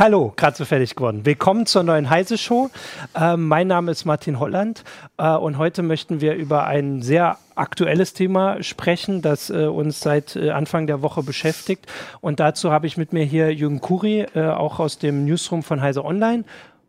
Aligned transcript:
Hallo, 0.00 0.32
gerade 0.34 0.56
so 0.56 0.64
fertig 0.64 0.96
geworden. 0.96 1.26
Willkommen 1.26 1.66
zur 1.66 1.82
neuen 1.82 2.08
Heise 2.08 2.38
Show. 2.38 2.70
Äh, 3.14 3.36
mein 3.36 3.66
Name 3.66 3.90
ist 3.90 4.06
Martin 4.06 4.40
Holland 4.40 4.82
äh, 5.18 5.28
und 5.34 5.58
heute 5.58 5.82
möchten 5.82 6.22
wir 6.22 6.36
über 6.36 6.64
ein 6.64 7.02
sehr 7.02 7.36
aktuelles 7.54 8.14
Thema 8.14 8.62
sprechen, 8.62 9.20
das 9.20 9.50
äh, 9.50 9.66
uns 9.66 10.00
seit 10.00 10.36
äh, 10.36 10.52
Anfang 10.52 10.86
der 10.86 11.02
Woche 11.02 11.22
beschäftigt. 11.22 11.84
Und 12.22 12.40
dazu 12.40 12.72
habe 12.72 12.86
ich 12.86 12.96
mit 12.96 13.12
mir 13.12 13.24
hier 13.24 13.52
Jürgen 13.54 13.82
Kuri, 13.82 14.20
äh, 14.34 14.46
auch 14.46 14.80
aus 14.80 14.96
dem 14.96 15.26
Newsroom 15.26 15.62
von 15.62 15.82
Heise 15.82 16.02
Online 16.02 16.44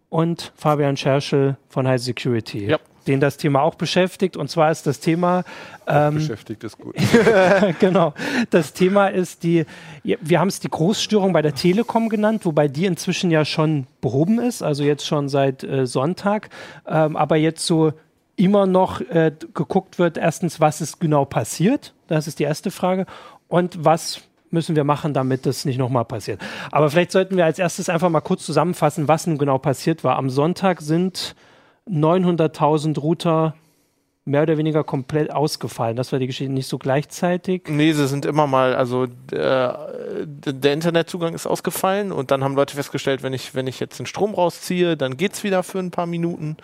und 0.07 0.53
Fabian 0.55 0.95
Scherschel 0.95 1.57
von 1.67 1.85
Heise 1.85 2.05
Security. 2.05 2.65
Ja 2.65 2.79
den 3.07 3.19
das 3.19 3.37
Thema 3.37 3.61
auch 3.61 3.75
beschäftigt. 3.75 4.37
Und 4.37 4.49
zwar 4.49 4.71
ist 4.71 4.87
das 4.87 4.99
Thema. 4.99 5.43
Ähm, 5.87 6.15
beschäftigt 6.15 6.63
ist 6.63 6.77
gut. 6.77 6.95
genau. 7.79 8.13
Das 8.49 8.73
Thema 8.73 9.07
ist 9.07 9.43
die, 9.43 9.65
wir 10.03 10.39
haben 10.39 10.47
es 10.47 10.59
die 10.59 10.69
Großstörung 10.69 11.33
bei 11.33 11.41
der 11.41 11.55
Telekom 11.55 12.09
genannt, 12.09 12.45
wobei 12.45 12.67
die 12.67 12.85
inzwischen 12.85 13.31
ja 13.31 13.45
schon 13.45 13.87
behoben 14.01 14.39
ist, 14.39 14.61
also 14.61 14.83
jetzt 14.83 15.05
schon 15.05 15.29
seit 15.29 15.63
äh, 15.63 15.85
Sonntag. 15.85 16.49
Ähm, 16.87 17.15
aber 17.15 17.35
jetzt 17.35 17.65
so 17.65 17.93
immer 18.35 18.65
noch 18.65 19.01
äh, 19.01 19.31
geguckt 19.53 19.99
wird, 19.99 20.17
erstens, 20.17 20.59
was 20.59 20.81
ist 20.81 20.99
genau 20.99 21.25
passiert? 21.25 21.93
Das 22.07 22.27
ist 22.27 22.39
die 22.39 22.43
erste 22.43 22.71
Frage. 22.71 23.05
Und 23.47 23.83
was 23.83 24.21
müssen 24.49 24.75
wir 24.75 24.83
machen, 24.83 25.13
damit 25.13 25.45
das 25.45 25.65
nicht 25.65 25.77
nochmal 25.77 26.05
passiert? 26.05 26.41
Aber 26.71 26.89
vielleicht 26.89 27.11
sollten 27.11 27.37
wir 27.37 27.45
als 27.45 27.59
erstes 27.59 27.89
einfach 27.89 28.09
mal 28.09 28.21
kurz 28.21 28.45
zusammenfassen, 28.45 29.07
was 29.07 29.27
nun 29.27 29.37
genau 29.37 29.57
passiert 29.57 30.03
war. 30.03 30.17
Am 30.17 30.29
Sonntag 30.29 30.81
sind 30.81 31.35
900.000 31.89 33.01
Router 33.01 33.53
mehr 34.23 34.43
oder 34.43 34.57
weniger 34.57 34.83
komplett 34.83 35.31
ausgefallen. 35.31 35.95
Das 35.95 36.11
war 36.11 36.19
die 36.19 36.27
Geschichte 36.27 36.53
nicht 36.53 36.67
so 36.67 36.77
gleichzeitig. 36.77 37.63
Nee, 37.67 37.93
sie 37.93 38.07
sind 38.07 38.25
immer 38.25 38.45
mal, 38.45 38.75
also 38.75 39.05
äh, 39.05 39.07
der 39.31 40.73
Internetzugang 40.73 41.33
ist 41.33 41.47
ausgefallen 41.47 42.11
und 42.11 42.29
dann 42.29 42.43
haben 42.43 42.55
Leute 42.55 42.75
festgestellt, 42.75 43.23
wenn 43.23 43.33
ich, 43.33 43.55
wenn 43.55 43.65
ich 43.65 43.79
jetzt 43.79 43.97
den 43.97 44.05
Strom 44.05 44.35
rausziehe, 44.35 44.95
dann 44.95 45.17
geht's 45.17 45.43
wieder 45.43 45.63
für 45.63 45.79
ein 45.79 45.89
paar 45.89 46.05
Minuten. 46.05 46.57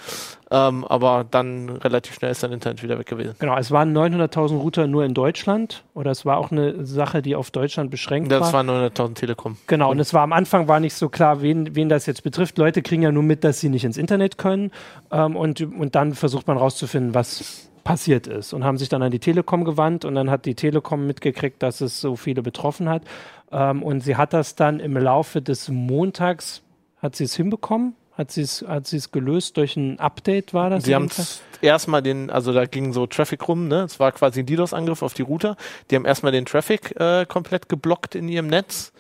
Ähm, 0.50 0.86
aber 0.86 1.26
dann 1.30 1.70
relativ 1.70 2.16
schnell 2.16 2.32
ist 2.32 2.42
dein 2.42 2.54
Internet 2.54 2.82
wieder 2.82 2.98
weg 2.98 3.08
gewesen. 3.08 3.36
Genau, 3.40 3.58
es 3.58 3.72
waren 3.72 3.96
900.000 3.96 4.58
Router 4.60 4.88
nur 4.88 5.04
in 5.04 5.14
Deutschland 5.14 5.84
oder 5.94 6.12
es 6.12 6.26
war 6.26 6.38
auch 6.38 6.52
eine 6.52 6.86
Sache, 6.86 7.22
die 7.22 7.36
auf 7.36 7.52
Deutschland 7.52 7.92
beschränkt 7.92 8.32
das 8.32 8.54
war. 8.54 8.64
Das 8.64 8.68
waren 8.68 8.70
900.000 8.70 9.14
Telekom. 9.16 9.58
Genau, 9.68 9.92
und 9.92 10.00
es 10.00 10.14
war 10.14 10.22
am 10.22 10.32
Anfang 10.32 10.70
war 10.70 10.80
nicht 10.80 10.94
so 10.94 11.10
klar, 11.10 11.42
wen, 11.42 11.76
wen 11.76 11.90
das 11.90 12.06
jetzt 12.06 12.24
betrifft. 12.24 12.58
Leute 12.58 12.82
kriegen 12.82 13.02
ja 13.02 13.12
nur 13.12 13.24
mit, 13.24 13.44
dass 13.44 13.60
sie 13.60 13.68
nicht 13.68 13.84
ins 13.84 13.98
Internet 13.98 14.38
können 14.38 14.72
ähm, 15.12 15.36
und, 15.36 15.60
und 15.62 15.96
dann 15.96 16.14
versucht 16.14 16.48
man 16.48 16.58
rauszufinden, 16.58 17.14
was 17.14 17.57
passiert 17.88 18.28
ist 18.28 18.52
und 18.52 18.66
haben 18.66 18.78
sich 18.78 18.90
dann 18.90 19.02
an 19.02 19.12
die 19.12 19.20
Telekom 19.20 19.64
gewandt 19.64 20.04
und 20.04 20.14
dann 20.14 20.30
hat 20.30 20.46
die 20.46 20.56
Telekom 20.56 21.08
mitgekriegt, 21.08 21.64
dass 21.64 21.80
es 21.80 22.02
so 22.02 22.18
viele 22.18 22.42
betroffen 22.42 22.90
hat 22.90 23.04
ähm, 23.50 23.82
und 23.82 24.02
sie 24.02 24.18
hat 24.18 24.34
das 24.34 24.56
dann 24.56 24.82
im 24.82 24.98
Laufe 24.98 25.42
des 25.42 25.70
Montags, 25.70 26.64
hat 27.02 27.16
sie 27.16 27.24
es 27.24 27.36
hinbekommen, 27.36 27.96
hat 28.12 28.30
sie 28.30 28.42
es 28.42 28.66
hat 28.68 28.88
sie 28.88 28.98
es 28.98 29.12
gelöst 29.12 29.56
durch 29.56 29.78
ein 29.78 30.00
Update 30.02 30.54
war 30.54 30.70
das? 30.70 30.84
Sie 30.84 30.96
haben 30.96 31.08
erstmal 31.62 32.02
den, 32.02 32.30
also 32.30 32.52
da 32.52 32.66
ging 32.66 32.92
so 32.92 33.08
Traffic 33.08 33.48
rum, 33.48 33.70
ne? 33.70 33.84
Es 33.84 34.02
war 34.02 34.12
quasi 34.12 34.42
ein 34.42 34.46
DDoS-Angriff 34.46 35.02
auf 35.02 35.14
die 35.14 35.22
Router. 35.22 35.56
Die 35.90 35.96
haben 35.96 36.06
erstmal 36.06 36.34
den 36.34 36.46
Traffic 36.46 37.00
äh, 37.00 37.26
komplett 37.26 37.70
geblockt 37.70 38.16
in 38.16 38.28
ihrem 38.28 38.48
Netz. 38.48 38.92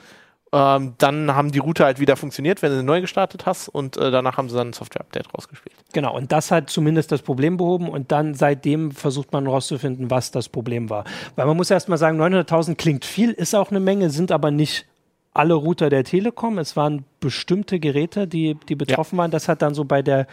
Ähm, 0.53 0.94
dann 0.98 1.36
haben 1.36 1.52
die 1.52 1.59
Router 1.59 1.86
halt 1.86 2.00
wieder 2.00 2.16
funktioniert, 2.16 2.62
wenn 2.62 2.72
du 2.72 2.81
neu 2.81 3.02
gestartet 3.02 3.45
hast 3.45 3.67
und 3.67 3.98
äh, 3.98 4.12
danach 4.12 4.38
haben 4.38 4.48
sie 4.48 4.56
dann 4.56 4.70
ein 4.70 4.73
Software-Update 4.73 5.34
rausgespielt. 5.34 5.76
Genau, 5.92 6.16
und 6.16 6.31
das 6.31 6.52
hat 6.52 6.70
zumindest 6.70 7.12
das 7.12 7.22
Problem 7.22 7.58
behoben 7.58 7.89
und 7.89 8.14
dann 8.14 8.34
seitdem 8.34 8.92
versucht 8.92 9.34
man 9.34 9.45
herauszufinden, 9.45 10.09
was 10.09 10.31
das 10.31 10.48
Problem 10.48 10.89
war. 10.89 11.04
Weil 11.36 11.48
man 11.48 11.58
muss 11.58 11.70
erstmal 11.70 11.98
sagen, 11.98 12.21
900.000 12.21 12.76
klingt 12.76 13.04
viel, 13.04 13.32
ist 13.32 13.55
auch 13.55 13.71
eine 13.71 13.82
Menge, 13.82 14.10
sind 14.10 14.32
aber 14.32 14.52
nicht 14.52 14.86
alle 15.33 15.54
Router 15.54 15.89
der 15.89 16.05
Telekom. 16.05 16.58
Es 16.60 16.77
waren 16.77 17.04
bestimmte 17.20 17.80
Geräte, 17.80 18.27
die, 18.27 18.58
die 18.70 18.76
betroffen 18.76 19.17
ja. 19.17 19.23
waren. 19.23 19.32
Das 19.32 19.50
hat 19.50 19.61
dann 19.61 19.73
so 19.73 19.83
bei 19.83 20.02
der 20.02 20.27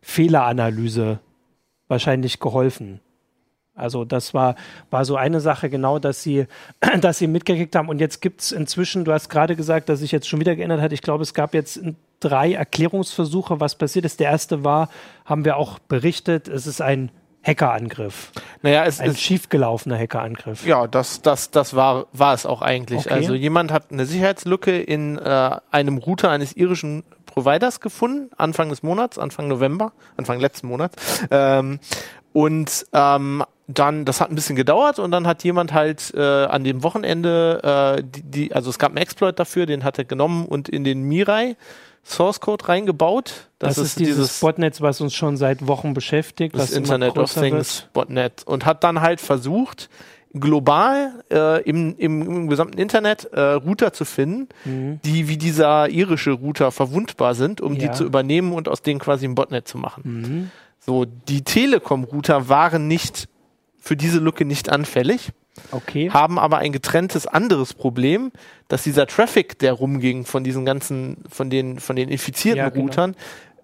Fehleranalyse 0.00 1.20
wahrscheinlich 1.88 2.40
geholfen. 2.40 3.00
Also 3.78 4.04
das 4.04 4.34
war, 4.34 4.56
war 4.90 5.04
so 5.04 5.16
eine 5.16 5.40
Sache 5.40 5.70
genau, 5.70 5.98
dass 5.98 6.22
sie, 6.22 6.46
dass 7.00 7.18
sie 7.18 7.26
mitgekriegt 7.26 7.74
haben. 7.76 7.88
Und 7.88 8.00
jetzt 8.00 8.20
gibt 8.20 8.40
es 8.40 8.52
inzwischen, 8.52 9.04
du 9.04 9.12
hast 9.12 9.28
gerade 9.28 9.56
gesagt, 9.56 9.88
dass 9.88 10.00
sich 10.00 10.12
jetzt 10.12 10.28
schon 10.28 10.40
wieder 10.40 10.56
geändert 10.56 10.80
hat. 10.80 10.92
Ich 10.92 11.02
glaube, 11.02 11.22
es 11.22 11.34
gab 11.34 11.54
jetzt 11.54 11.80
drei 12.20 12.52
Erklärungsversuche, 12.54 13.60
was 13.60 13.76
passiert 13.76 14.04
ist. 14.04 14.20
Der 14.20 14.30
erste 14.30 14.64
war, 14.64 14.88
haben 15.24 15.44
wir 15.44 15.56
auch 15.56 15.78
berichtet, 15.78 16.48
es 16.48 16.66
ist 16.66 16.80
ein 16.80 17.10
Hackerangriff. 17.42 18.32
Naja, 18.62 18.84
es 18.84 19.00
ein 19.00 19.10
ist 19.10 19.20
schiefgelaufener 19.20 19.98
Hackerangriff. 19.98 20.66
Ja, 20.66 20.86
das, 20.86 21.22
das, 21.22 21.50
das 21.50 21.74
war, 21.74 22.06
war 22.12 22.34
es 22.34 22.44
auch 22.44 22.62
eigentlich. 22.62 23.06
Okay. 23.06 23.14
Also 23.14 23.34
jemand 23.34 23.72
hat 23.72 23.90
eine 23.90 24.06
Sicherheitslücke 24.06 24.78
in 24.80 25.18
äh, 25.18 25.56
einem 25.70 25.98
Router 25.98 26.30
eines 26.30 26.54
irischen 26.56 27.04
Providers 27.26 27.80
gefunden, 27.80 28.30
Anfang 28.36 28.68
des 28.68 28.82
Monats, 28.82 29.18
Anfang 29.18 29.48
November, 29.48 29.92
Anfang 30.16 30.40
letzten 30.40 30.66
Monats. 30.66 30.96
Ähm, 31.30 31.78
und 32.32 32.86
ähm, 32.92 33.44
dann, 33.68 34.06
das 34.06 34.20
hat 34.20 34.30
ein 34.30 34.34
bisschen 34.34 34.56
gedauert 34.56 34.98
und 34.98 35.10
dann 35.10 35.26
hat 35.26 35.44
jemand 35.44 35.74
halt 35.74 36.12
äh, 36.16 36.20
an 36.22 36.64
dem 36.64 36.82
Wochenende, 36.82 37.98
äh, 37.98 38.02
die, 38.02 38.22
die, 38.22 38.54
also 38.54 38.70
es 38.70 38.78
gab 38.78 38.90
einen 38.90 38.98
Exploit 38.98 39.38
dafür, 39.38 39.66
den 39.66 39.84
hat 39.84 39.98
er 39.98 40.04
genommen 40.04 40.46
und 40.46 40.70
in 40.70 40.84
den 40.84 41.02
Mirai 41.02 41.56
Source 42.02 42.40
Code 42.40 42.66
reingebaut. 42.66 43.48
Das, 43.58 43.74
das 43.74 43.78
ist, 43.78 43.84
ist, 43.84 43.98
dieses, 44.00 44.16
dieses 44.16 44.40
Botnet, 44.40 44.80
was 44.80 45.02
uns 45.02 45.14
schon 45.14 45.36
seit 45.36 45.66
Wochen 45.66 45.92
beschäftigt. 45.92 46.56
Das 46.56 46.70
Internet 46.70 47.18
of 47.18 47.32
Things 47.32 47.82
wird. 47.82 47.92
Botnet. 47.92 48.42
Und 48.46 48.64
hat 48.64 48.82
dann 48.82 49.02
halt 49.02 49.20
versucht, 49.20 49.90
global 50.32 51.22
äh, 51.30 51.62
im, 51.64 51.94
im, 51.98 52.22
im, 52.22 52.48
gesamten 52.48 52.78
Internet 52.78 53.24
äh, 53.32 53.40
Router 53.40 53.92
zu 53.92 54.06
finden, 54.06 54.48
mhm. 54.64 55.00
die 55.04 55.28
wie 55.28 55.36
dieser 55.36 55.90
irische 55.90 56.32
Router 56.32 56.70
verwundbar 56.70 57.34
sind, 57.34 57.60
um 57.60 57.74
ja. 57.74 57.88
die 57.88 57.90
zu 57.90 58.04
übernehmen 58.04 58.52
und 58.52 58.68
aus 58.68 58.80
denen 58.80 59.00
quasi 59.00 59.26
ein 59.26 59.34
Botnet 59.34 59.68
zu 59.68 59.76
machen. 59.76 60.02
Mhm. 60.04 60.50
So, 60.80 61.04
die 61.04 61.42
Telekom-Router 61.42 62.48
waren 62.48 62.88
nicht 62.88 63.28
für 63.78 63.96
diese 63.96 64.18
Lücke 64.18 64.44
nicht 64.44 64.70
anfällig. 64.70 65.32
Okay. 65.72 66.10
Haben 66.10 66.38
aber 66.38 66.58
ein 66.58 66.72
getrenntes 66.72 67.26
anderes 67.26 67.74
Problem, 67.74 68.32
dass 68.68 68.84
dieser 68.84 69.06
Traffic, 69.06 69.58
der 69.58 69.72
rumging 69.72 70.24
von 70.24 70.44
diesen 70.44 70.64
ganzen, 70.64 71.24
von 71.28 71.50
den, 71.50 71.80
von 71.80 71.96
den 71.96 72.08
infizierten 72.08 72.58
ja, 72.58 72.68
genau. 72.68 72.84
Routern, 72.84 73.16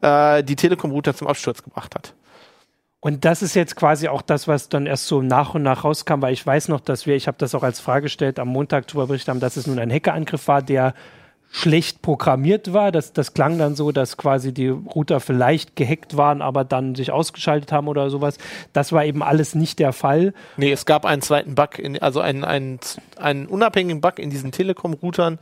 äh, 0.03 0.43
die 0.43 0.57
Telekom-Router 0.57 1.15
zum 1.15 1.29
Absturz 1.29 1.63
gebracht 1.63 1.95
hat. 1.95 2.15
Und 3.01 3.27
das 3.27 3.43
ist 3.43 3.55
jetzt 3.55 3.77
quasi 3.77 4.09
auch 4.09 4.23
das, 4.23 4.49
was 4.49 4.71
dann 4.71 4.87
erst 4.87 5.07
so 5.07 5.21
nach 5.21 5.55
und 5.55 5.63
nach 5.63 5.85
rauskam, 5.85 6.23
weil 6.23 6.33
ich 6.33 6.47
weiß 6.47 6.69
noch, 6.69 6.81
dass 6.81 7.07
wir, 7.07 7.15
ich 7.15 7.27
habe 7.27 7.37
das 7.39 7.55
auch 7.55 7.63
als 7.63 7.79
Frage 7.79 8.05
gestellt, 8.05 8.39
am 8.39 8.49
Montag 8.49 8.87
darüber 8.87 9.09
berichtet 9.09 9.29
haben, 9.29 9.41
dass 9.41 9.59
es 9.59 9.67
nun 9.67 9.79
ein 9.79 9.93
Hackerangriff 9.93 10.49
war, 10.49 10.63
der 10.63 10.95
schlecht 11.54 12.03
programmiert 12.03 12.72
war. 12.72 12.91
Das, 12.91 13.12
das 13.12 13.32
klang 13.32 13.59
dann 13.59 13.76
so, 13.76 13.92
dass 13.92 14.16
quasi 14.16 14.53
die 14.53 14.70
Router 14.70 15.20
vielleicht 15.20 15.76
gehackt 15.76 16.16
waren, 16.16 16.42
aber 16.42 16.65
dann 16.65 16.97
sich 16.97 17.12
ausgeschaltet 17.12 17.70
haben 17.70 17.87
oder 17.87 18.10
sowas. 18.10 18.38
Das 18.72 18.91
war 18.91 19.04
eben 19.04 19.22
alles 19.22 19.54
nicht 19.54 19.78
der 19.78 19.92
Fall. 19.92 20.34
Nee, 20.56 20.72
es 20.72 20.84
gab 20.84 21.04
einen 21.06 21.22
zweiten 21.22 21.54
Bug, 21.54 21.78
in, 21.78 22.03
also 22.03 22.19
einen, 22.19 22.42
einen, 22.42 22.81
einen 23.19 23.47
unabhängigen 23.47 24.00
Bug 24.00 24.19
in 24.19 24.31
diesen 24.31 24.50
Telekom-Routern, 24.50 25.38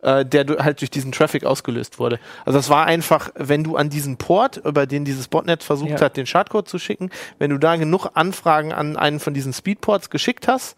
äh, 0.00 0.24
der 0.24 0.46
halt 0.60 0.80
durch 0.80 0.90
diesen 0.90 1.10
Traffic 1.10 1.44
ausgelöst 1.44 1.98
wurde. 1.98 2.20
Also 2.44 2.60
es 2.60 2.70
war 2.70 2.86
einfach, 2.86 3.30
wenn 3.34 3.64
du 3.64 3.74
an 3.74 3.90
diesen 3.90 4.16
Port, 4.16 4.58
über 4.58 4.86
den 4.86 5.04
dieses 5.04 5.26
Botnet 5.26 5.64
versucht 5.64 5.90
ja. 5.90 6.00
hat, 6.02 6.16
den 6.16 6.26
Schadcode 6.26 6.68
zu 6.68 6.78
schicken, 6.78 7.10
wenn 7.40 7.50
du 7.50 7.58
da 7.58 7.74
genug 7.74 8.10
Anfragen 8.14 8.72
an 8.72 8.96
einen 8.96 9.18
von 9.18 9.34
diesen 9.34 9.52
Speedports 9.52 10.08
geschickt 10.08 10.46
hast, 10.46 10.76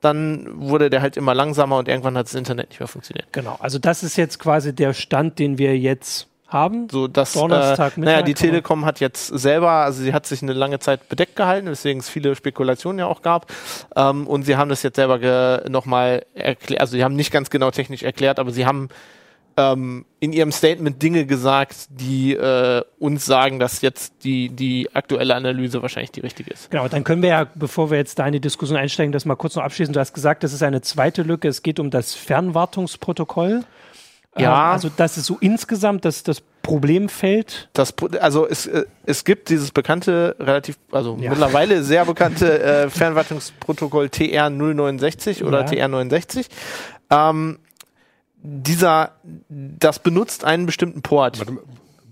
dann 0.00 0.46
wurde 0.60 0.90
der 0.90 1.02
halt 1.02 1.16
immer 1.16 1.34
langsamer 1.34 1.78
und 1.78 1.88
irgendwann 1.88 2.16
hat 2.16 2.26
das 2.26 2.34
Internet 2.34 2.70
nicht 2.70 2.80
mehr 2.80 2.88
funktioniert. 2.88 3.32
Genau, 3.32 3.56
also 3.60 3.78
das 3.78 4.02
ist 4.02 4.16
jetzt 4.16 4.38
quasi 4.38 4.74
der 4.74 4.94
Stand, 4.94 5.38
den 5.38 5.58
wir 5.58 5.78
jetzt 5.78 6.26
haben. 6.48 6.88
So, 6.90 7.06
dass, 7.06 7.32
Donnerstag, 7.32 7.96
äh, 7.96 8.00
naja, 8.00 8.22
die 8.22 8.34
Telekom 8.34 8.84
hat 8.84 9.00
jetzt 9.00 9.26
selber, 9.26 9.70
also 9.70 10.02
sie 10.02 10.12
hat 10.12 10.26
sich 10.26 10.42
eine 10.42 10.52
lange 10.52 10.78
Zeit 10.78 11.08
bedeckt 11.08 11.36
gehalten, 11.36 11.68
weswegen 11.68 12.00
es 12.00 12.08
viele 12.08 12.34
Spekulationen 12.34 12.98
ja 12.98 13.06
auch 13.06 13.22
gab. 13.22 13.52
Ähm, 13.94 14.26
und 14.26 14.44
sie 14.44 14.56
haben 14.56 14.68
das 14.68 14.82
jetzt 14.82 14.96
selber 14.96 15.68
nochmal 15.68 16.24
erklärt, 16.34 16.80
also 16.80 16.92
sie 16.92 17.04
haben 17.04 17.14
nicht 17.14 17.30
ganz 17.30 17.50
genau 17.50 17.70
technisch 17.70 18.02
erklärt, 18.02 18.38
aber 18.38 18.50
sie 18.50 18.66
haben 18.66 18.88
ähm, 19.56 20.04
in 20.20 20.32
ihrem 20.32 20.52
Statement 20.52 21.02
Dinge 21.02 21.26
gesagt, 21.26 21.86
die 21.90 22.34
äh, 22.34 22.82
uns 22.98 23.24
sagen, 23.26 23.58
dass 23.58 23.80
jetzt 23.82 24.24
die, 24.24 24.48
die 24.50 24.88
aktuelle 24.94 25.34
Analyse 25.34 25.82
wahrscheinlich 25.82 26.12
die 26.12 26.20
richtige 26.20 26.50
ist. 26.50 26.70
Genau, 26.70 26.88
dann 26.88 27.04
können 27.04 27.22
wir 27.22 27.30
ja, 27.30 27.46
bevor 27.54 27.90
wir 27.90 27.98
jetzt 27.98 28.18
da 28.18 28.26
in 28.26 28.32
die 28.32 28.40
Diskussion 28.40 28.78
einsteigen, 28.78 29.12
das 29.12 29.24
mal 29.24 29.36
kurz 29.36 29.56
noch 29.56 29.62
abschließen. 29.62 29.92
Du 29.92 30.00
hast 30.00 30.12
gesagt, 30.12 30.44
das 30.44 30.52
ist 30.52 30.62
eine 30.62 30.82
zweite 30.82 31.22
Lücke. 31.22 31.48
Es 31.48 31.62
geht 31.62 31.80
um 31.80 31.90
das 31.90 32.14
Fernwartungsprotokoll. 32.14 33.64
Ja. 34.36 34.68
Ähm, 34.68 34.72
also 34.72 34.90
das 34.96 35.16
ist 35.16 35.26
so 35.26 35.38
insgesamt 35.40 36.04
das, 36.04 36.22
das 36.22 36.42
Problemfeld. 36.62 37.68
Das, 37.72 37.94
also 38.20 38.46
es, 38.46 38.66
äh, 38.66 38.84
es 39.06 39.24
gibt 39.24 39.48
dieses 39.48 39.72
bekannte, 39.72 40.36
relativ, 40.38 40.76
also 40.92 41.16
ja. 41.20 41.30
mittlerweile 41.30 41.82
sehr 41.82 42.04
bekannte 42.04 42.62
äh, 42.62 42.90
Fernwartungsprotokoll 42.90 44.06
TR069 44.06 45.44
oder 45.44 45.60
ja. 45.60 45.86
TR69. 45.86 46.46
Ähm, 47.10 47.58
dieser, 48.42 49.12
das 49.48 49.98
benutzt 49.98 50.44
einen 50.44 50.66
bestimmten 50.66 51.02
Port. 51.02 51.38
Warte, 51.38 51.58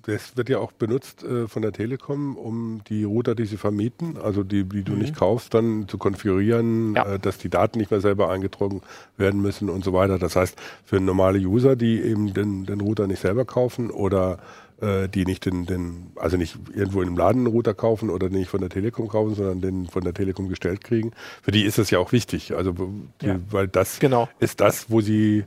das 0.09 0.37
wird 0.37 0.49
ja 0.49 0.59
auch 0.59 0.73
benutzt 0.73 1.23
äh, 1.23 1.49
von 1.49 1.61
der 1.61 1.73
Telekom, 1.73 2.37
um 2.37 2.81
die 2.89 3.05
Router, 3.05 3.35
die 3.35 3.45
sie 3.45 3.59
vermieten, 3.59 4.17
also 4.17 4.43
die, 4.43 4.65
die 4.65 4.83
du 4.83 4.93
mhm. 4.93 5.01
nicht 5.01 5.15
kaufst, 5.15 5.53
dann 5.53 5.87
zu 5.87 5.99
konfigurieren, 5.99 6.95
ja. 6.95 7.15
äh, 7.15 7.19
dass 7.19 7.37
die 7.37 7.51
Daten 7.51 7.79
nicht 7.79 7.91
mehr 7.91 8.01
selber 8.01 8.31
eingetragen 8.31 8.81
werden 9.19 9.43
müssen 9.43 9.69
und 9.69 9.85
so 9.85 9.93
weiter. 9.93 10.19
Das 10.19 10.35
heißt, 10.35 10.57
für 10.85 10.99
normale 10.99 11.39
User, 11.39 11.77
die 11.77 12.01
eben 12.01 12.33
den, 12.33 12.65
den 12.65 12.81
Router 12.81 13.07
nicht 13.07 13.21
selber 13.21 13.45
kaufen 13.45 13.91
oder 13.91 14.39
äh, 14.81 15.09
die 15.09 15.27
nicht 15.27 15.45
den, 15.45 15.67
den, 15.67 16.13
also 16.17 16.39
nicht 16.39 16.57
irgendwo 16.75 17.03
in 17.03 17.09
einem 17.09 17.19
Laden 17.19 17.41
einen 17.41 17.55
Router 17.55 17.75
kaufen 17.75 18.09
oder 18.09 18.31
nicht 18.31 18.49
von 18.49 18.61
der 18.61 18.71
Telekom 18.71 19.09
kaufen, 19.09 19.35
sondern 19.35 19.61
den 19.61 19.87
von 19.89 20.05
der 20.05 20.15
Telekom 20.15 20.49
gestellt 20.49 20.83
kriegen. 20.83 21.13
Für 21.43 21.51
die 21.51 21.65
ist 21.65 21.77
das 21.77 21.91
ja 21.91 21.99
auch 21.99 22.13
wichtig. 22.13 22.55
Also 22.55 22.73
die, 23.21 23.27
ja. 23.27 23.41
weil 23.51 23.69
das 23.69 23.99
genau. 23.99 24.29
ist 24.39 24.61
das, 24.61 24.91
wo 24.91 25.03
sie 25.03 25.45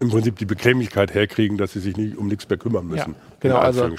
im 0.00 0.10
Prinzip 0.10 0.38
die 0.38 0.44
Bequemlichkeit 0.44 1.12
herkriegen, 1.14 1.58
dass 1.58 1.72
sie 1.72 1.80
sich 1.80 1.96
nicht 1.96 2.16
um 2.16 2.28
nichts 2.28 2.48
mehr 2.48 2.58
kümmern 2.58 2.86
müssen. 2.86 3.14
Ja, 3.14 3.36
genau, 3.40 3.56
also 3.56 3.90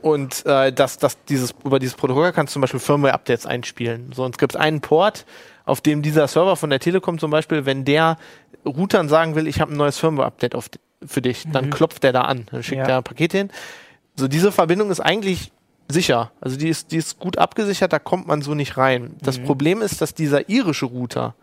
und 0.00 0.46
äh, 0.46 0.72
dass 0.72 0.98
das 0.98 1.22
dieses 1.24 1.54
über 1.64 1.78
dieses 1.78 1.94
Protokoll 1.94 2.32
kannst 2.32 2.52
du 2.52 2.54
zum 2.54 2.62
Beispiel 2.62 2.80
Firmware-Updates 2.80 3.44
einspielen. 3.44 4.12
So, 4.14 4.24
und 4.24 4.34
es 4.34 4.38
gibt 4.38 4.56
einen 4.56 4.80
Port, 4.80 5.26
auf 5.66 5.80
dem 5.80 6.02
dieser 6.02 6.28
Server 6.28 6.56
von 6.56 6.70
der 6.70 6.80
Telekom 6.80 7.18
zum 7.18 7.30
Beispiel, 7.30 7.66
wenn 7.66 7.84
der 7.84 8.16
Routern 8.64 9.08
sagen 9.08 9.34
will, 9.34 9.46
ich 9.46 9.60
habe 9.60 9.72
ein 9.72 9.76
neues 9.76 9.98
Firmware-Update 9.98 10.56
für 11.04 11.20
dich, 11.20 11.44
dann 11.52 11.66
mhm. 11.66 11.70
klopft 11.70 12.02
der 12.02 12.12
da 12.12 12.22
an, 12.22 12.46
dann 12.50 12.62
schickt 12.62 12.78
ja. 12.78 12.86
der 12.86 13.02
Pakete 13.02 13.38
hin. 13.38 13.50
So, 14.16 14.28
diese 14.28 14.52
Verbindung 14.52 14.90
ist 14.90 15.00
eigentlich 15.00 15.52
sicher. 15.88 16.32
Also 16.40 16.56
die 16.56 16.68
ist, 16.68 16.92
die 16.92 16.96
ist 16.96 17.18
gut 17.18 17.36
abgesichert, 17.36 17.92
da 17.92 17.98
kommt 17.98 18.26
man 18.26 18.40
so 18.40 18.54
nicht 18.54 18.78
rein. 18.78 19.16
Das 19.20 19.38
mhm. 19.38 19.44
Problem 19.44 19.82
ist, 19.82 20.00
dass 20.00 20.14
dieser 20.14 20.48
irische 20.48 20.86
Router 20.86 21.34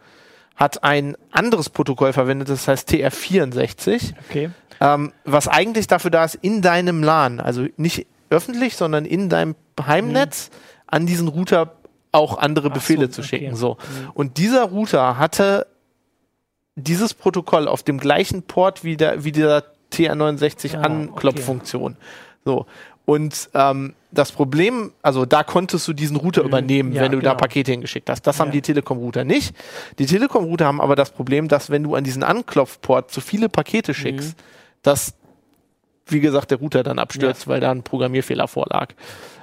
hat 0.62 0.84
ein 0.84 1.18
anderes 1.32 1.72
Protokoll 1.72 2.14
verwendet, 2.14 2.50
das 2.50 2.68
heißt 2.68 2.88
TR64. 2.88 4.14
Okay. 4.30 4.52
Ähm, 4.80 5.12
was 5.26 5.48
eigentlich 5.48 5.88
dafür 5.88 6.12
da 6.12 6.24
ist, 6.24 6.36
in 6.36 6.62
deinem 6.62 7.02
LAN, 7.02 7.40
also 7.40 7.66
nicht 7.78 8.06
öffentlich, 8.30 8.76
sondern 8.76 9.06
in 9.06 9.28
deinem 9.28 9.56
Heimnetz 9.84 10.52
mhm. 10.52 10.56
an 10.86 11.06
diesen 11.08 11.28
Router 11.30 11.78
auch 12.12 12.38
andere 12.38 12.68
Ach 12.70 12.74
Befehle 12.76 13.08
so, 13.08 13.14
zu 13.14 13.24
schicken. 13.24 13.48
Okay. 13.48 13.56
So. 13.56 13.72
Mhm. 13.80 14.12
Und 14.14 14.38
dieser 14.38 14.66
Router 14.66 15.18
hatte 15.18 15.66
dieses 16.76 17.16
Protokoll 17.16 17.68
auf 17.68 17.82
dem 17.82 18.00
gleichen 18.00 18.44
Port 18.44 18.84
wie, 18.84 18.98
der, 18.98 19.24
wie 19.24 19.32
dieser 19.32 19.64
TR69 19.92 20.78
ah, 20.78 20.82
Anklopffunktion. 20.82 21.94
Okay. 21.94 22.02
So. 22.46 22.66
Und 23.06 23.50
ähm, 23.56 23.96
das 24.12 24.32
Problem, 24.32 24.92
also 25.02 25.26
da 25.26 25.44
konntest 25.44 25.88
du 25.88 25.94
diesen 25.94 26.18
Router 26.18 26.42
mhm. 26.44 26.48
übernehmen, 26.50 26.94
ja, 26.94 27.02
wenn 27.02 27.12
du 27.12 27.20
genau. 27.20 27.32
da 27.32 27.36
Pakete 27.36 27.72
hingeschickt 27.72 28.10
hast. 28.10 28.24
Das 28.24 28.38
ja. 28.38 28.46
haben 28.46 28.52
die 28.52 28.62
Telekom-Router 28.62 29.24
nicht. 29.24 29.56
Die 30.00 30.06
Telekom-Router 30.06 30.66
haben 30.66 30.82
aber 30.82 30.96
das 30.96 31.12
Problem, 31.12 31.48
dass 31.48 31.70
wenn 31.70 31.84
du 31.84 31.96
an 31.96 32.04
diesen 32.04 32.24
Anklopfport 32.24 33.12
zu 33.12 33.22
viele 33.22 33.50
Pakete 33.50 33.94
schickst, 33.94 34.38
mhm. 34.38 34.42
dass, 34.84 35.14
wie 36.08 36.20
gesagt, 36.20 36.52
der 36.52 36.60
Router 36.60 36.84
dann 36.84 37.00
abstürzt, 37.00 37.44
ja. 37.44 37.48
weil 37.48 37.60
da 37.62 37.72
ein 37.72 37.84
Programmierfehler 37.84 38.48
vorlag. 38.48 38.94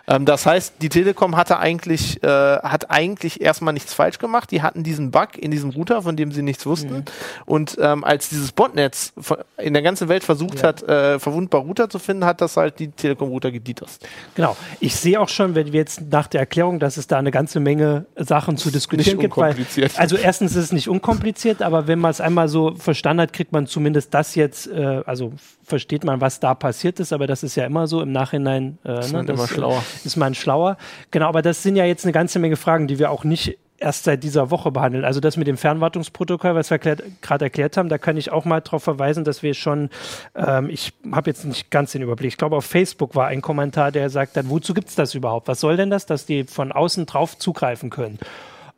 Ähm, 0.08 0.24
das 0.24 0.46
heißt, 0.46 0.74
die 0.80 0.88
Telekom 0.88 1.36
hatte 1.36 1.58
eigentlich, 1.58 2.22
äh, 2.22 2.26
hat 2.26 2.90
eigentlich 2.90 3.40
erstmal 3.40 3.74
nichts 3.74 3.92
falsch 3.94 4.18
gemacht. 4.18 4.50
Die 4.50 4.62
hatten 4.62 4.82
diesen 4.82 5.10
Bug 5.10 5.36
in 5.36 5.50
diesem 5.50 5.70
Router, 5.70 6.02
von 6.02 6.16
dem 6.16 6.32
sie 6.32 6.42
nichts 6.42 6.64
wussten. 6.66 6.94
Mhm. 6.94 7.04
Und 7.44 7.76
ähm, 7.80 8.04
als 8.04 8.30
dieses 8.30 8.52
Botnetz 8.52 9.12
in 9.58 9.74
der 9.74 9.82
ganzen 9.82 10.08
Welt 10.08 10.24
versucht 10.24 10.60
ja. 10.60 10.68
hat, 10.68 10.82
äh, 10.82 11.18
verwundbar 11.18 11.60
Router 11.60 11.90
zu 11.90 11.98
finden, 11.98 12.24
hat 12.24 12.40
das 12.40 12.56
halt 12.56 12.78
die 12.78 12.88
Telekom-Router 12.88 13.50
gedieterst. 13.50 14.06
Genau. 14.34 14.56
Ich 14.80 14.96
sehe 14.96 15.20
auch 15.20 15.28
schon, 15.28 15.54
wenn 15.54 15.72
wir 15.72 15.80
jetzt 15.80 16.02
nach 16.10 16.26
der 16.26 16.40
Erklärung, 16.40 16.78
dass 16.78 16.96
es 16.96 17.06
da 17.06 17.18
eine 17.18 17.30
ganze 17.30 17.60
Menge 17.60 18.06
Sachen 18.16 18.56
zu 18.56 18.70
diskutieren 18.70 19.18
gibt. 19.18 19.36
Weil, 19.36 19.54
also 19.96 20.16
erstens 20.16 20.56
ist 20.56 20.64
es 20.64 20.72
nicht 20.72 20.88
unkompliziert, 20.88 21.60
aber 21.62 21.86
wenn 21.86 21.98
man 21.98 22.10
es 22.10 22.20
einmal 22.20 22.48
so 22.48 22.74
verstanden 22.74 23.22
hat, 23.22 23.32
kriegt 23.32 23.52
man 23.52 23.66
zumindest 23.66 24.14
das 24.14 24.34
jetzt, 24.34 24.68
äh, 24.68 25.02
also 25.04 25.32
versteht 25.68 26.04
man, 26.04 26.20
was 26.20 26.40
da 26.40 26.54
passiert 26.54 27.00
ist, 27.00 27.12
aber 27.12 27.26
das 27.26 27.42
ist 27.42 27.54
ja 27.54 27.64
immer 27.64 27.86
so 27.86 28.02
im 28.02 28.12
Nachhinein. 28.12 28.78
Äh, 28.84 29.00
ist 29.00 29.12
ne, 29.12 29.24
das, 29.24 29.36
immer 29.36 29.44
äh, 29.44 29.48
schlauer. 29.48 29.84
Ist 30.04 30.16
man 30.16 30.34
schlauer. 30.34 30.76
Genau, 31.10 31.28
aber 31.28 31.42
das 31.42 31.62
sind 31.62 31.76
ja 31.76 31.84
jetzt 31.84 32.04
eine 32.04 32.12
ganze 32.12 32.38
Menge 32.38 32.56
Fragen, 32.56 32.88
die 32.88 32.98
wir 32.98 33.10
auch 33.10 33.24
nicht 33.24 33.58
erst 33.78 34.04
seit 34.04 34.24
dieser 34.24 34.50
Woche 34.50 34.70
behandeln. 34.72 35.04
Also 35.04 35.20
das 35.20 35.36
mit 35.36 35.46
dem 35.46 35.56
Fernwartungsprotokoll, 35.56 36.54
was 36.54 36.70
wir 36.70 36.78
gerade 36.78 37.44
erklärt 37.44 37.76
haben, 37.76 37.88
da 37.88 37.98
kann 37.98 38.16
ich 38.16 38.32
auch 38.32 38.44
mal 38.44 38.60
darauf 38.60 38.82
verweisen, 38.82 39.24
dass 39.24 39.42
wir 39.42 39.54
schon, 39.54 39.88
ähm, 40.34 40.68
ich 40.68 40.92
habe 41.12 41.30
jetzt 41.30 41.44
nicht 41.44 41.70
ganz 41.70 41.92
den 41.92 42.02
Überblick, 42.02 42.28
ich 42.28 42.38
glaube 42.38 42.56
auf 42.56 42.64
Facebook 42.64 43.14
war 43.14 43.28
ein 43.28 43.40
Kommentar, 43.40 43.92
der 43.92 44.10
sagt 44.10 44.36
hat, 44.36 44.48
wozu 44.48 44.74
gibt 44.74 44.88
es 44.88 44.96
das 44.96 45.14
überhaupt? 45.14 45.48
Was 45.48 45.60
soll 45.60 45.76
denn 45.76 45.90
das, 45.90 46.06
dass 46.06 46.26
die 46.26 46.44
von 46.44 46.72
außen 46.72 47.06
drauf 47.06 47.38
zugreifen 47.38 47.90
können? 47.90 48.18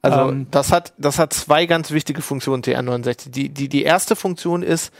Also 0.03 0.31
ähm, 0.31 0.47
das 0.51 0.73
hat 0.73 0.93
das 0.99 1.19
hat 1.19 1.33
zwei 1.33 1.67
ganz 1.67 1.91
wichtige 1.91 2.23
Funktionen 2.23 2.63
TR69. 2.63 3.31
Die 3.31 3.49
die 3.49 3.69
die 3.69 3.83
erste 3.83 4.17
Funktion 4.17 4.63
ist, 4.63 4.93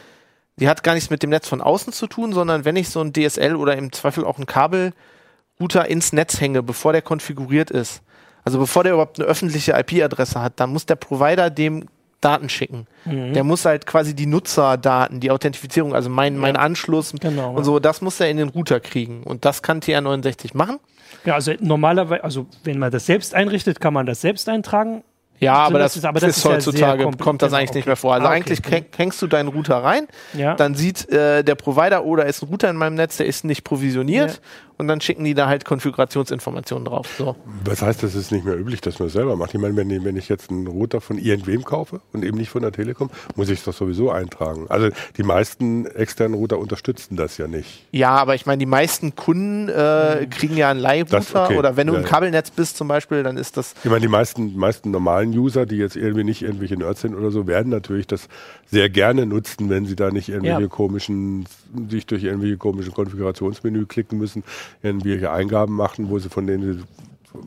die 0.57 0.67
hat 0.67 0.83
gar 0.83 0.93
nichts 0.93 1.09
mit 1.09 1.23
dem 1.23 1.29
Netz 1.29 1.47
von 1.47 1.61
außen 1.61 1.93
zu 1.93 2.07
tun, 2.07 2.33
sondern 2.33 2.65
wenn 2.65 2.75
ich 2.75 2.89
so 2.89 3.01
ein 3.01 3.13
DSL 3.13 3.55
oder 3.55 3.75
im 3.75 3.91
Zweifel 3.91 4.25
auch 4.25 4.37
ein 4.37 4.45
Kabelrouter 4.45 5.87
ins 5.87 6.13
Netz 6.13 6.39
hänge, 6.39 6.63
bevor 6.63 6.91
der 6.91 7.01
konfiguriert 7.01 7.71
ist, 7.71 8.01
also 8.43 8.59
bevor 8.59 8.83
der 8.83 8.93
überhaupt 8.93 9.19
eine 9.19 9.27
öffentliche 9.27 9.73
IP-Adresse 9.73 10.41
hat, 10.41 10.59
dann 10.59 10.71
muss 10.71 10.85
der 10.85 10.95
Provider 10.95 11.49
dem 11.49 11.85
Daten 12.21 12.49
schicken. 12.49 12.87
Mhm. 13.05 13.33
Der 13.33 13.43
muss 13.43 13.65
halt 13.65 13.85
quasi 13.85 14.15
die 14.15 14.27
Nutzerdaten, 14.27 15.19
die 15.19 15.31
Authentifizierung, 15.31 15.95
also 15.95 16.09
mein, 16.09 16.37
mein 16.37 16.55
Anschluss 16.55 17.13
genau, 17.19 17.55
und 17.55 17.63
so, 17.63 17.79
das 17.79 18.01
muss 18.01 18.19
er 18.19 18.29
in 18.29 18.37
den 18.37 18.49
Router 18.49 18.79
kriegen. 18.79 19.23
Und 19.23 19.43
das 19.43 19.63
kann 19.63 19.81
TR69 19.81 20.55
machen. 20.55 20.79
Ja, 21.25 21.33
also 21.33 21.53
normalerweise, 21.59 22.23
also 22.23 22.45
wenn 22.63 22.79
man 22.79 22.91
das 22.91 23.07
selbst 23.07 23.33
einrichtet, 23.33 23.81
kann 23.81 23.93
man 23.93 24.05
das 24.05 24.21
selbst 24.21 24.47
eintragen. 24.47 25.03
Ja, 25.41 25.55
aber 25.55 25.79
das, 25.79 25.95
ist, 25.95 26.05
aber 26.05 26.19
das 26.19 26.37
ist, 26.37 26.45
heutzutage, 26.45 27.03
ja 27.03 27.11
kommt 27.19 27.41
das 27.41 27.51
eigentlich 27.51 27.71
okay. 27.71 27.79
nicht 27.79 27.87
mehr 27.87 27.95
vor. 27.95 28.13
Also 28.13 28.27
ah, 28.27 28.29
okay. 28.29 28.53
eigentlich 28.53 28.85
hängst 28.95 29.21
du 29.23 29.27
deinen 29.27 29.49
Router 29.49 29.77
rein, 29.77 30.07
ja. 30.33 30.53
dann 30.53 30.75
sieht 30.75 31.09
äh, 31.09 31.43
der 31.43 31.55
Provider, 31.55 32.05
oder 32.05 32.25
oh, 32.25 32.27
ist 32.27 32.43
ein 32.43 32.49
Router 32.49 32.69
in 32.69 32.75
meinem 32.75 32.93
Netz, 32.93 33.17
der 33.17 33.25
ist 33.25 33.43
nicht 33.43 33.63
provisioniert. 33.63 34.33
Ja 34.33 34.37
und 34.81 34.87
dann 34.87 34.99
schicken 34.99 35.23
die 35.23 35.35
da 35.35 35.47
halt 35.47 35.63
Konfigurationsinformationen 35.63 36.85
drauf. 36.85 37.07
So. 37.15 37.35
Was 37.63 37.83
heißt, 37.83 38.01
das 38.01 38.15
ist 38.15 38.31
nicht 38.31 38.43
mehr 38.43 38.57
üblich, 38.57 38.81
dass 38.81 38.97
man 38.97 39.07
das 39.07 39.13
selber 39.13 39.35
macht? 39.35 39.53
Ich 39.53 39.61
meine, 39.61 39.75
wenn, 39.77 40.03
wenn 40.03 40.17
ich 40.17 40.27
jetzt 40.27 40.49
einen 40.49 40.65
Router 40.65 41.01
von 41.01 41.19
irgendwem 41.19 41.63
kaufe 41.63 42.01
und 42.13 42.25
eben 42.25 42.37
nicht 42.37 42.49
von 42.49 42.63
der 42.63 42.71
Telekom, 42.71 43.11
muss 43.35 43.49
ich 43.49 43.59
es 43.59 43.65
doch 43.65 43.73
sowieso 43.73 44.09
eintragen. 44.09 44.65
Also 44.69 44.89
die 45.17 45.23
meisten 45.23 45.85
externen 45.85 46.33
Router 46.33 46.57
unterstützen 46.57 47.15
das 47.15 47.37
ja 47.37 47.47
nicht. 47.47 47.85
Ja, 47.91 48.09
aber 48.15 48.33
ich 48.33 48.47
meine, 48.47 48.57
die 48.57 48.65
meisten 48.65 49.15
Kunden 49.15 49.69
äh, 49.69 50.25
kriegen 50.31 50.57
ja 50.57 50.71
einen 50.71 50.79
Leihrouter 50.79 51.45
okay. 51.45 51.57
oder 51.57 51.77
wenn 51.77 51.85
du 51.85 51.93
ja, 51.93 51.99
im 51.99 52.05
Kabelnetz 52.05 52.49
bist 52.49 52.75
zum 52.75 52.87
Beispiel, 52.87 53.21
dann 53.21 53.37
ist 53.37 53.57
das. 53.57 53.75
Ich 53.83 53.89
meine, 53.89 54.01
die 54.01 54.07
meisten, 54.07 54.57
meisten 54.57 54.89
normalen 54.89 55.37
User, 55.37 55.67
die 55.67 55.77
jetzt 55.77 55.95
irgendwie 55.95 56.23
nicht 56.23 56.41
irgendwelche 56.41 56.75
Nerds 56.75 57.01
sind 57.01 57.13
oder 57.13 57.29
so, 57.29 57.45
werden 57.45 57.69
natürlich 57.69 58.07
das 58.07 58.27
sehr 58.65 58.89
gerne 58.89 59.27
nutzen, 59.27 59.69
wenn 59.69 59.85
sie 59.85 59.95
da 59.95 60.09
nicht 60.09 60.29
irgendwelche 60.29 60.61
ja. 60.61 60.67
komischen, 60.67 61.45
sich 61.87 62.07
durch 62.07 62.23
irgendwelche 62.23 62.57
komischen 62.57 62.93
Konfigurationsmenü 62.93 63.85
klicken 63.85 64.17
müssen 64.17 64.43
irgendwelche 64.81 65.31
Eingaben 65.31 65.75
machen, 65.75 66.09
wo 66.09 66.19
sie 66.19 66.29
von 66.29 66.47
denen 66.47 66.73
sie 66.73 66.83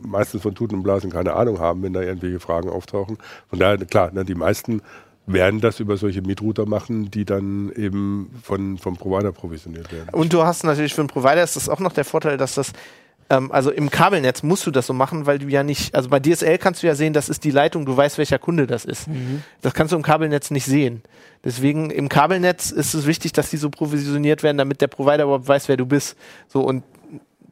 meistens 0.03 0.43
von 0.43 0.55
Tuten 0.55 0.77
und 0.77 0.83
Blasen 0.83 1.11
keine 1.11 1.35
Ahnung 1.35 1.59
haben, 1.59 1.83
wenn 1.83 1.93
da 1.93 2.01
irgendwelche 2.01 2.41
Fragen 2.41 2.71
auftauchen. 2.71 3.19
Von 3.51 3.59
daher, 3.59 3.77
klar, 3.79 4.11
ne, 4.13 4.25
die 4.25 4.35
meisten 4.35 4.81
werden 5.27 5.61
das 5.61 5.81
über 5.81 5.97
solche 5.97 6.23
Mietrouter 6.23 6.67
machen, 6.67 7.11
die 7.11 7.25
dann 7.25 7.71
eben 7.75 8.31
von, 8.43 8.79
vom 8.79 8.97
Provider 8.97 9.33
provisioniert 9.33 9.91
werden. 9.93 10.09
Und 10.13 10.33
du 10.33 10.43
hast 10.43 10.65
natürlich 10.65 10.95
für 10.95 11.01
einen 11.03 11.09
Provider 11.09 11.43
ist 11.43 11.57
das 11.57 11.69
auch 11.69 11.81
noch 11.81 11.93
der 11.93 12.05
Vorteil, 12.05 12.37
dass 12.37 12.55
das 12.55 12.73
ähm, 13.31 13.51
also 13.53 13.71
im 13.71 13.91
Kabelnetz 13.91 14.43
musst 14.43 14.67
du 14.67 14.71
das 14.71 14.87
so 14.87 14.93
machen, 14.93 15.27
weil 15.27 15.39
du 15.39 15.49
ja 15.49 15.63
nicht, 15.63 15.95
also 15.95 16.09
bei 16.09 16.21
DSL 16.21 16.59
kannst 16.59 16.83
du 16.83 16.87
ja 16.87 16.95
sehen, 16.95 17.13
das 17.13 17.29
ist 17.29 17.45
die 17.45 17.51
Leitung, 17.51 17.87
du 17.87 17.97
weißt, 17.97 18.19
welcher 18.19 18.39
Kunde 18.39 18.67
das 18.67 18.85
ist. 18.85 19.09
Mhm. 19.09 19.43
Das 19.63 19.73
kannst 19.73 19.93
du 19.93 19.97
im 19.97 20.03
Kabelnetz 20.03 20.51
nicht 20.51 20.67
sehen. 20.67 21.03
Deswegen 21.43 21.91
im 21.91 22.09
Kabelnetz 22.09 22.71
ist 22.71 22.95
es 22.95 23.07
wichtig, 23.07 23.33
dass 23.33 23.51
die 23.51 23.57
so 23.57 23.71
provisioniert 23.71 24.43
werden, 24.43 24.59
damit 24.59 24.81
der 24.81 24.89
Provider 24.89 25.25
überhaupt 25.25 25.49
weiß, 25.49 25.69
wer 25.69 25.77
du 25.77 25.87
bist. 25.87 26.17
So 26.49 26.63
und 26.63 26.83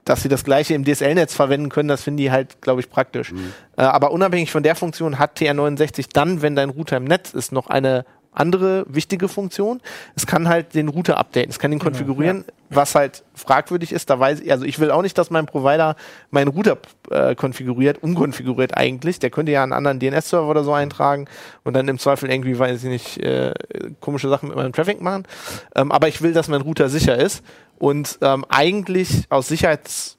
dass 0.04 0.22
sie 0.22 0.28
das 0.28 0.44
gleiche 0.44 0.74
im 0.74 0.84
DSL-Netz 0.84 1.34
verwenden 1.34 1.68
können, 1.68 1.88
das 1.88 2.02
finden 2.02 2.18
die 2.18 2.30
halt, 2.30 2.60
glaube 2.60 2.80
ich, 2.80 2.90
praktisch. 2.90 3.32
Mhm. 3.32 3.52
Äh, 3.76 3.82
aber 3.82 4.10
unabhängig 4.10 4.50
von 4.50 4.62
der 4.62 4.74
Funktion 4.74 5.18
hat 5.18 5.38
TR69 5.38 6.06
dann, 6.12 6.42
wenn 6.42 6.56
dein 6.56 6.70
Router 6.70 6.96
im 6.96 7.04
Netz 7.04 7.32
ist, 7.34 7.52
noch 7.52 7.68
eine 7.68 8.04
andere 8.32 8.84
wichtige 8.88 9.28
Funktion. 9.28 9.80
Es 10.16 10.26
kann 10.26 10.48
halt 10.48 10.74
den 10.74 10.88
Router 10.88 11.18
updaten, 11.18 11.50
es 11.50 11.58
kann 11.58 11.72
ihn 11.72 11.78
genau, 11.78 11.90
konfigurieren, 11.90 12.44
ja. 12.46 12.52
was 12.70 12.94
halt 12.94 13.24
fragwürdig 13.34 13.92
ist. 13.92 14.10
Da 14.10 14.18
weiß 14.18 14.40
ich, 14.40 14.50
also 14.50 14.64
ich 14.64 14.78
will 14.78 14.90
auch 14.90 15.02
nicht, 15.02 15.16
dass 15.18 15.30
mein 15.30 15.46
Provider 15.46 15.96
meinen 16.30 16.48
Router 16.48 16.78
äh, 17.10 17.34
konfiguriert, 17.34 18.02
umkonfiguriert 18.02 18.76
eigentlich. 18.76 19.18
Der 19.18 19.30
könnte 19.30 19.52
ja 19.52 19.62
einen 19.62 19.72
anderen 19.72 20.00
DNS-Server 20.00 20.48
oder 20.48 20.64
so 20.64 20.72
eintragen 20.72 21.26
und 21.64 21.74
dann 21.74 21.88
im 21.88 21.98
Zweifel 21.98 22.30
irgendwie, 22.30 22.58
weiß 22.58 22.82
ich 22.82 22.88
nicht, 22.88 23.18
äh, 23.18 23.52
komische 24.00 24.28
Sachen 24.28 24.48
mit 24.48 24.56
meinem 24.56 24.72
Traffic 24.72 25.00
machen. 25.00 25.24
Ähm, 25.76 25.92
aber 25.92 26.08
ich 26.08 26.22
will, 26.22 26.32
dass 26.32 26.48
mein 26.48 26.62
Router 26.62 26.88
sicher 26.88 27.16
ist 27.16 27.42
und 27.78 28.18
ähm, 28.22 28.44
eigentlich 28.48 29.24
aus 29.28 29.48
Sicherheits 29.48 30.18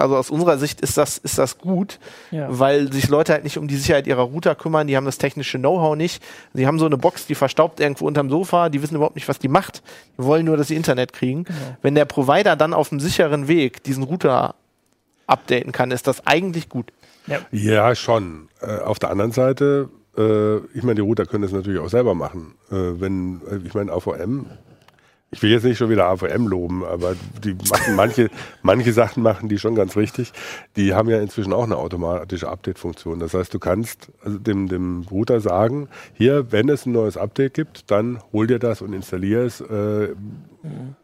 also 0.00 0.16
aus 0.16 0.30
unserer 0.30 0.58
Sicht 0.58 0.80
ist 0.80 0.96
das, 0.96 1.18
ist 1.18 1.38
das 1.38 1.58
gut, 1.58 1.98
ja. 2.30 2.46
weil 2.50 2.92
sich 2.92 3.08
Leute 3.08 3.32
halt 3.32 3.44
nicht 3.44 3.58
um 3.58 3.68
die 3.68 3.76
Sicherheit 3.76 4.06
ihrer 4.06 4.22
Router 4.22 4.54
kümmern, 4.54 4.86
die 4.86 4.96
haben 4.96 5.04
das 5.04 5.18
technische 5.18 5.58
Know-how 5.58 5.96
nicht. 5.96 6.22
Sie 6.54 6.66
haben 6.66 6.78
so 6.78 6.86
eine 6.86 6.96
Box, 6.96 7.26
die 7.26 7.34
verstaubt 7.34 7.80
irgendwo 7.80 8.06
unterm 8.06 8.30
Sofa, 8.30 8.68
die 8.68 8.82
wissen 8.82 8.96
überhaupt 8.96 9.14
nicht, 9.14 9.28
was 9.28 9.38
die 9.38 9.48
macht. 9.48 9.82
Die 10.18 10.24
wollen 10.24 10.46
nur, 10.46 10.56
dass 10.56 10.68
sie 10.68 10.76
Internet 10.76 11.12
kriegen. 11.12 11.44
Genau. 11.44 11.58
Wenn 11.82 11.94
der 11.94 12.04
Provider 12.04 12.56
dann 12.56 12.74
auf 12.74 12.90
einem 12.90 13.00
sicheren 13.00 13.48
Weg 13.48 13.82
diesen 13.84 14.02
Router 14.02 14.54
updaten 15.26 15.72
kann, 15.72 15.90
ist 15.90 16.06
das 16.06 16.26
eigentlich 16.26 16.68
gut. 16.68 16.92
Ja, 17.26 17.38
ja 17.52 17.94
schon. 17.94 18.48
Äh, 18.60 18.78
auf 18.78 18.98
der 18.98 19.10
anderen 19.10 19.32
Seite, 19.32 19.88
äh, 20.16 20.56
ich 20.74 20.82
meine, 20.82 20.96
die 20.96 21.02
Router 21.02 21.26
können 21.26 21.42
das 21.42 21.52
natürlich 21.52 21.80
auch 21.80 21.88
selber 21.88 22.14
machen. 22.14 22.54
Äh, 22.70 23.00
wenn, 23.00 23.40
äh, 23.50 23.66
ich 23.66 23.74
meine, 23.74 23.92
AVM 23.92 24.46
ich 25.32 25.42
will 25.42 25.50
jetzt 25.50 25.62
nicht 25.62 25.78
schon 25.78 25.90
wieder 25.90 26.06
AVM 26.06 26.48
loben, 26.48 26.84
aber 26.84 27.14
die 27.44 27.54
machen 27.54 27.94
manche, 27.94 28.30
manche 28.62 28.92
Sachen 28.92 29.22
machen 29.22 29.48
die 29.48 29.58
schon 29.58 29.76
ganz 29.76 29.96
richtig. 29.96 30.32
Die 30.76 30.92
haben 30.92 31.08
ja 31.08 31.20
inzwischen 31.20 31.52
auch 31.52 31.64
eine 31.64 31.76
automatische 31.76 32.48
Update-Funktion. 32.48 33.20
Das 33.20 33.34
heißt, 33.34 33.54
du 33.54 33.60
kannst 33.60 34.10
also 34.24 34.38
dem, 34.38 34.68
dem 34.68 35.06
Router 35.08 35.40
sagen, 35.40 35.88
hier, 36.14 36.50
wenn 36.50 36.68
es 36.68 36.84
ein 36.84 36.92
neues 36.92 37.16
Update 37.16 37.54
gibt, 37.54 37.90
dann 37.92 38.18
hol 38.32 38.48
dir 38.48 38.58
das 38.58 38.82
und 38.82 38.92
installier 38.92 39.42
es 39.42 39.60
äh, 39.60 40.08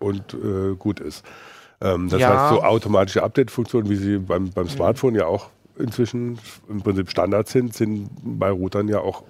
und 0.00 0.34
äh, 0.34 0.74
gut 0.76 0.98
ist. 0.98 1.24
Ähm, 1.80 2.08
das 2.08 2.20
ja. 2.20 2.28
heißt, 2.28 2.54
so 2.54 2.62
automatische 2.64 3.22
Update-Funktionen, 3.22 3.88
wie 3.88 3.96
sie 3.96 4.18
beim, 4.18 4.50
beim 4.50 4.68
Smartphone 4.68 5.14
ja 5.14 5.26
auch 5.26 5.50
inzwischen 5.78 6.38
im 6.68 6.82
Prinzip 6.82 7.10
Standard 7.10 7.48
sind, 7.48 7.74
sind 7.74 8.10
bei 8.22 8.50
Routern 8.50 8.88
ja 8.88 9.00
auch 9.00 9.22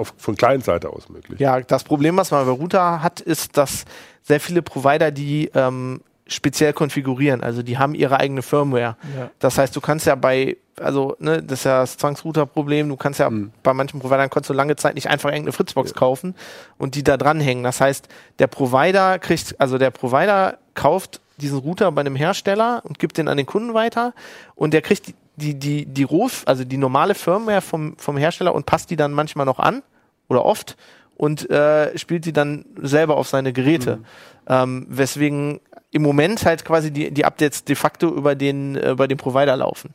auf, 0.00 0.14
von 0.16 0.36
Client-Seite 0.36 0.90
aus 0.90 1.08
möglich. 1.08 1.38
Ja, 1.38 1.60
das 1.60 1.84
Problem, 1.84 2.16
was 2.16 2.30
man 2.30 2.44
bei 2.44 2.52
Router 2.52 3.02
hat, 3.02 3.20
ist, 3.20 3.56
dass 3.56 3.84
sehr 4.22 4.40
viele 4.40 4.62
Provider 4.62 5.10
die 5.10 5.50
ähm, 5.54 6.00
speziell 6.26 6.72
konfigurieren. 6.72 7.42
Also 7.42 7.62
die 7.62 7.78
haben 7.78 7.94
ihre 7.94 8.18
eigene 8.18 8.42
Firmware. 8.42 8.96
Ja. 9.16 9.30
Das 9.38 9.58
heißt, 9.58 9.74
du 9.74 9.80
kannst 9.80 10.06
ja 10.06 10.14
bei, 10.14 10.56
also 10.78 11.16
ne, 11.18 11.42
das 11.42 11.60
ist 11.60 11.64
ja 11.64 11.80
das 11.80 11.96
Zwangsrouter-Problem, 11.96 12.88
du 12.88 12.96
kannst 12.96 13.20
ja 13.20 13.28
mhm. 13.28 13.52
bei 13.62 13.74
manchen 13.74 14.00
Providern 14.00 14.30
konntest 14.30 14.50
du 14.50 14.54
lange 14.54 14.76
Zeit 14.76 14.94
nicht 14.94 15.08
einfach 15.08 15.30
irgendeine 15.30 15.52
Fritzbox 15.52 15.90
ja. 15.90 15.96
kaufen 15.96 16.34
und 16.78 16.94
die 16.94 17.02
da 17.02 17.16
dranhängen. 17.16 17.64
Das 17.64 17.80
heißt, 17.80 18.08
der 18.38 18.46
Provider 18.46 19.18
kriegt, 19.18 19.60
also 19.60 19.76
der 19.78 19.90
Provider 19.90 20.58
kauft 20.74 21.20
diesen 21.36 21.58
Router 21.58 21.90
bei 21.92 22.00
einem 22.00 22.16
Hersteller 22.16 22.82
und 22.84 22.98
gibt 22.98 23.18
den 23.18 23.26
an 23.26 23.36
den 23.36 23.46
Kunden 23.46 23.74
weiter 23.74 24.14
und 24.54 24.72
der 24.72 24.82
kriegt 24.82 25.14
die, 25.36 25.54
die, 25.54 25.86
die 25.86 26.02
Roh, 26.02 26.28
also 26.46 26.64
die 26.64 26.76
normale 26.76 27.14
Firmware 27.14 27.60
vom, 27.60 27.96
vom 27.96 28.16
Hersteller 28.16 28.54
und 28.54 28.66
passt 28.66 28.90
die 28.90 28.96
dann 28.96 29.12
manchmal 29.12 29.46
noch 29.46 29.58
an 29.58 29.82
oder 30.28 30.44
oft 30.44 30.76
und 31.16 31.50
äh, 31.50 31.96
spielt 31.98 32.24
die 32.24 32.32
dann 32.32 32.64
selber 32.80 33.16
auf 33.16 33.28
seine 33.28 33.52
Geräte. 33.52 33.96
Mhm. 33.96 34.04
Ähm, 34.48 34.86
weswegen 34.88 35.60
im 35.92 36.02
Moment 36.02 36.44
halt 36.44 36.64
quasi 36.64 36.90
die, 36.90 37.10
die 37.10 37.24
Updates 37.24 37.64
de 37.64 37.74
facto 37.76 38.08
über 38.08 38.34
den, 38.34 38.76
äh, 38.76 38.92
über 38.92 39.08
den 39.08 39.18
Provider 39.18 39.56
laufen. 39.56 39.92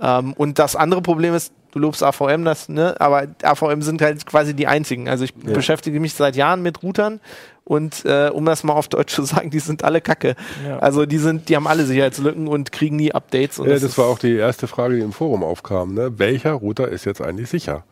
Ja. 0.00 0.18
Ähm, 0.18 0.32
und 0.34 0.58
das 0.58 0.76
andere 0.76 1.02
Problem 1.02 1.34
ist, 1.34 1.52
du 1.70 1.78
lobst 1.78 2.02
AVM, 2.02 2.44
das, 2.44 2.68
ne? 2.68 2.94
aber 3.00 3.28
AVM 3.42 3.82
sind 3.82 4.02
halt 4.02 4.26
quasi 4.26 4.54
die 4.54 4.66
einzigen. 4.66 5.08
Also 5.08 5.24
ich 5.24 5.32
ja. 5.44 5.52
beschäftige 5.52 6.00
mich 6.00 6.14
seit 6.14 6.36
Jahren 6.36 6.62
mit 6.62 6.82
Routern 6.82 7.20
und 7.70 8.04
äh, 8.04 8.30
um 8.32 8.44
das 8.46 8.64
mal 8.64 8.72
auf 8.72 8.88
Deutsch 8.88 9.14
zu 9.14 9.22
sagen, 9.22 9.50
die 9.50 9.60
sind 9.60 9.84
alle 9.84 10.00
Kacke. 10.00 10.34
Ja. 10.66 10.80
Also 10.80 11.06
die 11.06 11.18
sind, 11.18 11.48
die 11.48 11.54
haben 11.54 11.68
alle 11.68 11.84
Sicherheitslücken 11.84 12.48
und 12.48 12.72
kriegen 12.72 12.96
nie 12.96 13.12
Updates. 13.12 13.58
ja, 13.58 13.64
das, 13.64 13.82
das 13.82 13.96
war 13.96 14.06
auch 14.06 14.18
die 14.18 14.34
erste 14.34 14.66
Frage, 14.66 14.96
die 14.96 15.02
im 15.02 15.12
Forum 15.12 15.44
aufkam. 15.44 15.94
Ne? 15.94 16.18
Welcher 16.18 16.54
Router 16.54 16.88
ist 16.88 17.04
jetzt 17.04 17.20
eigentlich 17.20 17.48
sicher? 17.48 17.84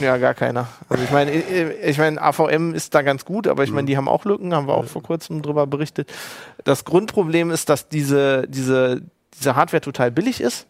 Ja, 0.00 0.16
gar 0.16 0.32
keiner. 0.32 0.68
Also 0.88 1.04
ich 1.04 1.10
meine, 1.10 1.30
ich 1.30 1.98
meine, 1.98 2.22
AVM 2.22 2.72
ist 2.72 2.94
da 2.94 3.02
ganz 3.02 3.26
gut, 3.26 3.48
aber 3.48 3.64
ich 3.64 3.70
meine, 3.70 3.82
mhm. 3.82 3.86
die 3.86 3.96
haben 3.98 4.08
auch 4.08 4.24
Lücken, 4.24 4.54
haben 4.54 4.66
wir 4.66 4.74
auch 4.74 4.86
vor 4.86 5.02
kurzem 5.02 5.42
drüber 5.42 5.66
berichtet. 5.66 6.10
Das 6.64 6.86
Grundproblem 6.86 7.50
ist, 7.50 7.68
dass 7.68 7.90
diese, 7.90 8.46
diese, 8.48 9.02
diese 9.34 9.56
Hardware 9.56 9.82
total 9.82 10.10
billig 10.10 10.40
ist, 10.40 10.66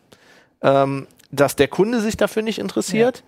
ähm, 0.62 1.06
dass 1.30 1.54
der 1.54 1.68
Kunde 1.68 2.00
sich 2.00 2.16
dafür 2.16 2.42
nicht 2.42 2.58
interessiert. 2.58 3.18
Ja. 3.18 3.22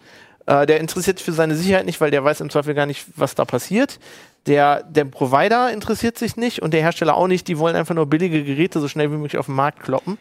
Äh, 0.49 0.65
der 0.67 0.81
interessiert 0.81 1.19
sich 1.19 1.27
für 1.27 1.33
seine 1.33 1.55
Sicherheit 1.55 1.85
nicht, 1.85 2.01
weil 2.01 2.11
der 2.11 2.25
weiß 2.25 2.41
im 2.41 2.49
Zweifel 2.49 2.73
gar 2.73 2.87
nicht, 2.87 3.07
was 3.17 3.35
da 3.35 3.45
passiert. 3.45 4.01
Der, 4.47 4.83
der 4.83 5.05
Provider 5.05 5.71
interessiert 5.71 6.17
sich 6.17 6.37
nicht 6.37 6.63
und 6.63 6.73
der 6.73 6.81
Hersteller 6.81 7.17
auch 7.17 7.29
nicht. 7.29 7.47
Die 7.49 7.59
wollen 7.59 7.77
einfach 7.77 7.95
nur 7.95 8.07
billige 8.07 8.43
Geräte 8.43 8.81
so 8.81 8.89
schnell 8.89 9.13
wie 9.13 9.17
möglich 9.17 9.37
auf 9.37 9.47
den 9.47 9.55
Markt 9.55 9.83
kloppen. 9.83 10.17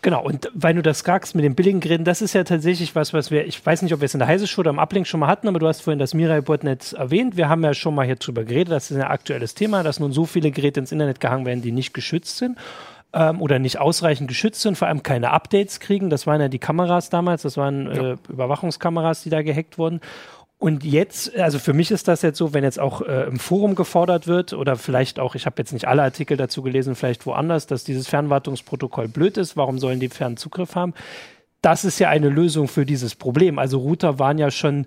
Genau, 0.00 0.22
und 0.22 0.48
weil 0.54 0.74
du 0.74 0.80
das 0.80 1.00
sagst 1.00 1.34
mit 1.34 1.44
den 1.44 1.54
billigen 1.54 1.80
Geräten, 1.80 2.04
das 2.04 2.22
ist 2.22 2.32
ja 2.32 2.44
tatsächlich 2.44 2.94
was, 2.94 3.12
was 3.12 3.30
wir, 3.30 3.46
ich 3.46 3.66
weiß 3.66 3.82
nicht, 3.82 3.92
ob 3.92 4.00
wir 4.00 4.06
es 4.06 4.14
in 4.14 4.20
der 4.20 4.28
Heise 4.28 4.46
Show 4.46 4.60
oder 4.60 4.70
im 4.70 4.78
Uplink 4.78 5.06
schon 5.06 5.20
mal 5.20 5.26
hatten, 5.26 5.48
aber 5.48 5.58
du 5.58 5.66
hast 5.66 5.82
vorhin 5.82 5.98
das 5.98 6.14
Mirai-Botnet 6.14 6.94
erwähnt. 6.94 7.36
Wir 7.36 7.48
haben 7.48 7.64
ja 7.64 7.74
schon 7.74 7.96
mal 7.96 8.06
hier 8.06 8.14
drüber 8.14 8.44
geredet, 8.44 8.72
das 8.72 8.90
ist 8.90 8.96
ein 8.96 9.02
aktuelles 9.02 9.54
Thema, 9.54 9.82
dass 9.82 9.98
nun 9.98 10.12
so 10.12 10.24
viele 10.24 10.52
Geräte 10.52 10.80
ins 10.80 10.92
Internet 10.92 11.20
gehangen 11.20 11.44
werden, 11.44 11.62
die 11.62 11.72
nicht 11.72 11.92
geschützt 11.92 12.38
sind 12.38 12.56
ähm, 13.12 13.40
oder 13.40 13.58
nicht 13.58 13.78
ausreichend 13.78 14.28
geschützt 14.28 14.60
sind, 14.62 14.76
vor 14.76 14.88
allem 14.88 15.02
keine 15.02 15.30
Updates 15.30 15.80
kriegen. 15.80 16.10
Das 16.10 16.26
waren 16.26 16.40
ja 16.40 16.48
die 16.48 16.58
Kameras 16.58 17.10
damals, 17.10 17.42
das 17.42 17.56
waren 17.56 17.86
äh, 17.86 18.16
Überwachungskameras, 18.28 19.22
die 19.22 19.30
da 19.30 19.42
gehackt 19.42 19.78
wurden. 19.78 20.00
Und 20.60 20.82
jetzt, 20.82 21.36
also 21.36 21.60
für 21.60 21.72
mich 21.72 21.92
ist 21.92 22.08
das 22.08 22.22
jetzt 22.22 22.36
so, 22.36 22.52
wenn 22.52 22.64
jetzt 22.64 22.80
auch 22.80 23.00
äh, 23.02 23.28
im 23.28 23.38
Forum 23.38 23.76
gefordert 23.76 24.26
wird 24.26 24.52
oder 24.52 24.74
vielleicht 24.74 25.20
auch, 25.20 25.36
ich 25.36 25.46
habe 25.46 25.54
jetzt 25.58 25.72
nicht 25.72 25.86
alle 25.86 26.02
Artikel 26.02 26.36
dazu 26.36 26.62
gelesen, 26.62 26.96
vielleicht 26.96 27.26
woanders, 27.26 27.68
dass 27.68 27.84
dieses 27.84 28.08
Fernwartungsprotokoll 28.08 29.06
blöd 29.06 29.36
ist, 29.36 29.56
warum 29.56 29.78
sollen 29.78 30.00
die 30.00 30.08
Fernzugriff 30.08 30.74
haben? 30.74 30.94
Das 31.62 31.84
ist 31.84 32.00
ja 32.00 32.08
eine 32.08 32.28
Lösung 32.28 32.66
für 32.66 32.84
dieses 32.84 33.14
Problem. 33.14 33.58
Also 33.60 33.78
Router 33.78 34.18
waren 34.18 34.38
ja 34.38 34.50
schon, 34.50 34.86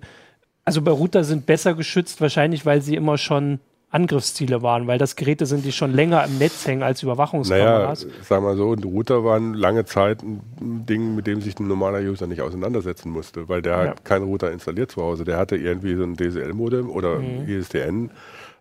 also 0.64 0.82
bei 0.82 0.90
Router 0.90 1.24
sind 1.24 1.46
besser 1.46 1.72
geschützt, 1.72 2.20
wahrscheinlich, 2.20 2.66
weil 2.66 2.82
sie 2.82 2.94
immer 2.94 3.16
schon 3.16 3.58
Angriffsziele 3.92 4.62
waren, 4.62 4.86
weil 4.86 4.98
das 4.98 5.16
Geräte 5.16 5.44
sind, 5.44 5.64
die 5.64 5.72
schon 5.72 5.92
länger 5.92 6.24
im 6.24 6.38
Netz 6.38 6.66
hängen 6.66 6.82
als 6.82 7.02
Überwachungskameras. 7.02 8.04
Naja, 8.04 8.16
sag 8.22 8.42
mal 8.42 8.56
so, 8.56 8.72
ein 8.72 8.82
Router 8.82 9.22
waren 9.22 9.52
lange 9.52 9.84
Zeit 9.84 10.22
ein 10.22 10.40
Ding, 10.86 11.14
mit 11.14 11.26
dem 11.26 11.42
sich 11.42 11.60
ein 11.60 11.68
normaler 11.68 12.00
User 12.00 12.26
nicht 12.26 12.40
auseinandersetzen 12.40 13.10
musste, 13.10 13.48
weil 13.50 13.60
der 13.60 13.72
ja. 13.72 13.90
hat 13.90 14.04
keinen 14.04 14.24
Router 14.24 14.50
installiert 14.50 14.90
zu 14.90 15.02
Hause. 15.02 15.24
Der 15.24 15.36
hatte 15.36 15.56
irgendwie 15.56 15.94
so 15.94 16.04
ein 16.04 16.16
DSL-Modem 16.16 16.88
oder 16.88 17.18
mhm. 17.18 17.46
ISDN. 17.46 18.10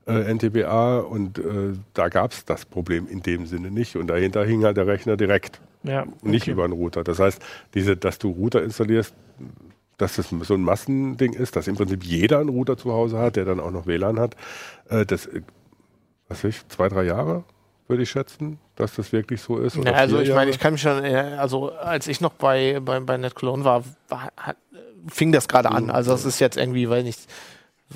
Äh, 0.08 0.34
NTBA 0.34 0.98
und 0.98 1.38
äh, 1.38 1.44
da 1.94 2.10
gab 2.10 2.32
es 2.32 2.44
das 2.44 2.66
Problem 2.66 3.08
in 3.08 3.22
dem 3.22 3.46
Sinne 3.46 3.70
nicht 3.70 3.96
und 3.96 4.08
dahinter 4.08 4.44
hing 4.44 4.64
halt 4.64 4.76
der 4.76 4.88
Rechner 4.88 5.16
direkt, 5.16 5.62
ja, 5.84 6.02
okay. 6.02 6.12
nicht 6.24 6.48
über 6.48 6.64
einen 6.64 6.74
Router. 6.74 7.04
Das 7.04 7.20
heißt, 7.20 7.40
diese, 7.76 7.96
dass 7.98 8.18
du 8.18 8.32
Router 8.32 8.64
installierst, 8.64 9.14
dass 10.02 10.16
das 10.16 10.30
so 10.30 10.54
ein 10.56 10.64
Massending 10.64 11.34
ist, 11.34 11.56
dass 11.56 11.68
im 11.68 11.76
Prinzip 11.76 12.04
jeder 12.04 12.40
einen 12.40 12.50
Router 12.50 12.76
zu 12.76 12.92
Hause 12.92 13.20
hat, 13.20 13.36
der 13.36 13.46
dann 13.46 13.60
auch 13.60 13.72
noch 13.72 13.86
WLAN 13.86 14.20
hat. 14.20 14.36
Äh, 14.90 15.06
das, 15.06 15.28
äh, 15.28 15.42
was 16.28 16.44
weiß 16.44 16.50
ich, 16.50 16.68
zwei, 16.70 16.90
drei 16.90 17.04
Jahre 17.04 17.44
würde 17.88 18.04
ich 18.04 18.10
schätzen, 18.10 18.58
dass 18.76 18.96
das 18.96 19.12
wirklich 19.12 19.42
so 19.42 19.58
ist. 19.58 19.76
Ja, 19.76 19.92
also 19.92 20.20
ich 20.20 20.34
meine, 20.34 20.50
ich 20.50 20.60
kann 20.60 20.74
mich 20.74 20.82
schon, 20.82 21.04
also 21.04 21.72
als 21.74 22.08
ich 22.08 22.22
noch 22.22 22.34
bei, 22.34 22.80
bei, 22.80 23.00
bei 23.02 23.18
NetCologne 23.18 23.66
war, 23.66 23.84
war 24.08 24.32
hat, 24.38 24.56
fing 25.08 25.32
das 25.32 25.48
gerade 25.48 25.70
an. 25.70 25.90
Also 25.90 26.12
das 26.12 26.26
ist 26.26 26.40
jetzt 26.40 26.58
irgendwie, 26.58 26.90
weil 26.90 27.04
nicht 27.04 27.20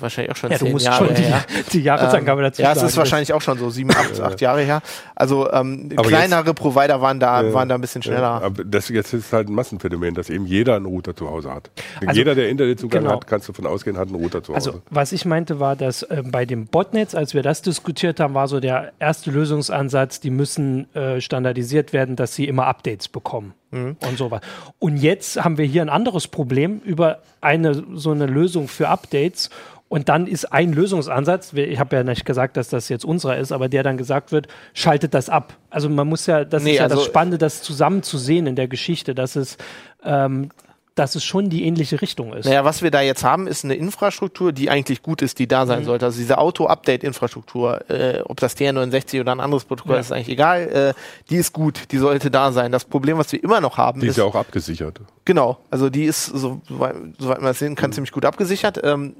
wahrscheinlich 0.00 0.32
auch 0.32 0.36
schon 0.36 0.50
ja, 0.50 0.58
zehn 0.58 0.66
du 0.66 0.72
musst 0.72 0.86
Jahre 0.86 1.06
schon 1.06 1.14
die, 1.14 1.22
her. 1.22 1.44
die 1.72 1.80
Jahresangabe 1.80 2.40
ähm, 2.40 2.48
dazu 2.48 2.62
Ja, 2.62 2.72
es 2.72 2.82
ist 2.82 2.96
wahrscheinlich 2.96 3.32
auch 3.32 3.42
schon 3.42 3.58
so 3.58 3.70
sieben, 3.70 3.90
acht, 3.90 4.20
acht 4.20 4.40
Jahre 4.40 4.62
her. 4.62 4.82
Also 5.14 5.50
ähm, 5.52 5.88
kleinere 5.88 6.46
jetzt, 6.46 6.56
Provider 6.56 7.00
waren 7.00 7.20
da, 7.20 7.42
äh, 7.42 7.54
waren 7.54 7.68
da 7.68 7.74
ein 7.74 7.80
bisschen 7.80 8.02
schneller. 8.02 8.42
aber 8.42 8.64
das 8.64 8.88
jetzt 8.88 9.12
ist 9.12 9.32
halt 9.32 9.48
ein 9.48 9.54
Massenphänomen, 9.54 10.14
dass 10.14 10.30
eben 10.30 10.46
jeder 10.46 10.76
einen 10.76 10.86
Router 10.86 11.14
zu 11.14 11.30
Hause 11.30 11.52
hat. 11.52 11.70
Also, 12.00 12.12
jeder, 12.18 12.34
der 12.34 12.48
Internetzugang 12.48 13.02
genau. 13.02 13.16
hat, 13.16 13.26
kannst 13.26 13.48
du 13.48 13.52
davon 13.52 13.66
ausgehen, 13.66 13.96
hat 13.96 14.08
einen 14.08 14.16
Router 14.16 14.42
zu 14.42 14.54
also, 14.54 14.70
Hause. 14.70 14.78
Also 14.78 14.94
was 14.94 15.12
ich 15.12 15.24
meinte 15.24 15.60
war, 15.60 15.76
dass 15.76 16.02
äh, 16.02 16.22
bei 16.24 16.44
dem 16.44 16.66
Botnetz, 16.66 17.14
als 17.14 17.34
wir 17.34 17.42
das 17.42 17.62
diskutiert 17.62 18.20
haben, 18.20 18.34
war 18.34 18.48
so 18.48 18.60
der 18.60 18.92
erste 18.98 19.30
Lösungsansatz, 19.30 20.20
die 20.20 20.30
müssen 20.30 20.92
äh, 20.94 21.20
standardisiert 21.20 21.92
werden, 21.92 22.16
dass 22.16 22.34
sie 22.34 22.46
immer 22.46 22.66
Updates 22.66 23.08
bekommen. 23.08 23.54
Mhm. 23.70 23.96
Und 24.00 24.18
so 24.18 24.30
weiter. 24.30 24.46
Und 24.78 24.96
jetzt 24.96 25.42
haben 25.42 25.58
wir 25.58 25.64
hier 25.64 25.82
ein 25.82 25.88
anderes 25.88 26.28
Problem 26.28 26.80
über 26.84 27.20
eine 27.40 27.84
so 27.94 28.12
eine 28.12 28.26
Lösung 28.26 28.68
für 28.68 28.88
Updates 28.88 29.50
und 29.88 30.08
dann 30.08 30.26
ist 30.26 30.46
ein 30.46 30.72
Lösungsansatz, 30.72 31.52
ich 31.52 31.78
habe 31.78 31.94
ja 31.94 32.02
nicht 32.02 32.24
gesagt, 32.24 32.56
dass 32.56 32.68
das 32.68 32.88
jetzt 32.88 33.04
unserer 33.04 33.36
ist, 33.36 33.52
aber 33.52 33.68
der 33.68 33.84
dann 33.84 33.96
gesagt 33.96 34.32
wird, 34.32 34.48
schaltet 34.74 35.14
das 35.14 35.28
ab. 35.28 35.56
Also 35.70 35.88
man 35.88 36.08
muss 36.08 36.26
ja, 36.26 36.44
das 36.44 36.64
nee, 36.64 36.72
ist 36.72 36.78
ja 36.78 36.84
also 36.84 36.96
das 36.96 37.04
Spannende, 37.04 37.38
das 37.38 37.62
zusammen 37.62 38.02
zu 38.02 38.18
sehen 38.18 38.48
in 38.48 38.56
der 38.56 38.66
Geschichte, 38.66 39.14
dass 39.14 39.36
es 39.36 39.58
ähm, 40.02 40.50
dass 40.96 41.14
es 41.14 41.24
schon 41.24 41.50
die 41.50 41.64
ähnliche 41.64 42.00
Richtung 42.00 42.32
ist. 42.32 42.46
Naja, 42.46 42.64
was 42.64 42.82
wir 42.82 42.90
da 42.90 43.02
jetzt 43.02 43.22
haben, 43.22 43.46
ist 43.46 43.64
eine 43.64 43.74
Infrastruktur, 43.74 44.52
die 44.52 44.70
eigentlich 44.70 45.02
gut 45.02 45.20
ist, 45.20 45.38
die 45.38 45.46
da 45.46 45.66
sein 45.66 45.80
mhm. 45.80 45.84
sollte. 45.84 46.06
Also 46.06 46.18
diese 46.18 46.38
Auto-Update-Infrastruktur, 46.38 47.90
äh, 47.90 48.22
ob 48.24 48.40
das 48.40 48.56
TR69 48.56 49.20
oder 49.20 49.32
ein 49.32 49.40
anderes 49.40 49.66
Protokoll 49.66 49.96
ja. 49.96 50.00
ist, 50.00 50.10
eigentlich 50.10 50.30
egal, 50.30 50.68
äh, 50.68 50.94
die 51.28 51.36
ist 51.36 51.52
gut, 51.52 51.92
die 51.92 51.98
sollte 51.98 52.30
da 52.30 52.50
sein. 52.50 52.72
Das 52.72 52.86
Problem, 52.86 53.18
was 53.18 53.30
wir 53.30 53.44
immer 53.44 53.60
noch 53.60 53.76
haben, 53.76 54.00
die 54.00 54.06
ist, 54.06 54.12
ist 54.12 54.16
ja 54.16 54.24
auch 54.24 54.34
abgesichert. 54.34 55.00
Genau, 55.26 55.58
also 55.70 55.90
die 55.90 56.04
ist, 56.04 56.24
so, 56.24 56.62
soweit 56.66 57.42
man 57.42 57.50
es 57.50 57.58
sehen 57.58 57.74
kann, 57.74 57.90
mhm. 57.90 57.94
ziemlich 57.94 58.12
gut 58.12 58.24
abgesichert. 58.24 58.80
Ähm, 58.82 59.14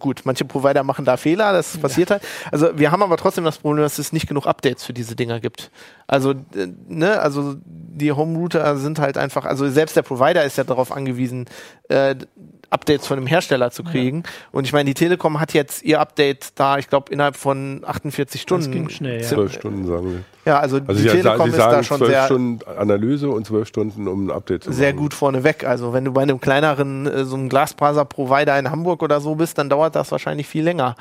gut, 0.00 0.22
manche 0.24 0.44
Provider 0.44 0.82
machen 0.82 1.04
da 1.04 1.16
Fehler, 1.16 1.52
das 1.52 1.74
ja. 1.74 1.80
passiert 1.80 2.10
halt. 2.10 2.22
Also 2.50 2.76
wir 2.76 2.90
haben 2.90 3.02
aber 3.04 3.16
trotzdem 3.16 3.44
das 3.44 3.58
Problem, 3.58 3.82
dass 3.82 3.98
es 4.00 4.12
nicht 4.12 4.26
genug 4.26 4.46
Updates 4.46 4.84
für 4.84 4.92
diese 4.92 5.14
Dinger 5.14 5.38
gibt. 5.38 5.70
Also, 6.08 6.32
äh, 6.32 6.66
ne, 6.88 7.20
also 7.20 7.54
die 7.64 8.12
Home-Router 8.12 8.76
sind 8.78 8.98
halt 8.98 9.18
einfach, 9.18 9.44
also 9.44 9.68
selbst 9.68 9.94
der 9.94 10.02
Provider 10.02 10.42
ist 10.48 10.58
ja 10.58 10.64
darauf 10.64 10.92
angewiesen, 10.92 11.46
äh, 11.88 12.14
Updates 12.70 13.06
von 13.06 13.16
dem 13.18 13.26
Hersteller 13.26 13.70
zu 13.70 13.82
kriegen. 13.82 14.22
Ja. 14.24 14.30
Und 14.52 14.64
ich 14.66 14.72
meine, 14.72 14.84
die 14.84 14.94
Telekom 14.94 15.40
hat 15.40 15.54
jetzt 15.54 15.82
ihr 15.82 16.00
Update 16.00 16.50
da, 16.56 16.78
ich 16.78 16.88
glaube, 16.88 17.12
innerhalb 17.12 17.36
von 17.36 17.82
48 17.86 18.42
Stunden. 18.42 18.64
Das 18.64 18.72
ging 18.72 18.88
schnell, 18.90 19.22
ja. 19.22 19.26
Zwölf 19.26 19.54
Stunden, 19.54 19.86
sagen 19.86 20.12
wir. 20.12 20.24
Ja, 20.48 20.60
also, 20.60 20.80
also 20.86 21.00
die 21.00 21.08
Telekom 21.08 21.48
ist 21.48 21.58
da 21.58 21.82
schon 21.82 22.04
sehr 22.04 22.24
Stunden 22.26 22.60
Analyse 22.76 23.30
und 23.30 23.46
zwölf 23.46 23.68
Stunden, 23.68 24.06
um 24.08 24.26
ein 24.26 24.30
Update 24.30 24.64
zu 24.64 24.70
machen. 24.70 24.78
Sehr 24.78 24.92
gut 24.92 25.14
vorneweg. 25.14 25.64
Also 25.64 25.92
wenn 25.92 26.04
du 26.04 26.12
bei 26.12 26.22
einem 26.22 26.40
kleineren, 26.40 27.06
äh, 27.06 27.24
so 27.24 27.36
einem 27.36 27.48
Glasfaser-Provider 27.48 28.58
in 28.58 28.70
Hamburg 28.70 29.02
oder 29.02 29.20
so 29.20 29.34
bist, 29.34 29.58
dann 29.58 29.70
dauert 29.70 29.96
das 29.96 30.12
wahrscheinlich 30.12 30.46
viel 30.46 30.64
länger. 30.64 30.96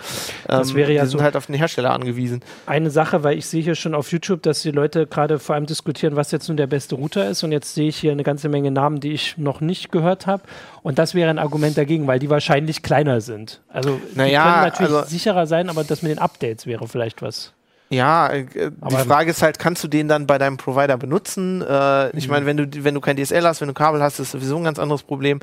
Das 0.48 0.70
ähm, 0.70 0.76
wäre 0.76 0.94
ja 0.94 1.04
die 1.04 1.10
sind 1.10 1.20
so 1.20 1.24
halt 1.24 1.36
auf 1.36 1.48
den 1.48 1.56
Hersteller 1.56 1.92
angewiesen. 1.92 2.42
Eine 2.66 2.90
Sache, 2.90 3.24
weil 3.24 3.38
ich 3.38 3.48
sehe 3.48 3.62
hier 3.62 3.76
schon 3.76 3.94
auf 3.94 4.12
YouTube, 4.12 4.42
dass 4.44 4.62
die 4.62 4.72
Leute 4.72 5.08
gerade 5.08 5.40
vor 5.40 5.56
allem 5.56 5.66
diskutieren, 5.66 6.16
was 6.16 6.32
jetzt 6.32 6.48
nun 6.48 6.58
der 6.58 6.68
beste 6.68 6.96
Router 6.96 7.30
ist. 7.30 7.44
Und 7.44 7.52
jetzt 7.52 7.74
sehe 7.74 7.90
ich 7.90 7.98
hier 7.98 8.12
eine 8.12 8.24
ganze 8.24 8.50
Menge 8.50 8.72
Namen, 8.72 9.00
die 9.00 9.12
ich 9.12 9.38
noch 9.38 9.62
nicht 9.62 9.92
gehört 9.92 10.28
habe. 10.28 10.44
Und 10.82 11.00
das 11.00 11.14
wäre 11.14 11.30
ein 11.30 11.40
Argument, 11.40 11.58
Argument 11.58 11.78
dagegen, 11.78 12.08
weil 12.08 12.20
die 12.20 12.30
wahrscheinlich 12.30 12.84
kleiner 12.84 13.22
sind. 13.22 13.62
Also 13.70 14.00
naja, 14.14 14.44
die 14.44 14.52
können 14.52 14.64
natürlich 14.64 14.96
also, 14.96 15.10
sicherer 15.10 15.48
sein, 15.48 15.70
aber 15.70 15.84
das 15.84 16.02
mit 16.02 16.12
den 16.12 16.20
Updates 16.20 16.66
wäre 16.66 16.88
vielleicht 16.88 17.22
was. 17.22 17.54
Ja, 17.90 18.30
äh, 18.30 18.46
die 18.46 18.96
Frage 18.96 19.32
ist 19.32 19.42
halt, 19.42 19.60
kannst 19.60 19.84
du 19.84 19.88
den 19.88 20.08
dann 20.08 20.28
bei 20.28 20.38
deinem 20.38 20.58
Provider 20.58 20.98
benutzen? 20.98 21.62
Äh, 21.62 22.16
ich 22.18 22.28
mhm. 22.28 22.34
meine, 22.34 22.46
wenn 22.46 22.58
du 22.58 22.84
wenn 22.84 22.94
du 22.94 23.02
kein 23.02 23.18
DSL 23.18 23.44
hast, 23.44 23.62
wenn 23.62 23.68
du 23.68 23.74
Kabel 23.74 24.02
hast, 24.02 24.20
ist 24.20 24.32
sowieso 24.32 24.58
ein 24.58 24.64
ganz 24.64 24.80
anderes 24.80 25.04
Problem. 25.04 25.40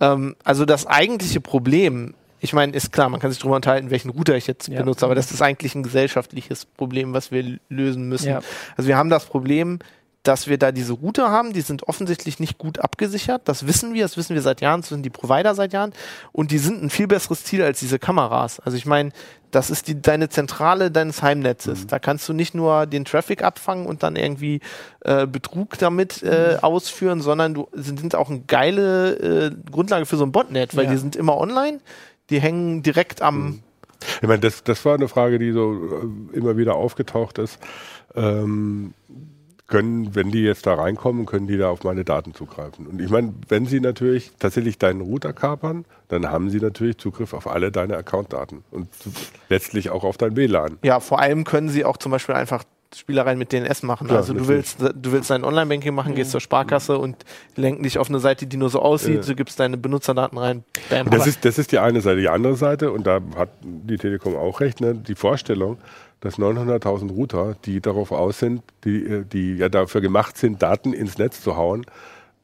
Ähm, 0.00 0.34
also 0.44 0.64
das 0.64 0.86
eigentliche 0.86 1.40
Problem, 1.40 2.14
ich 2.40 2.52
meine, 2.52 2.72
ist 2.72 2.92
klar, 2.92 3.08
man 3.08 3.20
kann 3.20 3.30
sich 3.30 3.40
darüber 3.40 3.56
unterhalten, 3.56 3.90
welchen 3.90 4.10
Router 4.10 4.36
ich 4.36 4.46
jetzt 4.46 4.68
ja. 4.68 4.78
benutze, 4.78 5.04
aber 5.04 5.14
das 5.14 5.30
ist 5.30 5.42
eigentlich 5.42 5.74
ein 5.74 5.82
gesellschaftliches 5.82 6.64
Problem, 6.64 7.12
was 7.12 7.30
wir 7.30 7.58
lösen 7.68 8.08
müssen. 8.08 8.30
Ja. 8.30 8.40
Also 8.76 8.88
wir 8.88 8.96
haben 8.96 9.10
das 9.10 9.26
Problem, 9.26 9.78
dass 10.22 10.46
wir 10.46 10.56
da 10.58 10.70
diese 10.70 10.92
Router 10.92 11.30
haben, 11.30 11.52
die 11.52 11.62
sind 11.62 11.88
offensichtlich 11.88 12.38
nicht 12.38 12.58
gut 12.58 12.78
abgesichert. 12.78 13.42
Das 13.46 13.66
wissen 13.66 13.92
wir, 13.92 14.02
das 14.02 14.16
wissen 14.16 14.34
wir 14.34 14.42
seit 14.42 14.60
Jahren, 14.60 14.82
das 14.82 14.90
sind 14.90 15.02
die 15.02 15.10
Provider 15.10 15.54
seit 15.54 15.72
Jahren. 15.72 15.92
Und 16.30 16.50
die 16.52 16.58
sind 16.58 16.82
ein 16.82 16.90
viel 16.90 17.08
besseres 17.08 17.44
Ziel 17.44 17.62
als 17.62 17.80
diese 17.80 17.98
Kameras. 17.98 18.60
Also 18.60 18.76
ich 18.76 18.86
meine, 18.86 19.10
das 19.50 19.68
ist 19.68 19.88
die, 19.88 20.00
deine 20.00 20.28
Zentrale 20.28 20.90
deines 20.90 21.22
Heimnetzes. 21.22 21.82
Mhm. 21.82 21.86
Da 21.88 21.98
kannst 21.98 22.28
du 22.28 22.32
nicht 22.32 22.54
nur 22.54 22.86
den 22.86 23.04
Traffic 23.04 23.42
abfangen 23.42 23.86
und 23.86 24.02
dann 24.02 24.16
irgendwie 24.16 24.60
äh, 25.00 25.26
Betrug 25.26 25.76
damit 25.78 26.22
äh, 26.22 26.54
mhm. 26.54 26.58
ausführen, 26.60 27.20
sondern 27.20 27.54
du 27.54 27.68
sind 27.72 28.14
auch 28.14 28.30
eine 28.30 28.40
geile 28.40 29.16
äh, 29.16 29.70
Grundlage 29.70 30.06
für 30.06 30.16
so 30.16 30.24
ein 30.24 30.32
Botnet, 30.32 30.76
weil 30.76 30.84
ja. 30.84 30.92
die 30.92 30.98
sind 30.98 31.16
immer 31.16 31.36
online, 31.36 31.80
die 32.30 32.40
hängen 32.40 32.82
direkt 32.82 33.22
am 33.22 33.44
mhm. 33.44 33.62
Ich 34.20 34.26
meine, 34.26 34.40
das, 34.40 34.64
das 34.64 34.84
war 34.84 34.96
eine 34.96 35.06
Frage, 35.06 35.38
die 35.38 35.52
so 35.52 35.74
äh, 36.32 36.36
immer 36.36 36.56
wieder 36.56 36.74
aufgetaucht 36.74 37.38
ist. 37.38 37.58
Ähm, 38.16 38.94
können, 39.72 40.14
wenn 40.14 40.30
die 40.30 40.42
jetzt 40.42 40.66
da 40.66 40.74
reinkommen, 40.74 41.24
können 41.24 41.46
die 41.46 41.56
da 41.56 41.70
auf 41.70 41.82
meine 41.82 42.04
Daten 42.04 42.34
zugreifen. 42.34 42.86
Und 42.86 43.00
ich 43.00 43.08
meine, 43.08 43.32
wenn 43.48 43.64
sie 43.64 43.80
natürlich 43.80 44.30
tatsächlich 44.38 44.76
deinen 44.76 45.00
Router 45.00 45.32
kapern, 45.32 45.86
dann 46.08 46.30
haben 46.30 46.50
sie 46.50 46.58
natürlich 46.58 46.98
Zugriff 46.98 47.32
auf 47.32 47.46
alle 47.46 47.72
deine 47.72 47.96
Accountdaten 47.96 48.64
und 48.70 48.88
letztlich 49.48 49.88
auch 49.88 50.04
auf 50.04 50.18
dein 50.18 50.36
WLAN. 50.36 50.76
Ja, 50.82 51.00
vor 51.00 51.20
allem 51.20 51.44
können 51.44 51.70
sie 51.70 51.86
auch 51.86 51.96
zum 51.96 52.12
Beispiel 52.12 52.34
einfach 52.34 52.64
Spielereien 52.94 53.38
mit 53.38 53.50
DNS 53.50 53.82
machen. 53.84 54.08
Klar, 54.08 54.18
also 54.18 54.34
du 54.34 54.46
willst, 54.46 54.78
du 54.80 55.10
willst 55.10 55.30
dein 55.30 55.42
Online-Banking 55.42 55.94
machen, 55.94 56.14
gehst 56.14 56.32
zur 56.32 56.42
Sparkasse 56.42 56.98
und 56.98 57.24
lenken 57.56 57.82
dich 57.82 57.96
auf 57.96 58.10
eine 58.10 58.20
Seite, 58.20 58.46
die 58.46 58.58
nur 58.58 58.68
so 58.68 58.82
aussieht, 58.82 59.22
ja. 59.22 59.22
du 59.22 59.34
gibst 59.34 59.58
deine 59.58 59.78
Benutzerdaten 59.78 60.36
rein. 60.36 60.64
Bam. 60.90 61.08
Das 61.08 61.26
ist, 61.26 61.46
das 61.46 61.56
ist 61.56 61.72
die 61.72 61.78
eine 61.78 62.02
Seite. 62.02 62.20
Die 62.20 62.28
andere 62.28 62.56
Seite, 62.56 62.92
und 62.92 63.06
da 63.06 63.20
hat 63.36 63.48
die 63.62 63.96
Telekom 63.96 64.36
auch 64.36 64.60
recht, 64.60 64.82
ne, 64.82 64.94
die 64.94 65.14
Vorstellung, 65.14 65.78
dass 66.22 66.38
900.000 66.38 67.10
Router, 67.10 67.56
die 67.64 67.80
darauf 67.80 68.12
aus 68.12 68.38
sind, 68.38 68.62
die, 68.84 69.04
äh, 69.04 69.24
die 69.24 69.56
ja 69.56 69.68
dafür 69.68 70.00
gemacht 70.00 70.38
sind, 70.38 70.62
Daten 70.62 70.92
ins 70.92 71.18
Netz 71.18 71.42
zu 71.42 71.56
hauen 71.56 71.84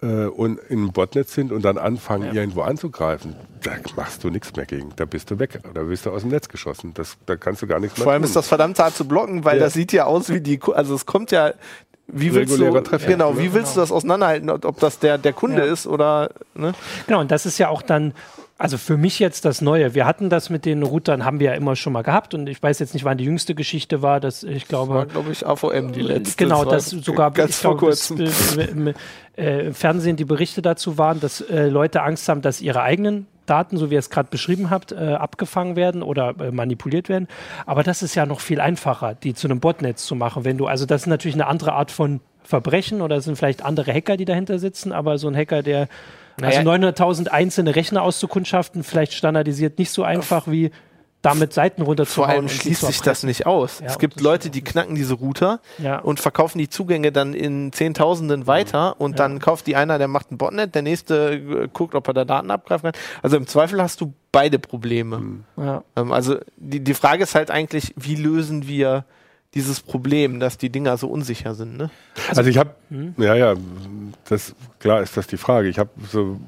äh, 0.02 0.26
und 0.26 0.58
im 0.68 0.92
Botnet 0.92 1.28
sind 1.28 1.52
und 1.52 1.62
dann 1.62 1.78
anfangen, 1.78 2.34
ja. 2.34 2.40
irgendwo 2.40 2.62
anzugreifen, 2.62 3.36
da 3.62 3.70
machst 3.94 4.24
du 4.24 4.30
nichts 4.30 4.54
mehr 4.56 4.66
gegen. 4.66 4.90
Da 4.96 5.04
bist 5.04 5.30
du 5.30 5.38
weg. 5.38 5.60
Da 5.74 5.84
bist 5.84 6.06
du 6.06 6.10
aus 6.10 6.22
dem 6.22 6.30
Netz 6.30 6.48
geschossen. 6.48 6.92
Das, 6.94 7.16
da 7.26 7.36
kannst 7.36 7.62
du 7.62 7.68
gar 7.68 7.78
nichts 7.78 7.96
mehr 7.96 8.04
Vor 8.04 8.12
allem 8.12 8.22
tun. 8.22 8.28
ist 8.28 8.36
das 8.36 8.48
verdammt 8.48 8.78
hart 8.80 8.96
zu 8.96 9.06
blocken, 9.06 9.44
weil 9.44 9.58
ja. 9.58 9.64
das 9.64 9.74
sieht 9.74 9.92
ja 9.92 10.06
aus 10.06 10.28
wie 10.28 10.40
die, 10.40 10.60
also 10.74 10.96
es 10.96 11.06
kommt 11.06 11.30
ja, 11.30 11.52
wie 12.08 12.34
willst 12.34 12.58
du, 12.58 12.80
Traffic, 12.80 13.06
genau, 13.06 13.38
wie 13.38 13.52
willst 13.52 13.74
genau. 13.74 13.74
du 13.74 13.80
das 13.80 13.92
auseinanderhalten, 13.92 14.50
ob 14.50 14.80
das 14.80 14.98
der, 14.98 15.18
der 15.18 15.34
Kunde 15.34 15.64
ja. 15.64 15.72
ist 15.72 15.86
oder, 15.86 16.30
ne? 16.54 16.72
Genau, 17.06 17.20
und 17.20 17.30
das 17.30 17.46
ist 17.46 17.58
ja 17.58 17.68
auch 17.68 17.82
dann 17.82 18.12
also 18.58 18.76
für 18.76 18.96
mich 18.96 19.20
jetzt 19.20 19.44
das 19.44 19.60
Neue. 19.60 19.94
Wir 19.94 20.04
hatten 20.04 20.30
das 20.30 20.50
mit 20.50 20.64
den 20.64 20.82
Routern, 20.82 21.24
haben 21.24 21.38
wir 21.38 21.50
ja 21.50 21.54
immer 21.54 21.76
schon 21.76 21.92
mal 21.92 22.02
gehabt 22.02 22.34
und 22.34 22.48
ich 22.48 22.60
weiß 22.60 22.80
jetzt 22.80 22.92
nicht, 22.92 23.04
wann 23.04 23.16
die 23.16 23.24
jüngste 23.24 23.54
Geschichte 23.54 24.02
war, 24.02 24.18
dass 24.18 24.42
ich 24.42 24.66
glaube. 24.66 24.94
Das 24.94 24.98
war, 24.98 25.06
glaube 25.06 25.30
ich, 25.30 25.46
AVM 25.46 25.92
die 25.92 26.02
letzte. 26.02 26.44
Genau, 26.44 26.64
das 26.64 26.90
sogar 26.90 27.30
ganz 27.30 27.58
vor 27.58 27.76
kurzem. 27.76 28.18
Im, 28.58 28.94
äh, 29.36 29.72
Fernsehen 29.72 30.16
die 30.16 30.24
Berichte 30.24 30.60
dazu 30.60 30.98
waren, 30.98 31.20
dass 31.20 31.40
äh, 31.40 31.68
Leute 31.68 32.02
Angst 32.02 32.28
haben, 32.28 32.42
dass 32.42 32.60
ihre 32.60 32.82
eigenen 32.82 33.28
Daten, 33.46 33.76
so 33.76 33.90
wie 33.90 33.94
ihr 33.94 34.00
es 34.00 34.10
gerade 34.10 34.28
beschrieben 34.28 34.70
habt, 34.70 34.90
äh, 34.90 34.96
abgefangen 34.96 35.76
werden 35.76 36.02
oder 36.02 36.34
äh, 36.40 36.50
manipuliert 36.50 37.08
werden. 37.08 37.28
Aber 37.64 37.84
das 37.84 38.02
ist 38.02 38.16
ja 38.16 38.26
noch 38.26 38.40
viel 38.40 38.60
einfacher, 38.60 39.14
die 39.14 39.34
zu 39.34 39.46
einem 39.46 39.60
Botnetz 39.60 40.04
zu 40.04 40.16
machen. 40.16 40.44
Wenn 40.44 40.58
du, 40.58 40.66
also 40.66 40.84
das 40.84 41.02
ist 41.02 41.06
natürlich 41.06 41.36
eine 41.36 41.46
andere 41.46 41.74
Art 41.74 41.92
von 41.92 42.20
Verbrechen 42.42 43.02
oder 43.02 43.16
es 43.16 43.24
sind 43.24 43.36
vielleicht 43.36 43.64
andere 43.64 43.92
Hacker, 43.92 44.16
die 44.16 44.24
dahinter 44.24 44.58
sitzen, 44.58 44.90
aber 44.92 45.18
so 45.18 45.28
ein 45.28 45.36
Hacker, 45.36 45.62
der 45.62 45.88
also 46.42 46.60
900.000 46.60 47.28
einzelne 47.28 47.74
Rechner 47.74 48.02
auszukundschaften, 48.02 48.84
vielleicht 48.84 49.12
standardisiert 49.12 49.78
nicht 49.78 49.90
so 49.90 50.02
einfach 50.02 50.46
wie 50.46 50.70
damit 51.22 51.52
Seiten 51.52 51.82
runterzuhauen. 51.82 52.30
Vor 52.30 52.36
allem 52.36 52.48
schließt 52.48 52.82
sich 52.82 53.00
das 53.00 53.24
nicht 53.24 53.46
aus. 53.46 53.80
Ja, 53.80 53.86
es 53.86 53.98
gibt 53.98 54.20
Leute, 54.20 54.50
die 54.50 54.62
knacken 54.62 54.94
diese 54.94 55.14
Router 55.14 55.60
ja. 55.78 55.98
und 55.98 56.20
verkaufen 56.20 56.58
die 56.58 56.68
Zugänge 56.68 57.10
dann 57.10 57.34
in 57.34 57.72
Zehntausenden 57.72 58.46
weiter 58.46 59.00
und 59.00 59.12
ja. 59.12 59.16
dann 59.16 59.40
kauft 59.40 59.66
die 59.66 59.74
einer, 59.74 59.98
der 59.98 60.08
macht 60.08 60.30
ein 60.30 60.38
Botnet, 60.38 60.74
der 60.74 60.82
nächste 60.82 61.32
äh, 61.32 61.68
guckt, 61.72 61.94
ob 61.94 62.06
er 62.06 62.14
da 62.14 62.24
Daten 62.24 62.50
abgreifen 62.50 62.92
kann. 62.92 63.00
Also 63.22 63.36
im 63.36 63.46
Zweifel 63.46 63.82
hast 63.82 64.00
du 64.00 64.12
beide 64.30 64.58
Probleme. 64.58 65.18
Mhm. 65.18 65.44
Ähm, 65.96 66.12
also 66.12 66.36
die, 66.56 66.80
die 66.80 66.94
Frage 66.94 67.24
ist 67.24 67.34
halt 67.34 67.50
eigentlich, 67.50 67.94
wie 67.96 68.14
lösen 68.14 68.68
wir 68.68 69.04
dieses 69.54 69.80
Problem, 69.80 70.40
dass 70.40 70.58
die 70.58 70.70
Dinger 70.70 70.96
so 70.96 71.08
unsicher 71.08 71.54
sind. 71.54 71.76
Ne? 71.76 71.90
Also, 72.28 72.40
also 72.40 72.50
ich 72.50 72.58
habe, 72.58 72.74
hm? 72.90 73.14
ja, 73.16 73.34
ja, 73.34 73.54
das 74.28 74.54
klar 74.78 75.02
ist 75.02 75.16
das 75.16 75.26
die 75.26 75.36
Frage. 75.36 75.68
Ich 75.68 75.78
habe 75.78 75.90
so 76.10 76.38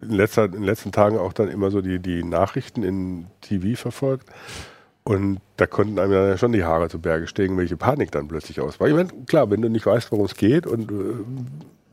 in, 0.00 0.10
letzter, 0.10 0.44
in 0.46 0.52
den 0.52 0.64
letzten 0.64 0.92
Tagen 0.92 1.18
auch 1.18 1.32
dann 1.32 1.48
immer 1.48 1.70
so 1.70 1.80
die, 1.80 1.98
die 1.98 2.24
Nachrichten 2.24 2.82
in 2.82 3.26
TV 3.40 3.80
verfolgt. 3.80 4.28
Und 5.04 5.40
da 5.58 5.66
konnten 5.66 5.98
einem 5.98 6.12
ja 6.12 6.38
schon 6.38 6.52
die 6.52 6.64
Haare 6.64 6.88
zu 6.88 6.98
Berge 6.98 7.26
stehen, 7.26 7.58
welche 7.58 7.76
Panik 7.76 8.10
dann 8.10 8.26
plötzlich 8.26 8.60
aus 8.60 8.80
war. 8.80 8.88
Ich 8.88 8.94
meine, 8.94 9.10
klar, 9.26 9.50
wenn 9.50 9.60
du 9.60 9.68
nicht 9.68 9.84
weißt, 9.84 10.10
worum 10.12 10.24
es 10.24 10.34
geht 10.34 10.66
und 10.66 10.90
äh, 10.90 10.94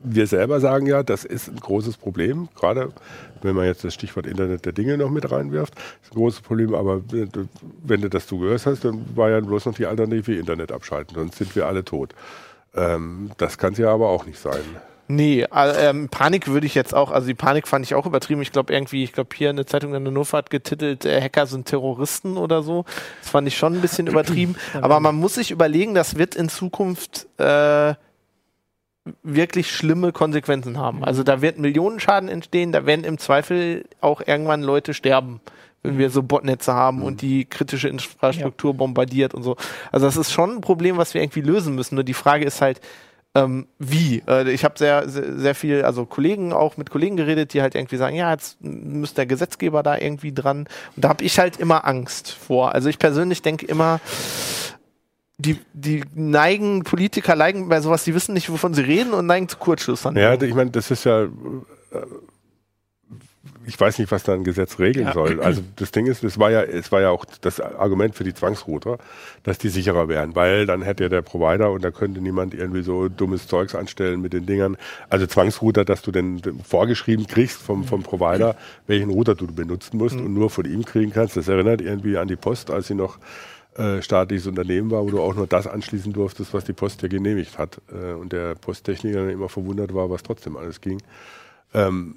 wir 0.04 0.26
selber 0.26 0.60
sagen 0.60 0.86
ja, 0.86 1.02
das 1.02 1.24
ist 1.24 1.48
ein 1.48 1.60
großes 1.60 1.96
Problem, 1.96 2.48
gerade 2.54 2.92
wenn 3.42 3.54
man 3.54 3.66
jetzt 3.66 3.84
das 3.84 3.94
Stichwort 3.94 4.26
Internet 4.26 4.64
der 4.64 4.72
Dinge 4.72 4.96
noch 4.98 5.10
mit 5.10 5.30
reinwirft, 5.30 5.74
ist 6.02 6.12
ein 6.12 6.16
großes 6.16 6.40
Problem, 6.40 6.74
aber 6.74 7.02
wenn 7.08 8.00
du 8.00 8.08
das 8.08 8.26
zugehört 8.26 8.64
hast, 8.66 8.84
dann 8.84 9.04
war 9.14 9.30
ja 9.30 9.40
bloß 9.40 9.66
noch 9.66 9.74
die 9.74 9.86
Alternative 9.86 10.34
Internet 10.34 10.72
abschalten, 10.72 11.14
sonst 11.14 11.38
sind 11.38 11.54
wir 11.56 11.66
alle 11.66 11.84
tot. 11.84 12.14
Ähm, 12.74 13.30
das 13.36 13.58
kann 13.58 13.72
es 13.72 13.78
ja 13.78 13.92
aber 13.92 14.08
auch 14.08 14.26
nicht 14.26 14.38
sein. 14.38 14.62
Nee, 15.08 15.46
ähm, 15.52 16.08
Panik 16.08 16.48
würde 16.48 16.66
ich 16.66 16.74
jetzt 16.74 16.94
auch, 16.94 17.10
also 17.10 17.26
die 17.26 17.34
Panik 17.34 17.68
fand 17.68 17.84
ich 17.84 17.94
auch 17.94 18.06
übertrieben. 18.06 18.40
Ich 18.40 18.52
glaube 18.52 18.72
irgendwie, 18.72 19.04
ich 19.04 19.12
glaube 19.12 19.30
hier 19.34 19.50
eine 19.50 19.66
Zeitung 19.66 19.94
in 19.94 20.04
der 20.04 20.10
Hannover 20.10 20.38
hat 20.38 20.48
getitelt, 20.48 21.04
äh, 21.04 21.20
Hacker 21.20 21.46
sind 21.46 21.66
Terroristen 21.66 22.38
oder 22.38 22.62
so. 22.62 22.84
Das 23.20 23.30
fand 23.30 23.46
ich 23.46 23.56
schon 23.56 23.74
ein 23.74 23.80
bisschen 23.80 24.06
übertrieben. 24.08 24.56
Aber 24.80 25.00
man 25.00 25.16
muss 25.16 25.34
sich 25.34 25.50
überlegen, 25.50 25.94
das 25.94 26.16
wird 26.16 26.34
in 26.34 26.48
Zukunft 26.48 27.26
äh, 27.38 27.94
wirklich 29.22 29.70
schlimme 29.70 30.12
Konsequenzen 30.12 30.78
haben. 30.78 30.98
Mhm. 30.98 31.04
Also 31.04 31.22
da 31.22 31.42
wird 31.42 31.58
Millionenschaden 31.58 32.28
entstehen, 32.28 32.72
da 32.72 32.86
werden 32.86 33.04
im 33.04 33.18
Zweifel 33.18 33.84
auch 34.00 34.22
irgendwann 34.24 34.62
Leute 34.62 34.94
sterben, 34.94 35.40
wenn 35.82 35.98
wir 35.98 36.10
so 36.10 36.22
Botnetze 36.22 36.72
haben 36.72 36.98
mhm. 36.98 37.04
und 37.04 37.22
die 37.22 37.44
kritische 37.44 37.88
Infrastruktur 37.88 38.72
ja. 38.72 38.76
bombardiert 38.76 39.34
und 39.34 39.42
so. 39.42 39.56
Also 39.90 40.06
das 40.06 40.16
ist 40.16 40.32
schon 40.32 40.56
ein 40.56 40.60
Problem, 40.60 40.96
was 40.96 41.14
wir 41.14 41.22
irgendwie 41.22 41.40
lösen 41.40 41.74
müssen. 41.74 41.96
Nur 41.96 42.04
die 42.04 42.14
Frage 42.14 42.44
ist 42.44 42.60
halt, 42.60 42.80
ähm, 43.34 43.66
wie? 43.78 44.22
Äh, 44.28 44.50
ich 44.50 44.64
habe 44.64 44.78
sehr, 44.78 45.08
sehr, 45.08 45.38
sehr 45.38 45.54
viel, 45.54 45.84
also 45.84 46.04
Kollegen 46.04 46.52
auch 46.52 46.76
mit 46.76 46.90
Kollegen 46.90 47.16
geredet, 47.16 47.54
die 47.54 47.62
halt 47.62 47.74
irgendwie 47.74 47.96
sagen, 47.96 48.14
ja, 48.14 48.30
jetzt 48.30 48.60
müsste 48.60 49.16
der 49.16 49.26
Gesetzgeber 49.26 49.82
da 49.82 49.96
irgendwie 49.96 50.32
dran. 50.32 50.68
Und 50.94 51.04
da 51.04 51.08
habe 51.08 51.24
ich 51.24 51.38
halt 51.38 51.58
immer 51.58 51.86
Angst 51.86 52.30
vor. 52.30 52.74
Also 52.74 52.88
ich 52.88 52.98
persönlich 52.98 53.40
denke 53.40 53.64
immer, 53.66 54.00
die, 55.42 55.58
die 55.72 56.04
neigen, 56.14 56.84
Politiker 56.84 57.36
neigen 57.36 57.68
bei 57.68 57.80
sowas, 57.80 58.04
die 58.04 58.14
wissen 58.14 58.34
nicht, 58.34 58.50
wovon 58.50 58.74
sie 58.74 58.82
reden 58.82 59.12
und 59.12 59.26
neigen 59.26 59.48
zu 59.48 59.56
Kurzschlussern. 59.56 60.16
Ja, 60.16 60.40
ich 60.40 60.54
meine, 60.54 60.70
das 60.70 60.90
ist 60.90 61.04
ja, 61.04 61.24
äh, 61.24 61.28
ich 63.66 63.78
weiß 63.78 63.98
nicht, 63.98 64.10
was 64.10 64.22
da 64.22 64.34
ein 64.34 64.44
Gesetz 64.44 64.78
regeln 64.78 65.06
ja. 65.06 65.12
soll. 65.12 65.40
Also 65.40 65.62
das 65.76 65.90
Ding 65.90 66.06
ist, 66.06 66.22
es 66.22 66.38
war 66.38 66.50
ja, 66.50 66.62
es 66.62 66.92
war 66.92 67.00
ja 67.00 67.10
auch 67.10 67.24
das 67.40 67.60
Argument 67.60 68.14
für 68.14 68.24
die 68.24 68.34
Zwangsrouter, 68.34 68.98
dass 69.42 69.58
die 69.58 69.68
sicherer 69.68 70.08
wären, 70.08 70.34
weil 70.34 70.66
dann 70.66 70.82
hätte 70.82 71.04
ja 71.04 71.08
der 71.08 71.22
Provider 71.22 71.70
und 71.70 71.82
da 71.84 71.90
könnte 71.90 72.20
niemand 72.20 72.54
irgendwie 72.54 72.82
so 72.82 73.08
dummes 73.08 73.46
Zeugs 73.46 73.74
anstellen 73.74 74.20
mit 74.20 74.32
den 74.32 74.46
Dingern. 74.46 74.76
Also 75.08 75.26
Zwangsrouter, 75.26 75.84
dass 75.84 76.02
du 76.02 76.12
denn 76.12 76.40
vorgeschrieben 76.64 77.26
kriegst 77.26 77.60
vom, 77.60 77.84
vom 77.84 78.02
Provider, 78.02 78.56
welchen 78.86 79.10
Router 79.10 79.34
du 79.34 79.46
benutzen 79.46 79.96
musst 79.96 80.16
mhm. 80.16 80.26
und 80.26 80.34
nur 80.34 80.50
von 80.50 80.64
ihm 80.64 80.84
kriegen 80.84 81.12
kannst. 81.12 81.36
Das 81.36 81.48
erinnert 81.48 81.80
irgendwie 81.80 82.18
an 82.18 82.28
die 82.28 82.36
Post, 82.36 82.70
als 82.70 82.88
sie 82.88 82.94
noch 82.94 83.18
äh, 83.76 84.02
staatliches 84.02 84.46
Unternehmen 84.46 84.90
war, 84.90 85.02
wo 85.04 85.10
du 85.10 85.20
auch 85.20 85.34
nur 85.34 85.46
das 85.46 85.66
anschließen 85.66 86.12
durftest, 86.12 86.52
was 86.52 86.64
die 86.64 86.72
Post 86.72 87.02
ja 87.02 87.08
genehmigt 87.08 87.58
hat. 87.58 87.80
Äh, 87.90 88.12
und 88.12 88.32
der 88.32 88.54
Posttechniker 88.54 89.20
dann 89.20 89.30
immer 89.30 89.48
verwundert 89.48 89.94
war, 89.94 90.10
was 90.10 90.22
trotzdem 90.22 90.56
alles 90.56 90.80
ging. 90.80 91.02
Ähm, 91.72 92.16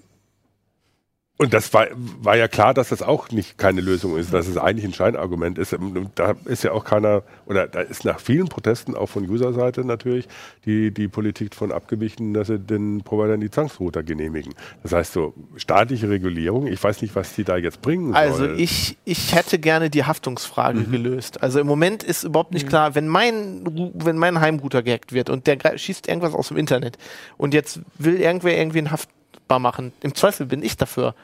und 1.38 1.54
das 1.54 1.74
war, 1.74 1.88
war 2.22 2.38
ja 2.38 2.48
klar, 2.48 2.74
dass 2.74 2.90
das 2.90 3.02
auch 3.02 3.30
nicht 3.30 3.58
keine 3.58 3.82
Lösung 3.82 4.18
ist, 4.18 4.34
dass 4.34 4.48
es 4.48 4.58
eigentlich 4.58 4.86
ein 4.86 4.94
Scheinargument 4.94 5.58
ist. 5.58 5.74
Und 5.74 6.12
da 6.16 6.36
ist 6.46 6.64
ja 6.64 6.72
auch 6.72 6.86
keiner, 6.86 7.24
oder 7.46 7.68
da 7.68 7.82
ist 7.82 8.06
nach 8.06 8.22
vielen 8.22 8.48
Protesten, 8.48 8.96
auch 8.96 9.08
von 9.08 9.30
User-Seite 9.30 9.84
natürlich, 9.84 10.30
die, 10.64 10.92
die 10.92 11.10
Politik 11.10 11.54
von 11.54 11.74
abgewichen, 11.74 12.34
dass 12.34 12.48
sie 12.48 12.58
den 12.58 13.02
Providern 13.04 13.42
die 13.42 13.52
Zwangsrouter 13.52 14.02
genehmigen. 14.02 14.54
Das 14.82 14.94
heißt 14.94 15.12
so, 15.12 15.34
staatliche 15.58 16.10
Regulierung, 16.10 16.68
ich 16.68 16.82
weiß 16.82 17.02
nicht, 17.02 17.18
was 17.18 17.36
die 17.36 17.44
da 17.44 17.58
jetzt 17.58 17.82
bringen 17.82 18.16
also 18.16 18.38
soll. 18.38 18.50
Also 18.52 18.62
ich, 18.62 18.98
ich 19.04 19.36
hätte 19.36 19.60
gerne 19.60 19.90
die 19.90 20.06
Haftungsfrage 20.06 20.80
mhm. 20.80 20.92
gelöst. 20.92 21.44
Also 21.44 21.60
im 21.60 21.68
Moment 21.68 22.02
ist 22.02 22.24
überhaupt 22.24 22.54
nicht 22.54 22.68
mhm. 22.68 22.70
klar, 22.70 22.96
wenn 22.96 23.10
mein, 23.10 23.92
wenn 23.94 24.18
mein 24.18 24.40
Heimrouter 24.40 24.84
gehackt 24.84 25.12
wird 25.12 25.30
und 25.30 25.48
der 25.48 25.78
schießt 25.78 26.08
irgendwas 26.08 26.34
aus 26.34 26.48
dem 26.48 26.56
Internet 26.56 26.98
und 27.36 27.54
jetzt 27.54 27.82
will 27.98 28.22
irgendwer 28.22 28.58
irgendwie 28.58 28.78
einen 28.78 28.92
Haft 28.92 29.10
machen. 29.50 29.94
Im 30.02 30.16
Zweifel 30.16 30.46
bin 30.46 30.64
ich 30.64 30.78
dafür 30.78 31.16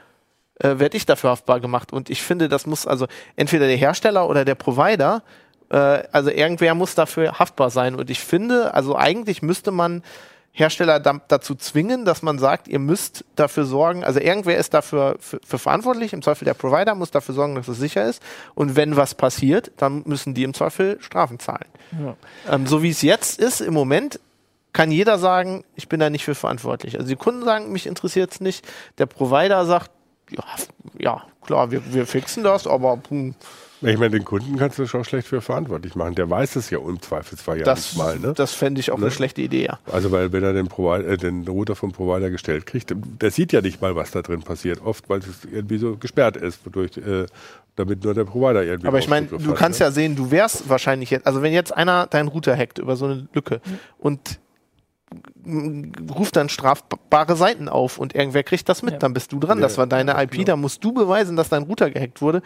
äh, 0.60 0.80
werde 0.80 0.98
ich 0.98 1.06
dafür 1.06 1.32
haftbar 1.32 1.60
gemacht. 1.60 1.92
Und 1.92 2.10
ich 2.10 2.22
finde, 2.22 2.50
das 2.50 2.66
muss 2.66 2.86
also 2.86 3.08
entweder 3.36 3.68
der 3.68 3.78
Hersteller 3.78 4.30
oder 4.30 4.46
der 4.46 4.56
Provider, 4.56 5.24
äh, 5.70 6.04
also 6.12 6.30
irgendwer 6.30 6.76
muss 6.76 6.96
dafür 6.96 7.40
haftbar 7.40 7.70
sein. 7.70 7.96
Und 7.96 8.10
ich 8.10 8.20
finde, 8.20 8.74
also 8.74 8.96
eigentlich 8.96 9.42
müsste 9.42 9.72
man 9.72 10.04
Hersteller 10.54 11.00
da, 11.00 11.22
dazu 11.30 11.56
zwingen, 11.56 12.04
dass 12.04 12.22
man 12.22 12.38
sagt, 12.38 12.68
ihr 12.68 12.80
müsst 12.80 13.24
dafür 13.38 13.64
sorgen, 13.64 14.04
also 14.04 14.20
irgendwer 14.20 14.58
ist 14.58 14.74
dafür 14.74 15.16
für, 15.20 15.40
für, 15.46 15.58
verantwortlich, 15.58 16.12
im 16.12 16.22
Zweifel 16.22 16.44
der 16.44 16.54
Provider 16.54 16.94
muss 16.94 17.10
dafür 17.10 17.34
sorgen, 17.34 17.56
dass 17.56 17.70
es 17.70 17.78
sicher 17.78 18.06
ist. 18.06 18.22
Und 18.54 18.76
wenn 18.76 18.98
was 18.98 19.16
passiert, 19.16 19.72
dann 19.78 20.04
müssen 20.06 20.34
die 20.34 20.44
im 20.44 20.54
Zweifel 20.54 20.98
Strafen 21.02 21.40
zahlen. 21.40 21.68
Ja. 21.98 22.16
Ähm, 22.54 22.68
so 22.68 22.84
wie 22.84 22.90
es 22.90 23.02
jetzt 23.02 23.40
ist, 23.40 23.62
im 23.62 23.74
Moment 23.74 24.20
kann 24.74 24.92
jeder 24.92 25.18
sagen, 25.18 25.64
ich 25.76 25.90
bin 25.90 26.00
da 26.00 26.10
nicht 26.10 26.24
für 26.24 26.36
verantwortlich. 26.36 26.96
Also 26.96 27.08
die 27.08 27.16
Kunden 27.16 27.44
sagen, 27.44 27.72
mich 27.72 27.88
interessiert 27.88 28.32
es 28.32 28.42
nicht. 28.42 28.68
Der 28.98 29.06
Provider 29.06 29.66
sagt, 29.66 29.92
ja, 30.30 30.44
ja 31.00 31.24
klar, 31.42 31.72
wir, 31.72 31.82
wir 31.94 32.06
fixen 32.06 32.44
das, 32.44 32.68
aber 32.68 33.02
hm, 33.10 33.36
ich 33.84 33.98
meine, 33.98 34.12
den 34.12 34.26
Kunden 34.26 34.58
kannst 34.58 34.78
du 34.78 34.86
schon 34.86 35.04
schlecht 35.04 35.28
für 35.28 35.42
verantwortlich 35.42 35.96
machen. 35.96 36.14
Der 36.14 36.30
weiß 36.30 36.56
es 36.56 36.70
ja 36.70 36.78
im 36.78 37.02
Zweifelsfall 37.02 37.58
ja 37.58 37.64
das, 37.64 37.94
nicht 37.94 37.98
mal. 37.98 38.20
Ne? 38.20 38.34
Das 38.36 38.54
fände 38.54 38.80
ich 38.80 38.92
auch 38.92 38.98
ne? 39.00 39.06
eine 39.06 39.12
schlechte 39.12 39.42
Idee, 39.42 39.66
ja. 39.66 39.80
Also, 39.92 40.12
weil 40.12 40.32
wenn 40.32 40.44
er 40.44 40.54
den, 40.54 40.68
Provider, 40.68 41.08
äh, 41.08 41.18
den 41.18 41.48
Router 41.48 41.76
vom 41.76 41.92
Provider 41.92 42.30
gestellt 42.30 42.68
kriegt, 42.68 42.94
der 42.96 43.32
sieht 43.32 43.52
ja 43.54 43.62
nicht 43.62 43.82
mal, 43.82 43.96
was 43.96 44.12
da 44.12 44.22
drin 44.22 44.44
passiert. 44.44 44.82
Oft, 44.84 45.10
weil 45.10 45.20
es 45.20 45.46
irgendwie 45.52 45.80
so 45.80 45.98
gesperrt 45.98 46.38
ist, 46.38 46.60
durch, 46.72 46.96
äh, 46.98 47.26
damit 47.76 48.04
nur 48.04 48.14
der 48.14 48.26
Provider 48.26 48.64
irgendwie. 48.64 48.88
Aber 48.88 49.00
ich 49.00 49.08
meine, 49.08 49.28
du 49.28 49.54
kannst 49.56 49.80
ne? 49.80 49.88
ja 49.88 49.92
sehen, 49.92 50.16
du 50.16 50.30
wärst 50.30 50.70
wahrscheinlich 50.70 51.10
jetzt, 51.10 51.26
also 51.26 51.42
wenn 51.42 51.54
jetzt 51.54 51.76
einer 51.76 52.06
deinen 52.06 52.28
Router 52.28 52.56
hackt 52.56 52.78
über 52.78 52.96
so 52.96 53.06
eine 53.06 53.28
Lücke 53.34 53.62
mhm. 53.66 53.80
und 53.98 54.40
ruft 56.16 56.36
dann 56.36 56.50
strafbare 56.50 57.36
Seiten 57.36 57.68
auf 57.68 57.98
und 57.98 58.16
irgendwer 58.16 58.44
kriegt 58.44 58.70
das 58.70 58.84
mit, 58.84 58.94
ja. 58.94 59.00
dann 59.00 59.14
bist 59.14 59.32
du 59.32 59.40
dran. 59.40 59.58
Ja, 59.58 59.64
das 59.64 59.78
war 59.78 59.88
deine 59.88 60.12
IP, 60.22 60.32
genau. 60.32 60.44
da 60.46 60.56
musst 60.56 60.84
du 60.84 60.94
beweisen, 60.94 61.36
dass 61.36 61.50
dein 61.50 61.64
Router 61.64 61.90
gehackt 61.90 62.22
wurde. 62.22 62.42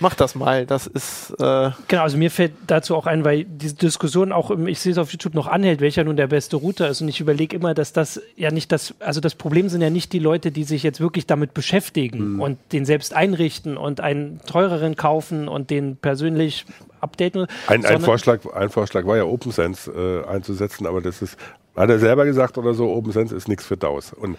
Mach 0.00 0.14
das 0.14 0.34
mal, 0.34 0.66
das 0.66 0.86
ist. 0.86 1.30
Äh 1.38 1.70
genau, 1.88 2.02
also 2.02 2.16
mir 2.16 2.30
fällt 2.30 2.52
dazu 2.66 2.96
auch 2.96 3.06
ein, 3.06 3.24
weil 3.24 3.44
diese 3.44 3.74
Diskussion 3.74 4.32
auch, 4.32 4.50
im, 4.50 4.66
ich 4.66 4.80
sehe 4.80 4.92
es 4.92 4.98
auf 4.98 5.10
YouTube 5.10 5.34
noch 5.34 5.46
anhält, 5.46 5.80
welcher 5.80 6.04
nun 6.04 6.16
der 6.16 6.26
beste 6.26 6.56
Router 6.56 6.88
ist 6.88 7.00
und 7.00 7.08
ich 7.08 7.20
überlege 7.20 7.56
immer, 7.56 7.74
dass 7.74 7.92
das 7.92 8.20
ja 8.36 8.50
nicht 8.50 8.70
das, 8.72 8.94
also 9.00 9.20
das 9.20 9.34
Problem 9.34 9.68
sind 9.68 9.80
ja 9.80 9.90
nicht 9.90 10.12
die 10.12 10.18
Leute, 10.18 10.52
die 10.52 10.64
sich 10.64 10.82
jetzt 10.82 11.00
wirklich 11.00 11.26
damit 11.26 11.54
beschäftigen 11.54 12.34
mhm. 12.34 12.40
und 12.40 12.58
den 12.72 12.84
selbst 12.84 13.14
einrichten 13.14 13.76
und 13.76 14.00
einen 14.00 14.40
teureren 14.46 14.96
kaufen 14.96 15.48
und 15.48 15.70
den 15.70 15.96
persönlich 15.96 16.66
updaten. 17.00 17.46
Ein, 17.66 17.84
ein, 17.84 18.00
Vorschlag, 18.00 18.40
ein 18.54 18.70
Vorschlag 18.70 19.06
war 19.06 19.16
ja 19.16 19.24
OpenSense 19.24 19.90
äh, 19.90 20.28
einzusetzen, 20.28 20.86
aber 20.86 21.00
das 21.00 21.22
ist 21.22 21.38
hat 21.76 21.90
er 21.90 21.98
selber 21.98 22.24
gesagt 22.24 22.58
oder 22.58 22.74
so, 22.74 22.90
OpenSense 22.90 23.34
ist 23.34 23.48
nichts 23.48 23.64
für 23.64 23.76
DAOs. 23.76 24.12
Und 24.12 24.36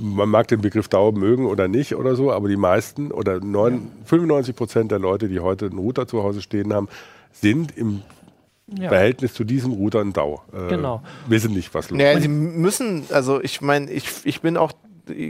man 0.00 0.28
mag 0.28 0.48
den 0.48 0.60
Begriff 0.60 0.88
DAO 0.88 1.12
mögen 1.12 1.46
oder 1.46 1.68
nicht 1.68 1.94
oder 1.94 2.16
so, 2.16 2.32
aber 2.32 2.48
die 2.48 2.56
meisten 2.56 3.10
oder 3.10 3.40
9, 3.40 3.90
95 4.04 4.56
Prozent 4.56 4.90
der 4.90 4.98
Leute, 4.98 5.28
die 5.28 5.40
heute 5.40 5.66
einen 5.66 5.78
Router 5.78 6.06
zu 6.06 6.22
Hause 6.22 6.42
stehen 6.42 6.72
haben, 6.72 6.88
sind 7.32 7.76
im 7.76 8.02
ja. 8.66 8.88
Verhältnis 8.88 9.34
zu 9.34 9.44
diesem 9.44 9.72
Router 9.72 10.00
ein 10.00 10.12
DAO. 10.12 10.42
Äh, 10.52 10.68
genau. 10.68 11.02
Wissen 11.26 11.52
nicht, 11.52 11.72
was 11.74 11.90
los 11.90 11.98
ist. 11.98 12.04
Ja, 12.04 12.20
sie 12.20 12.28
müssen, 12.28 13.04
also 13.10 13.40
ich 13.40 13.60
meine, 13.60 13.90
ich, 13.90 14.08
ich 14.24 14.40
bin 14.40 14.56
auch 14.56 14.72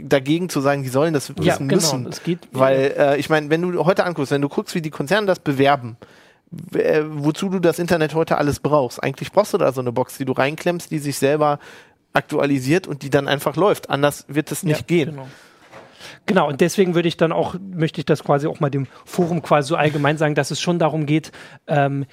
dagegen 0.03 0.49
zu 0.49 0.59
sagen, 0.59 0.83
die 0.83 0.89
sollen 0.89 1.13
das 1.13 1.29
wissen 1.29 1.43
ja, 1.43 1.55
genau. 1.55 1.75
müssen. 1.75 2.07
Es 2.07 2.23
geht, 2.23 2.39
weil 2.51 2.93
äh, 2.97 3.17
ich 3.17 3.29
meine, 3.29 3.49
wenn 3.49 3.61
du 3.61 3.85
heute 3.85 4.05
anguckst, 4.05 4.31
wenn 4.31 4.41
du 4.41 4.49
guckst, 4.49 4.75
wie 4.75 4.81
die 4.81 4.89
Konzerne 4.89 5.25
das 5.25 5.39
bewerben, 5.39 5.95
äh, 6.01 6.05
wozu 6.51 7.49
du 7.49 7.59
das 7.59 7.79
Internet 7.79 8.15
heute 8.15 8.37
alles 8.37 8.59
brauchst. 8.59 9.01
Eigentlich 9.03 9.31
brauchst 9.31 9.53
du 9.53 9.57
da 9.57 9.71
so 9.71 9.81
eine 9.81 9.91
Box, 9.91 10.17
die 10.17 10.25
du 10.25 10.31
reinklemmst, 10.33 10.89
die 10.89 10.99
sich 10.99 11.17
selber 11.17 11.59
aktualisiert 12.13 12.87
und 12.87 13.03
die 13.03 13.09
dann 13.09 13.27
einfach 13.27 13.55
läuft. 13.55 13.89
Anders 13.89 14.25
wird 14.27 14.51
es 14.51 14.63
nicht 14.63 14.81
ja, 14.81 14.85
gehen. 14.85 15.11
Genau. 15.11 15.27
Genau, 16.25 16.47
und 16.47 16.61
deswegen 16.61 16.95
würde 16.95 17.07
ich 17.07 17.17
dann 17.17 17.31
auch, 17.31 17.55
möchte 17.59 18.01
ich 18.01 18.05
das 18.05 18.23
quasi 18.23 18.47
auch 18.47 18.59
mal 18.59 18.69
dem 18.69 18.87
Forum 19.05 19.41
quasi 19.41 19.69
so 19.69 19.75
allgemein 19.75 20.17
sagen, 20.17 20.35
dass 20.35 20.51
es 20.51 20.61
schon 20.61 20.79
darum 20.79 21.05
geht, 21.05 21.31
ähm, 21.67 22.05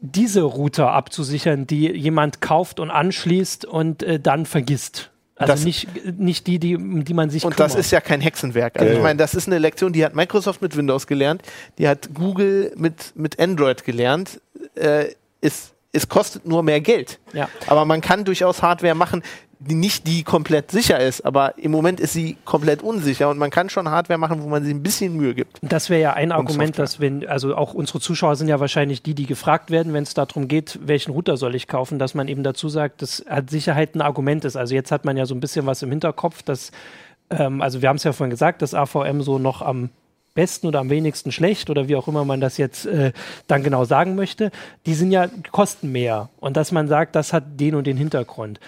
diese 0.00 0.42
Router 0.42 0.92
abzusichern, 0.92 1.66
die 1.66 1.90
jemand 1.90 2.40
kauft 2.40 2.80
und 2.80 2.90
anschließt 2.90 3.64
und 3.64 4.02
äh, 4.02 4.18
dann 4.18 4.46
vergisst. 4.46 5.10
Also 5.40 5.54
das, 5.54 5.64
nicht, 5.64 5.88
nicht 6.18 6.46
die, 6.46 6.58
die, 6.58 6.76
die 6.78 7.14
man 7.14 7.30
sich 7.30 7.44
Und 7.44 7.56
kümmert. 7.56 7.72
das 7.72 7.78
ist 7.78 7.90
ja 7.90 8.00
kein 8.00 8.20
Hexenwerk. 8.20 8.78
Also 8.78 8.92
ja. 8.92 8.96
ich 8.98 9.02
meine, 9.02 9.16
das 9.16 9.34
ist 9.34 9.46
eine 9.46 9.58
Lektion, 9.58 9.92
die 9.92 10.04
hat 10.04 10.14
Microsoft 10.14 10.60
mit 10.60 10.76
Windows 10.76 11.06
gelernt, 11.06 11.42
die 11.78 11.88
hat 11.88 12.10
Google 12.12 12.72
mit, 12.76 13.12
mit 13.16 13.40
Android 13.40 13.84
gelernt. 13.84 14.40
Äh, 14.74 15.14
ist, 15.40 15.72
es 15.92 16.08
kostet 16.08 16.46
nur 16.46 16.62
mehr 16.62 16.82
Geld. 16.82 17.18
Ja. 17.32 17.48
Aber 17.66 17.86
man 17.86 18.02
kann 18.02 18.24
durchaus 18.24 18.60
Hardware 18.60 18.94
machen, 18.94 19.22
nicht 19.66 20.06
die 20.06 20.22
komplett 20.22 20.70
sicher 20.70 20.98
ist, 20.98 21.24
aber 21.24 21.58
im 21.58 21.70
Moment 21.70 22.00
ist 22.00 22.14
sie 22.14 22.36
komplett 22.44 22.82
unsicher 22.82 23.28
und 23.28 23.38
man 23.38 23.50
kann 23.50 23.68
schon 23.68 23.90
Hardware 23.90 24.18
machen, 24.18 24.42
wo 24.42 24.48
man 24.48 24.64
sich 24.64 24.72
ein 24.72 24.82
bisschen 24.82 25.16
Mühe 25.16 25.34
gibt. 25.34 25.58
Das 25.60 25.90
wäre 25.90 26.00
ja 26.00 26.12
ein 26.14 26.32
Argument, 26.32 26.78
dass 26.78 26.98
wenn, 26.98 27.28
also 27.28 27.54
auch 27.54 27.74
unsere 27.74 28.00
Zuschauer 28.00 28.36
sind 28.36 28.48
ja 28.48 28.58
wahrscheinlich 28.58 29.02
die, 29.02 29.14
die 29.14 29.26
gefragt 29.26 29.70
werden, 29.70 29.92
wenn 29.92 30.02
es 30.02 30.14
darum 30.14 30.48
geht, 30.48 30.78
welchen 30.82 31.12
Router 31.12 31.36
soll 31.36 31.54
ich 31.54 31.68
kaufen, 31.68 31.98
dass 31.98 32.14
man 32.14 32.28
eben 32.28 32.42
dazu 32.42 32.68
sagt, 32.68 33.02
dass 33.02 33.24
hat 33.28 33.50
Sicherheit 33.50 33.94
ein 33.94 34.00
Argument 34.00 34.44
ist. 34.44 34.56
Also 34.56 34.74
jetzt 34.74 34.90
hat 34.90 35.04
man 35.04 35.16
ja 35.16 35.26
so 35.26 35.34
ein 35.34 35.40
bisschen 35.40 35.66
was 35.66 35.82
im 35.82 35.90
Hinterkopf, 35.90 36.42
dass, 36.42 36.70
ähm, 37.28 37.60
also 37.60 37.82
wir 37.82 37.90
haben 37.90 37.96
es 37.96 38.04
ja 38.04 38.12
vorhin 38.12 38.30
gesagt, 38.30 38.62
dass 38.62 38.74
AVM 38.74 39.20
so 39.20 39.38
noch 39.38 39.60
am 39.60 39.90
besten 40.34 40.68
oder 40.68 40.78
am 40.78 40.88
wenigsten 40.88 41.32
schlecht 41.32 41.68
oder 41.68 41.88
wie 41.88 41.96
auch 41.96 42.08
immer 42.08 42.24
man 42.24 42.40
das 42.40 42.56
jetzt 42.56 42.86
äh, 42.86 43.12
dann 43.46 43.62
genau 43.62 43.84
sagen 43.84 44.14
möchte, 44.14 44.50
die 44.86 44.94
sind 44.94 45.10
ja 45.10 45.28
kosten 45.50 45.92
mehr 45.92 46.30
und 46.38 46.56
dass 46.56 46.72
man 46.72 46.88
sagt, 46.88 47.14
das 47.14 47.32
hat 47.32 47.60
den 47.60 47.74
und 47.74 47.86
den 47.86 47.96
Hintergrund 47.96 48.58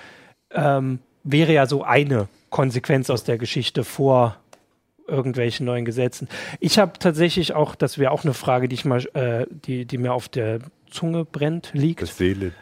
ähm, 0.54 0.98
wäre 1.24 1.52
ja 1.52 1.66
so 1.66 1.82
eine 1.84 2.28
Konsequenz 2.50 3.10
aus 3.10 3.24
der 3.24 3.38
Geschichte 3.38 3.84
vor 3.84 4.36
irgendwelchen 5.06 5.66
neuen 5.66 5.84
Gesetzen. 5.84 6.28
Ich 6.60 6.78
habe 6.78 6.98
tatsächlich 6.98 7.54
auch, 7.54 7.74
das 7.74 7.98
wäre 7.98 8.12
auch 8.12 8.24
eine 8.24 8.34
Frage, 8.34 8.68
die 8.68 8.74
ich 8.74 8.84
mal, 8.84 9.04
äh, 9.14 9.46
die, 9.50 9.84
die 9.84 9.98
mir 9.98 10.12
auf 10.12 10.28
der 10.28 10.60
Zunge 10.90 11.24
brennt, 11.24 11.70
liegt. 11.72 12.00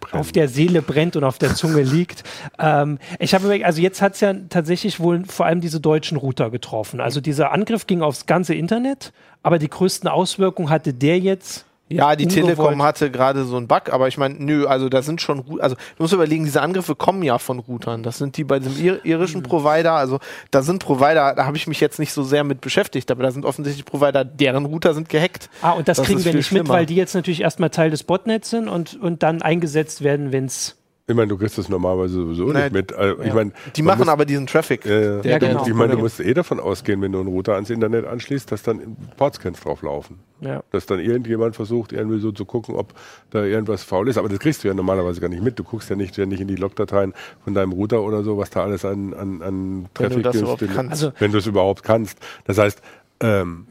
Brennt. 0.00 0.14
Auf 0.14 0.32
der 0.32 0.48
Seele 0.48 0.82
brennt 0.82 1.16
und 1.16 1.24
auf 1.24 1.38
der 1.38 1.54
Zunge 1.54 1.82
liegt. 1.82 2.22
Ähm, 2.58 2.98
ich 3.18 3.34
habe, 3.34 3.64
also 3.64 3.82
jetzt 3.82 4.00
hat 4.00 4.14
es 4.14 4.20
ja 4.20 4.34
tatsächlich 4.48 5.00
wohl 5.00 5.24
vor 5.26 5.46
allem 5.46 5.60
diese 5.60 5.80
deutschen 5.80 6.16
Router 6.16 6.50
getroffen. 6.50 7.00
Also 7.00 7.20
dieser 7.20 7.52
Angriff 7.52 7.86
ging 7.86 8.02
aufs 8.02 8.26
ganze 8.26 8.54
Internet, 8.54 9.12
aber 9.42 9.58
die 9.58 9.68
größten 9.68 10.08
Auswirkungen 10.08 10.70
hatte 10.70 10.94
der 10.94 11.18
jetzt 11.18 11.66
ja, 11.90 12.14
die 12.14 12.26
Telekom 12.26 12.82
hatte 12.82 13.10
gerade 13.10 13.44
so 13.44 13.56
einen 13.56 13.66
Bug, 13.66 13.92
aber 13.92 14.06
ich 14.06 14.16
meine, 14.16 14.36
nö, 14.38 14.66
also 14.66 14.88
da 14.88 15.02
sind 15.02 15.20
schon, 15.20 15.60
also 15.60 15.74
du 15.74 16.02
musst 16.02 16.12
überlegen, 16.12 16.44
diese 16.44 16.62
Angriffe 16.62 16.94
kommen 16.94 17.22
ja 17.22 17.38
von 17.38 17.58
Routern. 17.58 18.02
Das 18.04 18.18
sind 18.18 18.36
die 18.36 18.44
bei 18.44 18.60
diesem 18.60 18.82
ir 18.82 19.04
irischen 19.04 19.40
mhm. 19.40 19.44
Provider, 19.44 19.94
also 19.94 20.20
da 20.52 20.62
sind 20.62 20.84
Provider, 20.84 21.34
da 21.34 21.46
habe 21.46 21.56
ich 21.56 21.66
mich 21.66 21.80
jetzt 21.80 21.98
nicht 21.98 22.12
so 22.12 22.22
sehr 22.22 22.44
mit 22.44 22.60
beschäftigt, 22.60 23.10
aber 23.10 23.24
da 23.24 23.32
sind 23.32 23.44
offensichtlich 23.44 23.84
Provider, 23.84 24.24
deren 24.24 24.66
Router 24.66 24.94
sind 24.94 25.08
gehackt. 25.08 25.50
Ah, 25.62 25.72
und 25.72 25.88
das, 25.88 25.96
das 25.96 26.06
kriegen 26.06 26.24
wir 26.24 26.32
nicht 26.32 26.46
schlimmer. 26.46 26.62
mit, 26.62 26.72
weil 26.72 26.86
die 26.86 26.94
jetzt 26.94 27.14
natürlich 27.14 27.40
erstmal 27.40 27.70
Teil 27.70 27.90
des 27.90 28.04
Botnets 28.04 28.50
sind 28.50 28.68
und, 28.68 29.00
und 29.00 29.22
dann 29.24 29.42
eingesetzt 29.42 30.04
werden, 30.04 30.32
wenn 30.32 30.44
es 30.44 30.76
ich 31.10 31.16
meine, 31.16 31.26
du 31.26 31.36
kriegst 31.36 31.58
das 31.58 31.68
normalerweise 31.68 32.14
sowieso 32.14 32.44
Nein, 32.44 32.62
nicht 32.64 32.72
mit. 32.72 32.92
Also, 32.92 33.20
ja. 33.20 33.28
ich 33.28 33.34
mein, 33.34 33.52
die 33.74 33.82
machen 33.82 33.98
muss, 33.98 34.08
aber 34.08 34.24
diesen 34.24 34.46
Traffic. 34.46 34.86
Äh, 34.86 35.28
ja, 35.28 35.38
genau. 35.38 35.66
Ich 35.66 35.74
meine, 35.74 35.94
du 35.94 35.98
musst 35.98 36.20
eh 36.20 36.34
davon 36.34 36.60
ausgehen, 36.60 37.02
wenn 37.02 37.10
du 37.10 37.18
einen 37.18 37.28
Router 37.28 37.54
ans 37.54 37.68
Internet 37.68 38.06
anschließt, 38.06 38.52
dass 38.52 38.62
dann 38.62 38.96
Portscans 39.16 39.58
drauf 39.58 39.82
laufen. 39.82 40.20
Ja. 40.40 40.62
Dass 40.70 40.86
dann 40.86 41.00
irgendjemand 41.00 41.56
versucht, 41.56 41.92
irgendwie 41.92 42.18
so 42.18 42.32
zu 42.32 42.44
gucken, 42.44 42.74
ob 42.74 42.94
da 43.30 43.44
irgendwas 43.44 43.82
faul 43.82 44.08
ist. 44.08 44.18
Aber 44.18 44.28
das 44.28 44.38
kriegst 44.38 44.64
du 44.64 44.68
ja 44.68 44.74
normalerweise 44.74 45.20
gar 45.20 45.28
nicht 45.28 45.42
mit. 45.42 45.58
Du 45.58 45.64
guckst 45.64 45.90
ja 45.90 45.96
nicht, 45.96 46.16
ja 46.16 46.26
nicht 46.26 46.40
in 46.40 46.48
die 46.48 46.56
Logdateien 46.56 47.12
von 47.44 47.54
deinem 47.54 47.72
Router 47.72 48.02
oder 48.02 48.22
so, 48.22 48.38
was 48.38 48.50
da 48.50 48.62
alles 48.62 48.84
an, 48.84 49.14
an, 49.14 49.42
an 49.42 49.86
Traffic 49.94 50.26
ist. 50.26 50.76
Also, 50.76 51.12
wenn 51.18 51.32
du 51.32 51.38
es 51.38 51.46
überhaupt 51.46 51.82
kannst. 51.82 52.18
Das 52.44 52.58
heißt, 52.58 52.80
ähm, 53.20 53.66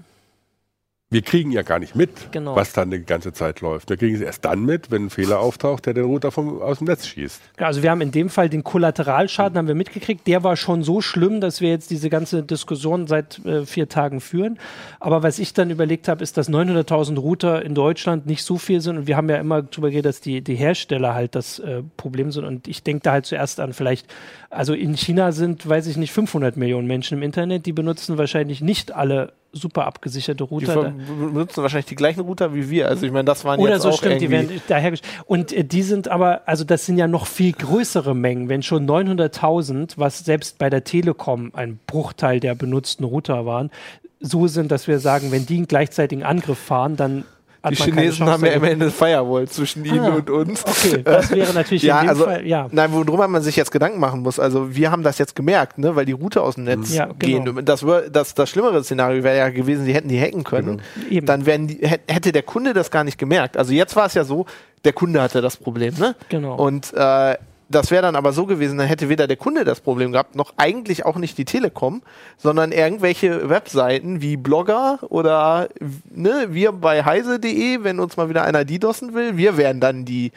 wir 1.11 1.23
kriegen 1.23 1.51
ja 1.51 1.63
gar 1.63 1.79
nicht 1.79 1.95
mit, 1.95 2.31
genau. 2.31 2.55
was 2.55 2.71
dann 2.73 2.91
die 2.91 3.03
ganze 3.03 3.33
Zeit 3.33 3.61
läuft. 3.61 3.89
Wir 3.89 3.97
kriegen 3.97 4.15
es 4.15 4.21
erst 4.21 4.45
dann 4.45 4.63
mit, 4.63 4.91
wenn 4.91 5.05
ein 5.05 5.09
Fehler 5.09 5.39
auftaucht, 5.39 5.87
der 5.87 5.95
den 5.95 6.03
Router 6.05 6.31
vom, 6.31 6.61
aus 6.61 6.77
dem 6.77 6.85
Netz 6.85 7.07
schießt. 7.07 7.41
Also 7.57 7.81
wir 7.81 7.89
haben 7.89 8.01
in 8.01 8.11
dem 8.11 8.29
Fall 8.29 8.47
den 8.47 8.63
Kollateralschaden 8.63 9.57
haben 9.57 9.67
wir 9.67 9.73
mitgekriegt. 9.73 10.27
Der 10.27 10.43
war 10.43 10.55
schon 10.55 10.83
so 10.83 11.01
schlimm, 11.01 11.41
dass 11.41 11.61
wir 11.61 11.69
jetzt 11.69 11.89
diese 11.89 12.11
ganze 12.11 12.43
Diskussion 12.43 13.07
seit 13.07 13.43
äh, 13.43 13.65
vier 13.65 13.89
Tagen 13.89 14.21
führen. 14.21 14.59
Aber 14.99 15.23
was 15.23 15.39
ich 15.39 15.53
dann 15.53 15.71
überlegt 15.71 16.07
habe, 16.07 16.21
ist, 16.21 16.37
dass 16.37 16.47
900.000 16.47 17.17
Router 17.17 17.65
in 17.65 17.73
Deutschland 17.73 18.27
nicht 18.27 18.43
so 18.43 18.59
viel 18.59 18.79
sind. 18.79 18.99
Und 18.99 19.07
wir 19.07 19.17
haben 19.17 19.29
ja 19.29 19.37
immer 19.37 19.63
darüber 19.63 19.89
geredet, 19.89 20.09
dass 20.09 20.21
die, 20.21 20.41
die 20.41 20.55
Hersteller 20.55 21.15
halt 21.15 21.33
das 21.33 21.57
äh, 21.57 21.81
Problem 21.97 22.31
sind. 22.31 22.45
Und 22.45 22.67
ich 22.67 22.83
denke 22.83 23.01
da 23.01 23.13
halt 23.13 23.25
zuerst 23.25 23.59
an 23.59 23.73
vielleicht, 23.73 24.05
also 24.51 24.75
in 24.75 24.95
China 24.95 25.31
sind, 25.31 25.67
weiß 25.67 25.87
ich 25.87 25.97
nicht, 25.97 26.11
500 26.11 26.55
Millionen 26.55 26.85
Menschen 26.85 27.17
im 27.17 27.23
Internet. 27.23 27.65
Die 27.65 27.73
benutzen 27.73 28.19
wahrscheinlich 28.19 28.61
nicht 28.61 28.91
alle 28.91 29.33
super 29.51 29.85
abgesicherte 29.85 30.43
Router. 30.43 30.91
Die 30.91 31.25
benutzen 31.25 31.61
wahrscheinlich 31.61 31.87
die 31.87 31.95
gleichen 31.95 32.21
Router 32.21 32.53
wie 32.53 32.69
wir. 32.69 32.87
Also 32.87 33.05
ich 33.05 33.11
meine, 33.11 33.25
das 33.25 33.45
waren 33.45 33.59
Oder 33.59 33.73
jetzt 33.73 33.83
so 33.83 33.89
auch 33.89 33.97
stimmt, 33.97 34.21
die 34.21 34.29
werden 34.29 34.61
daher 34.67 34.93
Und 35.25 35.51
äh, 35.51 35.63
die 35.63 35.81
sind 35.81 36.07
aber, 36.07 36.41
also 36.47 36.63
das 36.63 36.85
sind 36.85 36.97
ja 36.97 37.07
noch 37.07 37.25
viel 37.25 37.53
größere 37.53 38.15
Mengen. 38.15 38.49
Wenn 38.49 38.61
schon 38.61 38.87
900.000, 38.87 39.93
was 39.97 40.19
selbst 40.19 40.57
bei 40.57 40.69
der 40.69 40.83
Telekom 40.83 41.51
ein 41.53 41.79
Bruchteil 41.87 42.39
der 42.39 42.55
benutzten 42.55 43.03
Router 43.05 43.45
waren, 43.45 43.71
so 44.19 44.47
sind, 44.47 44.71
dass 44.71 44.87
wir 44.87 44.99
sagen, 44.99 45.31
wenn 45.31 45.45
die 45.45 45.57
einen 45.57 45.67
gleichzeitigen 45.67 46.23
Angriff 46.23 46.59
fahren, 46.59 46.95
dann 46.95 47.23
die 47.67 47.75
Chinesen 47.75 48.27
haben 48.27 48.45
ja 48.45 48.53
am 48.53 48.63
Ende 48.63 48.89
Firewall 48.89 49.47
zwischen 49.47 49.83
ihnen 49.83 49.99
ah, 49.99 50.15
und 50.15 50.29
uns. 50.29 50.65
Okay, 50.65 51.01
das 51.03 51.31
wäre 51.31 51.53
natürlich 51.53 51.83
ja, 51.83 51.99
in 51.99 52.05
dem 52.05 52.09
also, 52.09 52.23
Fall, 52.23 52.47
ja. 52.47 52.67
Nein, 52.71 52.89
worum 52.91 53.31
man 53.31 53.41
sich 53.41 53.55
jetzt 53.55 53.71
Gedanken 53.71 53.99
machen 53.99 54.21
muss. 54.21 54.39
Also 54.39 54.75
wir 54.75 54.91
haben 54.91 55.03
das 55.03 55.17
jetzt 55.17 55.35
gemerkt, 55.35 55.77
ne, 55.77 55.95
weil 55.95 56.05
die 56.05 56.13
Route 56.13 56.41
aus 56.41 56.55
dem 56.55 56.63
Netz 56.63 56.93
ja, 56.93 57.07
gehen. 57.19 57.43
Genau. 57.43 57.61
Das, 57.61 57.85
das, 58.11 58.33
das 58.33 58.49
schlimmere 58.49 58.83
Szenario 58.83 59.23
wäre 59.23 59.37
ja 59.37 59.49
gewesen, 59.49 59.85
sie 59.85 59.93
hätten 59.93 60.07
die 60.07 60.19
hacken 60.19 60.43
können. 60.43 60.81
Genau. 61.09 61.25
Dann 61.25 61.67
die, 61.67 61.79
hätte 62.07 62.31
der 62.31 62.43
Kunde 62.43 62.73
das 62.73 62.91
gar 62.91 63.03
nicht 63.03 63.17
gemerkt. 63.17 63.57
Also 63.57 63.73
jetzt 63.73 63.95
war 63.95 64.05
es 64.05 64.13
ja 64.13 64.23
so, 64.23 64.45
der 64.85 64.93
Kunde 64.93 65.21
hatte 65.21 65.41
das 65.41 65.57
Problem, 65.57 65.93
ne? 65.99 66.15
Genau. 66.29 66.55
Und 66.55 66.93
äh, 66.93 67.35
das 67.69 67.91
wäre 67.91 68.01
dann 68.01 68.15
aber 68.15 68.33
so 68.33 68.45
gewesen, 68.45 68.77
dann 68.79 68.87
hätte 68.87 69.09
weder 69.09 69.27
der 69.27 69.37
Kunde 69.37 69.63
das 69.63 69.79
Problem 69.79 70.11
gehabt, 70.11 70.35
noch 70.35 70.53
eigentlich 70.57 71.05
auch 71.05 71.17
nicht 71.17 71.37
die 71.37 71.45
Telekom, 71.45 72.01
sondern 72.37 72.71
irgendwelche 72.71 73.49
Webseiten 73.49 74.21
wie 74.21 74.37
Blogger 74.37 74.99
oder 75.09 75.69
ne, 76.09 76.47
wir 76.49 76.71
bei 76.71 77.03
heise.de, 77.03 77.83
wenn 77.83 77.99
uns 77.99 78.17
mal 78.17 78.29
wieder 78.29 78.43
einer 78.43 78.65
DDoSen 78.65 79.13
will, 79.13 79.37
wir 79.37 79.55
wären 79.57 79.79
dann 79.79 80.03
die 80.03 80.31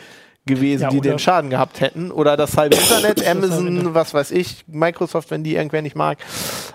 gewesen, 0.45 0.83
ja, 0.83 0.89
die 0.89 1.01
den 1.01 1.19
Schaden 1.19 1.51
gehabt 1.51 1.81
hätten. 1.81 2.11
Oder 2.11 2.37
das 2.37 2.57
halbe 2.57 2.77
Internet, 2.81 3.27
Amazon, 3.27 3.95
was 3.95 4.13
weiß 4.13 4.33
ich, 4.33 4.65
Microsoft, 4.67 5.31
wenn 5.31 5.45
die 5.45 5.55
irgendwer 5.55 5.83
nicht 5.83 5.97
mag. 5.97 6.19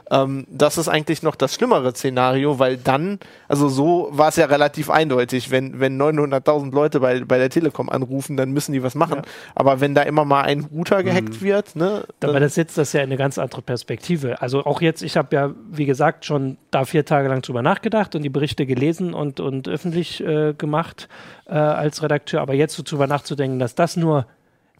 Ähm, 0.09 0.45
das 0.49 0.77
ist 0.77 0.87
eigentlich 0.87 1.21
noch 1.21 1.35
das 1.35 1.55
schlimmere 1.55 1.93
Szenario, 1.93 2.59
weil 2.59 2.77
dann, 2.77 3.19
also 3.47 3.67
so 3.67 4.09
war 4.11 4.29
es 4.29 4.37
ja 4.37 4.45
relativ 4.45 4.89
eindeutig, 4.89 5.51
wenn, 5.51 5.79
wenn 5.79 6.01
900.000 6.01 6.73
Leute 6.73 7.01
bei, 7.01 7.19
bei 7.25 7.37
der 7.37 7.49
Telekom 7.49 7.89
anrufen, 7.89 8.37
dann 8.37 8.51
müssen 8.51 8.71
die 8.71 8.83
was 8.83 8.95
machen. 8.95 9.17
Ja. 9.17 9.31
Aber 9.55 9.81
wenn 9.81 9.95
da 9.95 10.03
immer 10.03 10.23
mal 10.23 10.43
ein 10.43 10.65
Router 10.71 11.03
gehackt 11.03 11.41
mhm. 11.41 11.41
wird, 11.41 11.75
ne? 11.75 12.03
Aber 12.23 12.39
das 12.39 12.55
setzt 12.55 12.77
das 12.77 12.93
ja 12.93 13.01
in 13.01 13.07
eine 13.07 13.17
ganz 13.17 13.37
andere 13.37 13.61
Perspektive. 13.61 14.41
Also 14.41 14.65
auch 14.65 14.81
jetzt, 14.81 15.01
ich 15.01 15.17
habe 15.17 15.35
ja, 15.35 15.51
wie 15.71 15.85
gesagt, 15.85 16.25
schon 16.25 16.57
da 16.71 16.85
vier 16.85 17.05
Tage 17.05 17.27
lang 17.27 17.41
drüber 17.41 17.61
nachgedacht 17.61 18.15
und 18.15 18.21
die 18.21 18.29
Berichte 18.29 18.65
gelesen 18.65 19.13
und, 19.13 19.39
und 19.39 19.67
öffentlich 19.67 20.23
äh, 20.23 20.53
gemacht 20.53 21.09
äh, 21.47 21.53
als 21.53 22.01
Redakteur. 22.03 22.41
Aber 22.41 22.53
jetzt 22.53 22.75
so 22.75 22.83
drüber 22.83 23.07
nachzudenken, 23.07 23.56
dass 23.59 23.75
das 23.75 23.97
nur 23.97 24.25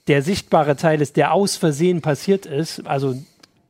der 0.08 0.22
sichtbare 0.22 0.76
Teil 0.76 1.02
ist, 1.02 1.18
der 1.18 1.34
aus 1.34 1.58
Versehen 1.58 2.02
passiert 2.02 2.46
ist, 2.46 2.86
also 2.88 3.16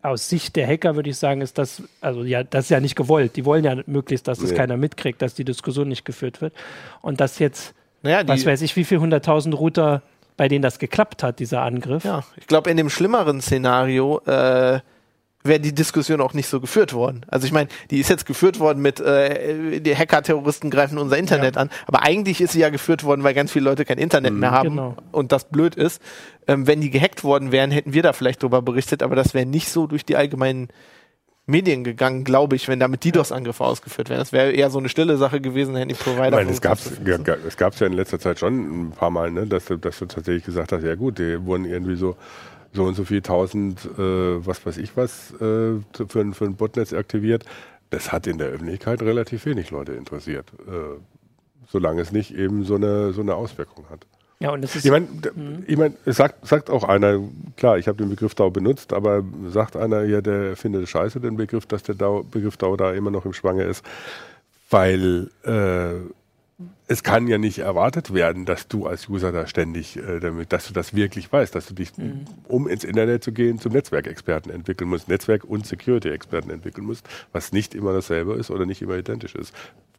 aus 0.04 0.30
Sicht 0.30 0.56
der 0.56 0.68
Hacker 0.68 0.96
würde 0.96 1.10
ich 1.10 1.18
sagen, 1.18 1.42
ist 1.42 1.58
das, 1.58 1.84
also 2.02 2.24
ja, 2.24 2.44
das 2.44 2.66
ist 2.66 2.70
ja 2.70 2.80
nicht 2.80 2.96
gewollt. 2.96 3.36
Die 3.36 3.46
wollen 3.46 3.64
ja 3.64 3.76
möglichst, 3.88 4.28
dass 4.28 4.40
das 4.40 4.52
nee. 4.52 4.58
keiner 4.58 4.78
mitkriegt, 4.78 5.22
dass 5.22 5.34
die 5.34 5.44
Diskussion 5.44 5.88
nicht 5.88 6.06
geführt 6.06 6.42
wird. 6.42 6.54
Und 7.02 7.20
dass 7.20 7.40
jetzt, 7.40 7.74
naja, 8.04 8.26
was 8.28 8.46
weiß 8.46 8.62
ich, 8.62 8.76
wie 8.76 8.84
viel 8.84 9.00
hunderttausend 9.00 9.58
Router, 9.58 10.02
bei 10.38 10.48
denen 10.48 10.62
das 10.62 10.80
geklappt 10.80 11.24
hat, 11.24 11.40
dieser 11.40 11.62
Angriff. 11.62 12.06
Ja, 12.06 12.24
ich 12.36 12.48
glaube, 12.48 12.70
in 12.70 12.78
dem 12.78 12.90
schlimmeren 12.90 13.42
Szenario 13.42 14.20
äh, 14.26 14.80
wäre 15.48 15.60
die 15.60 15.74
Diskussion 15.74 16.22
auch 16.22 16.34
nicht 16.34 16.48
so 16.48 16.60
geführt 16.60 16.94
worden. 16.94 17.26
Also 17.28 17.46
ich 17.46 17.52
meine, 17.52 17.70
die 17.92 18.00
ist 18.00 18.10
jetzt 18.10 18.26
geführt 18.26 18.60
worden 18.60 18.82
mit 18.82 19.00
äh, 19.00 19.80
die 19.80 19.96
Hacker-Terroristen 19.96 20.70
greifen 20.70 20.98
unser 20.98 21.18
Internet 21.18 21.56
ja. 21.56 21.62
an, 21.62 21.70
aber 21.86 22.04
eigentlich 22.04 22.42
ist 22.42 22.54
sie 22.54 22.60
ja 22.60 22.70
geführt 22.70 23.04
worden, 23.04 23.24
weil 23.24 23.34
ganz 23.34 23.52
viele 23.52 23.66
Leute 23.66 23.86
kein 23.86 23.98
Internet 23.98 24.34
mhm. 24.34 24.40
mehr 24.40 24.52
haben 24.52 24.70
genau. 24.70 24.96
und 25.12 25.32
das 25.32 25.46
blöd 25.50 25.76
ist. 25.76 26.02
Ähm, 26.48 26.68
wenn 26.68 26.82
die 26.82 26.90
gehackt 26.90 27.24
worden 27.24 27.52
wären, 27.52 27.72
hätten 27.72 27.94
wir 27.94 28.04
da 28.04 28.14
vielleicht 28.14 28.44
drüber 28.44 28.62
berichtet, 28.62 29.04
aber 29.04 29.16
das 29.16 29.34
wäre 29.34 29.46
nicht 29.46 29.70
so 29.70 29.88
durch 29.88 30.06
die 30.06 30.16
allgemeinen 30.16 30.70
Medien 31.48 31.86
gegangen, 31.86 32.26
glaube 32.26 32.58
ich, 32.58 32.68
wenn 32.68 32.80
damit 32.80 33.06
DDoS-Angriffe 33.06 33.64
ausgeführt 33.64 34.10
werden. 34.10 34.20
Das 34.20 34.34
wäre 34.34 34.52
eher 34.52 34.70
so 34.70 34.80
eine 34.80 34.90
stille 34.90 35.16
Sache 35.16 35.40
gewesen, 35.40 35.78
hätten 35.78 35.90
die 35.90 35.96
Provider. 35.96 36.28
Ich 36.28 36.32
meine, 36.32 36.52
es 36.52 36.62
gab 36.62 36.78
es 36.78 37.58
gab's 37.58 37.80
ja 37.80 37.88
in 37.88 37.94
letzter 37.94 38.20
Zeit 38.20 38.40
schon 38.40 38.88
ein 38.88 38.92
paar 38.92 39.10
Mal, 39.10 39.32
ne, 39.32 39.48
dass, 39.48 39.66
dass 39.66 40.00
du 40.00 40.06
tatsächlich 40.06 40.44
gesagt 40.44 40.74
hast, 40.74 40.84
ja 40.84 40.96
gut, 40.96 41.20
die 41.20 41.46
wurden 41.46 41.64
irgendwie 41.64 41.96
so 41.96 42.18
so 42.78 42.86
und 42.86 42.96
so 42.96 43.04
viel 43.04 43.22
tausend, 43.22 43.84
äh, 43.98 44.46
was 44.46 44.66
weiß 44.66 44.78
ich 44.78 44.96
was, 44.96 45.34
äh, 45.34 45.82
für, 45.92 46.34
für 46.34 46.46
ein 46.46 46.56
Botnetz 46.56 46.94
aktiviert. 46.94 47.44
Das 47.90 48.12
hat 48.12 48.28
in 48.28 48.38
der 48.38 48.48
Öffentlichkeit 48.48 49.02
relativ 49.02 49.46
wenig 49.46 49.72
Leute 49.72 49.94
interessiert, 49.94 50.52
äh, 50.68 51.00
solange 51.68 52.02
es 52.02 52.12
nicht 52.12 52.34
eben 52.34 52.64
so 52.64 52.76
eine, 52.76 53.12
so 53.12 53.22
eine 53.22 53.36
Auswirkung 53.36 53.86
hat. 53.90 54.06
Ja, 54.40 54.52
und 54.52 54.62
das 54.62 54.76
ist. 54.76 54.86
Ich 54.86 54.92
meine, 54.92 55.08
mhm. 55.08 55.64
ich 55.66 55.78
mein, 55.78 55.96
es 56.06 56.18
sagt, 56.18 56.48
sagt 56.48 56.70
auch 56.70 56.84
einer, 56.84 57.20
klar, 57.56 57.80
ich 57.80 57.88
habe 57.88 57.98
den 57.98 58.10
Begriff 58.10 58.36
DAO 58.36 58.52
benutzt, 58.52 58.94
aber 58.94 59.24
sagt 59.50 59.76
einer 59.76 60.04
ja, 60.04 60.22
der 60.22 60.56
findet 60.56 60.88
scheiße, 60.88 61.20
den 61.20 61.38
Begriff, 61.38 61.66
dass 61.66 61.82
der 61.82 61.96
DAO, 61.96 62.24
Begriff 62.24 62.58
DAO 62.58 62.78
da 62.78 62.94
immer 62.94 63.10
noch 63.10 63.26
im 63.26 63.34
Schwange 63.34 63.64
ist, 63.64 63.84
weil 64.70 65.32
äh, 65.44 65.96
es 66.90 67.04
kann 67.04 67.28
ja 67.28 67.38
nicht 67.38 67.60
erwartet 67.60 68.14
werden, 68.14 68.46
dass 68.46 68.68
du 68.68 68.88
als 68.88 69.10
User 69.10 69.34
da 69.34 69.46
ständig, 69.46 69.98
äh, 69.98 70.20
damit, 70.20 70.54
dass 70.54 70.68
du 70.68 70.74
das 70.74 70.96
wirklich 70.96 71.32
weißt, 71.32 71.54
dass 71.54 71.68
du 71.68 71.74
dich, 71.74 71.98
mhm. 71.98 72.26
um 72.48 72.68
ins 72.68 72.86
Internet 72.86 73.24
zu 73.24 73.34
gehen, 73.34 73.60
zum 73.60 73.74
Netzwerkexperten 73.74 74.52
entwickeln 74.52 74.90
musst, 74.90 75.10
Netzwerk- 75.10 75.44
und 75.44 75.68
Security-Experten 75.68 76.50
entwickeln 76.50 76.86
musst, 76.88 77.06
was 77.34 77.52
nicht 77.52 77.76
immer 77.76 77.92
dasselbe 77.92 78.36
ist 78.36 78.50
oder 78.52 78.66
nicht 78.66 78.82
immer 78.82 78.96
identisch 78.96 79.36
ist. 79.36 79.54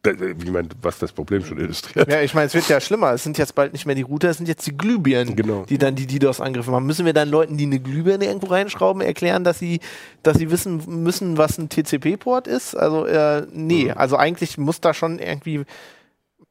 Ich 0.06 0.50
meine, 0.50 0.68
was 0.80 0.98
das 0.98 1.12
Problem 1.12 1.44
schon 1.44 1.58
illustriert. 1.58 2.08
Ja, 2.10 2.22
ich 2.22 2.32
meine, 2.32 2.46
es 2.46 2.54
wird 2.54 2.68
ja 2.68 2.80
schlimmer. 2.80 3.12
Es 3.12 3.24
sind 3.24 3.36
jetzt 3.36 3.54
bald 3.56 3.72
nicht 3.72 3.84
mehr 3.84 3.96
die 3.96 4.02
Router, 4.02 4.30
es 4.30 4.36
sind 4.36 4.46
jetzt 4.46 4.64
die 4.66 4.76
Glühbirnen, 4.76 5.34
genau. 5.34 5.64
die 5.68 5.76
dann 5.76 5.96
die 5.96 6.06
DDoS-Angriffe 6.06 6.70
machen. 6.70 6.86
Müssen 6.86 7.04
wir 7.04 7.12
dann 7.12 7.28
Leuten, 7.28 7.56
die 7.56 7.64
eine 7.64 7.80
Glühbirne 7.80 8.24
irgendwo 8.24 8.46
reinschrauben, 8.46 9.02
erklären, 9.02 9.42
dass 9.42 9.58
sie, 9.58 9.80
dass 10.22 10.38
sie 10.38 10.50
wissen 10.52 11.02
müssen, 11.02 11.36
was 11.36 11.58
ein 11.58 11.68
TCP-Port 11.68 12.46
ist? 12.46 12.76
Also, 12.76 13.06
äh, 13.06 13.46
nee. 13.52 13.86
Mhm. 13.86 13.94
Also 13.96 14.16
eigentlich 14.16 14.56
muss 14.56 14.80
da 14.80 14.94
schon 14.94 15.18
irgendwie 15.18 15.64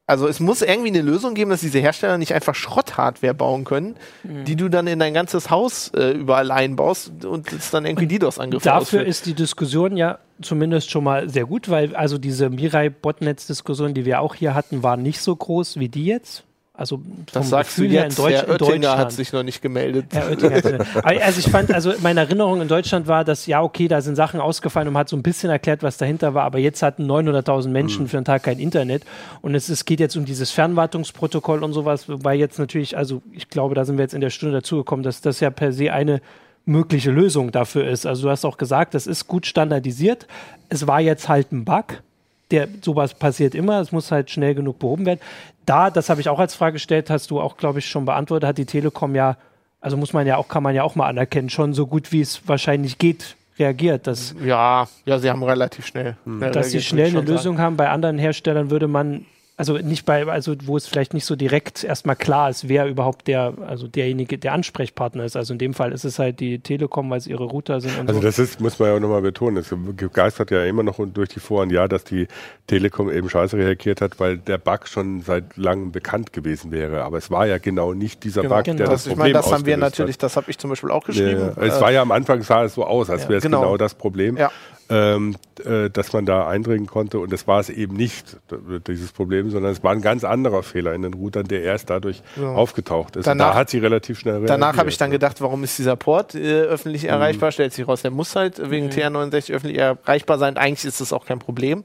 also 0.08 0.26
es 0.26 0.40
muss 0.40 0.62
irgendwie 0.62 0.88
eine 0.88 1.02
Lösung 1.02 1.34
geben, 1.34 1.50
dass 1.50 1.60
diese 1.60 1.78
Hersteller 1.80 2.16
nicht 2.16 2.32
einfach 2.32 2.54
Schrott-Hardware 2.54 3.34
bauen 3.34 3.64
können, 3.64 3.94
mhm. 4.24 4.44
die 4.46 4.56
du 4.56 4.70
dann 4.70 4.86
in 4.86 4.98
dein 4.98 5.12
ganzes 5.12 5.50
Haus 5.50 5.92
äh, 5.94 6.12
überall 6.12 6.50
einbaust 6.50 7.26
und 7.26 7.52
es 7.52 7.70
dann 7.70 7.84
irgendwie 7.84 8.06
DDoS-Angriffe 8.06 8.64
Dafür 8.64 8.80
ausführt. 8.80 9.06
ist 9.06 9.26
die 9.26 9.34
Diskussion 9.34 9.98
ja 9.98 10.18
zumindest 10.40 10.90
schon 10.90 11.04
mal 11.04 11.28
sehr 11.28 11.44
gut, 11.44 11.68
weil 11.68 11.94
also 11.94 12.16
diese 12.16 12.48
Mirai-Botnetz-Diskussion, 12.48 13.92
die 13.92 14.06
wir 14.06 14.20
auch 14.20 14.34
hier 14.34 14.54
hatten, 14.54 14.82
war 14.82 14.96
nicht 14.96 15.20
so 15.20 15.36
groß 15.36 15.78
wie 15.78 15.90
die 15.90 16.06
jetzt. 16.06 16.44
Also 16.78 17.00
das 17.32 17.50
sagst 17.50 17.74
Gefühl 17.74 17.88
du 17.88 17.94
jetzt, 17.94 18.16
in, 18.16 18.24
Deutsch, 18.24 18.34
Herr 18.36 18.48
Oettinger 18.50 18.96
hat 18.96 19.10
sich 19.10 19.32
noch 19.32 19.42
nicht 19.42 19.60
gemeldet. 19.60 20.06
Herr 20.12 20.30
Oettinger 20.30 20.80
also 21.02 21.40
ich 21.40 21.50
fand, 21.50 21.74
also 21.74 21.92
meine 22.02 22.20
Erinnerung 22.20 22.62
in 22.62 22.68
Deutschland 22.68 23.08
war, 23.08 23.24
dass 23.24 23.46
ja 23.46 23.62
okay, 23.62 23.88
da 23.88 24.00
sind 24.00 24.14
Sachen 24.14 24.38
ausgefallen 24.38 24.86
und 24.86 24.94
man 24.94 25.00
hat 25.00 25.08
so 25.08 25.16
ein 25.16 25.24
bisschen 25.24 25.50
erklärt, 25.50 25.82
was 25.82 25.96
dahinter 25.96 26.34
war, 26.34 26.44
aber 26.44 26.60
jetzt 26.60 26.80
hatten 26.84 27.10
900.000 27.10 27.70
Menschen 27.70 28.04
mhm. 28.04 28.08
für 28.08 28.18
einen 28.18 28.26
Tag 28.26 28.44
kein 28.44 28.60
Internet 28.60 29.02
und 29.42 29.56
es, 29.56 29.68
es 29.68 29.86
geht 29.86 29.98
jetzt 29.98 30.16
um 30.16 30.24
dieses 30.24 30.52
Fernwartungsprotokoll 30.52 31.64
und 31.64 31.72
sowas, 31.72 32.08
wobei 32.08 32.36
jetzt 32.36 32.60
natürlich, 32.60 32.96
also 32.96 33.22
ich 33.32 33.50
glaube, 33.50 33.74
da 33.74 33.84
sind 33.84 33.98
wir 33.98 34.04
jetzt 34.04 34.14
in 34.14 34.20
der 34.20 34.30
Stunde 34.30 34.54
dazugekommen, 34.58 35.02
dass 35.02 35.20
das 35.20 35.40
ja 35.40 35.50
per 35.50 35.72
se 35.72 35.92
eine 35.92 36.20
mögliche 36.64 37.10
Lösung 37.10 37.50
dafür 37.50 37.88
ist. 37.88 38.06
Also 38.06 38.24
du 38.24 38.30
hast 38.30 38.44
auch 38.44 38.56
gesagt, 38.56 38.94
das 38.94 39.08
ist 39.08 39.26
gut 39.26 39.46
standardisiert. 39.46 40.28
Es 40.68 40.86
war 40.86 41.00
jetzt 41.00 41.28
halt 41.28 41.50
ein 41.50 41.64
Bug 41.64 42.02
der 42.50 42.68
sowas 42.82 43.14
passiert 43.14 43.54
immer, 43.54 43.80
es 43.80 43.92
muss 43.92 44.10
halt 44.10 44.30
schnell 44.30 44.54
genug 44.54 44.78
behoben 44.78 45.06
werden 45.06 45.20
da, 45.68 45.90
das 45.90 46.08
habe 46.08 46.20
ich 46.20 46.28
auch 46.28 46.38
als 46.38 46.54
Frage 46.54 46.74
gestellt, 46.74 47.10
hast 47.10 47.30
du 47.30 47.40
auch, 47.40 47.56
glaube 47.56 47.78
ich, 47.78 47.86
schon 47.88 48.04
beantwortet, 48.04 48.48
hat 48.48 48.58
die 48.58 48.66
Telekom 48.66 49.14
ja, 49.14 49.36
also 49.80 49.96
muss 49.96 50.12
man 50.12 50.26
ja 50.26 50.36
auch, 50.36 50.48
kann 50.48 50.62
man 50.62 50.74
ja 50.74 50.82
auch 50.82 50.94
mal 50.94 51.06
anerkennen, 51.06 51.50
schon 51.50 51.74
so 51.74 51.86
gut 51.86 52.12
wie 52.12 52.20
es 52.20 52.46
wahrscheinlich 52.48 52.98
geht, 52.98 53.36
reagiert. 53.58 54.06
Dass, 54.06 54.34
ja, 54.44 54.88
ja, 55.04 55.18
sie 55.18 55.30
haben 55.30 55.42
relativ 55.42 55.86
schnell. 55.86 56.16
Hm. 56.24 56.40
Dass 56.52 56.70
sie 56.70 56.80
schnell 56.80 57.08
eine 57.08 57.20
Lösung 57.20 57.56
sagen. 57.56 57.58
haben. 57.58 57.76
Bei 57.76 57.90
anderen 57.90 58.18
Herstellern 58.18 58.70
würde 58.70 58.88
man 58.88 59.26
also 59.58 59.76
nicht 59.76 60.06
bei, 60.06 60.24
also 60.24 60.54
wo 60.64 60.76
es 60.76 60.86
vielleicht 60.86 61.14
nicht 61.14 61.24
so 61.24 61.34
direkt 61.34 61.82
erstmal 61.82 62.14
klar 62.14 62.48
ist, 62.48 62.68
wer 62.68 62.86
überhaupt 62.86 63.26
der, 63.26 63.54
also 63.66 63.88
derjenige, 63.88 64.38
der 64.38 64.52
Ansprechpartner 64.52 65.24
ist. 65.24 65.36
Also 65.36 65.52
in 65.52 65.58
dem 65.58 65.74
Fall 65.74 65.90
ist 65.90 66.04
es 66.04 66.20
halt 66.20 66.38
die 66.38 66.60
Telekom, 66.60 67.10
weil 67.10 67.18
es 67.18 67.26
ihre 67.26 67.42
Router 67.42 67.80
sind. 67.80 67.98
also 67.98 68.14
so. 68.14 68.20
das 68.20 68.38
ist, 68.38 68.60
muss 68.60 68.78
man 68.78 68.90
ja 68.90 68.94
auch 68.94 69.00
nochmal 69.00 69.20
betonen, 69.20 69.56
es 69.56 69.74
geistert 70.12 70.52
ja 70.52 70.64
immer 70.64 70.84
noch 70.84 71.00
durch 71.12 71.30
die 71.30 71.40
Foren, 71.40 71.70
ja, 71.70 71.88
dass 71.88 72.04
die 72.04 72.28
Telekom 72.68 73.10
eben 73.10 73.28
scheiße 73.28 73.56
reagiert 73.56 74.00
hat, 74.00 74.20
weil 74.20 74.38
der 74.38 74.58
Bug 74.58 74.86
schon 74.86 75.22
seit 75.22 75.56
langem 75.56 75.90
bekannt 75.90 76.32
gewesen 76.32 76.70
wäre. 76.70 77.02
Aber 77.02 77.18
es 77.18 77.28
war 77.28 77.48
ja 77.48 77.58
genau 77.58 77.94
nicht 77.94 78.22
dieser 78.22 78.42
genau, 78.42 78.54
Bug, 78.54 78.64
genau. 78.64 78.76
der 78.76 78.86
das, 78.86 79.02
das 79.02 79.08
Problem 79.08 79.26
Ich 79.26 79.32
meine, 79.34 79.44
das 79.44 79.52
haben 79.52 79.66
wir 79.66 79.76
natürlich, 79.76 80.14
hat. 80.14 80.22
das 80.22 80.36
habe 80.36 80.48
ich 80.52 80.58
zum 80.58 80.70
Beispiel 80.70 80.92
auch 80.92 81.04
geschrieben. 81.04 81.52
Ja, 81.56 81.62
es 81.64 81.80
war 81.80 81.90
ja 81.90 82.02
am 82.02 82.12
Anfang 82.12 82.42
sah 82.42 82.62
es 82.62 82.74
so 82.74 82.84
aus, 82.84 83.10
als 83.10 83.24
ja, 83.24 83.28
wäre 83.28 83.38
es 83.38 83.42
genau. 83.42 83.62
genau 83.62 83.76
das 83.76 83.94
Problem. 83.94 84.36
Ja 84.36 84.52
ähm, 84.90 85.36
äh, 85.64 85.90
dass 85.90 86.12
man 86.12 86.24
da 86.24 86.48
eindringen 86.48 86.86
konnte. 86.86 87.18
Und 87.18 87.32
das 87.32 87.46
war 87.46 87.60
es 87.60 87.68
eben 87.68 87.94
nicht, 87.94 88.36
dieses 88.86 89.12
Problem, 89.12 89.50
sondern 89.50 89.72
es 89.72 89.82
war 89.82 89.92
ein 89.92 90.00
ganz 90.00 90.24
anderer 90.24 90.62
Fehler 90.62 90.94
in 90.94 91.02
den 91.02 91.14
Routern, 91.14 91.46
der 91.46 91.62
erst 91.62 91.90
dadurch 91.90 92.22
ja. 92.36 92.52
aufgetaucht 92.52 93.16
ist. 93.16 93.26
Danach, 93.26 93.52
da 93.52 93.54
hat 93.54 93.70
sie 93.70 93.78
relativ 93.78 94.18
schnell 94.18 94.34
reagiert. 94.34 94.50
Danach 94.50 94.76
habe 94.76 94.88
ich 94.88 94.96
dann 94.96 95.10
gedacht, 95.10 95.40
warum 95.40 95.64
ist 95.64 95.78
dieser 95.78 95.96
Port 95.96 96.34
äh, 96.34 96.62
öffentlich 96.62 97.02
mhm. 97.02 97.10
erreichbar? 97.10 97.52
Stellt 97.52 97.72
sich 97.72 97.86
raus, 97.86 98.02
der 98.02 98.10
muss 98.10 98.34
halt 98.36 98.70
wegen 98.70 98.86
mhm. 98.86 98.92
TR69 98.92 99.52
öffentlich 99.52 99.78
erreichbar 99.78 100.38
sein. 100.38 100.56
Eigentlich 100.56 100.84
ist 100.84 101.00
das 101.00 101.12
auch 101.12 101.26
kein 101.26 101.38
Problem 101.38 101.84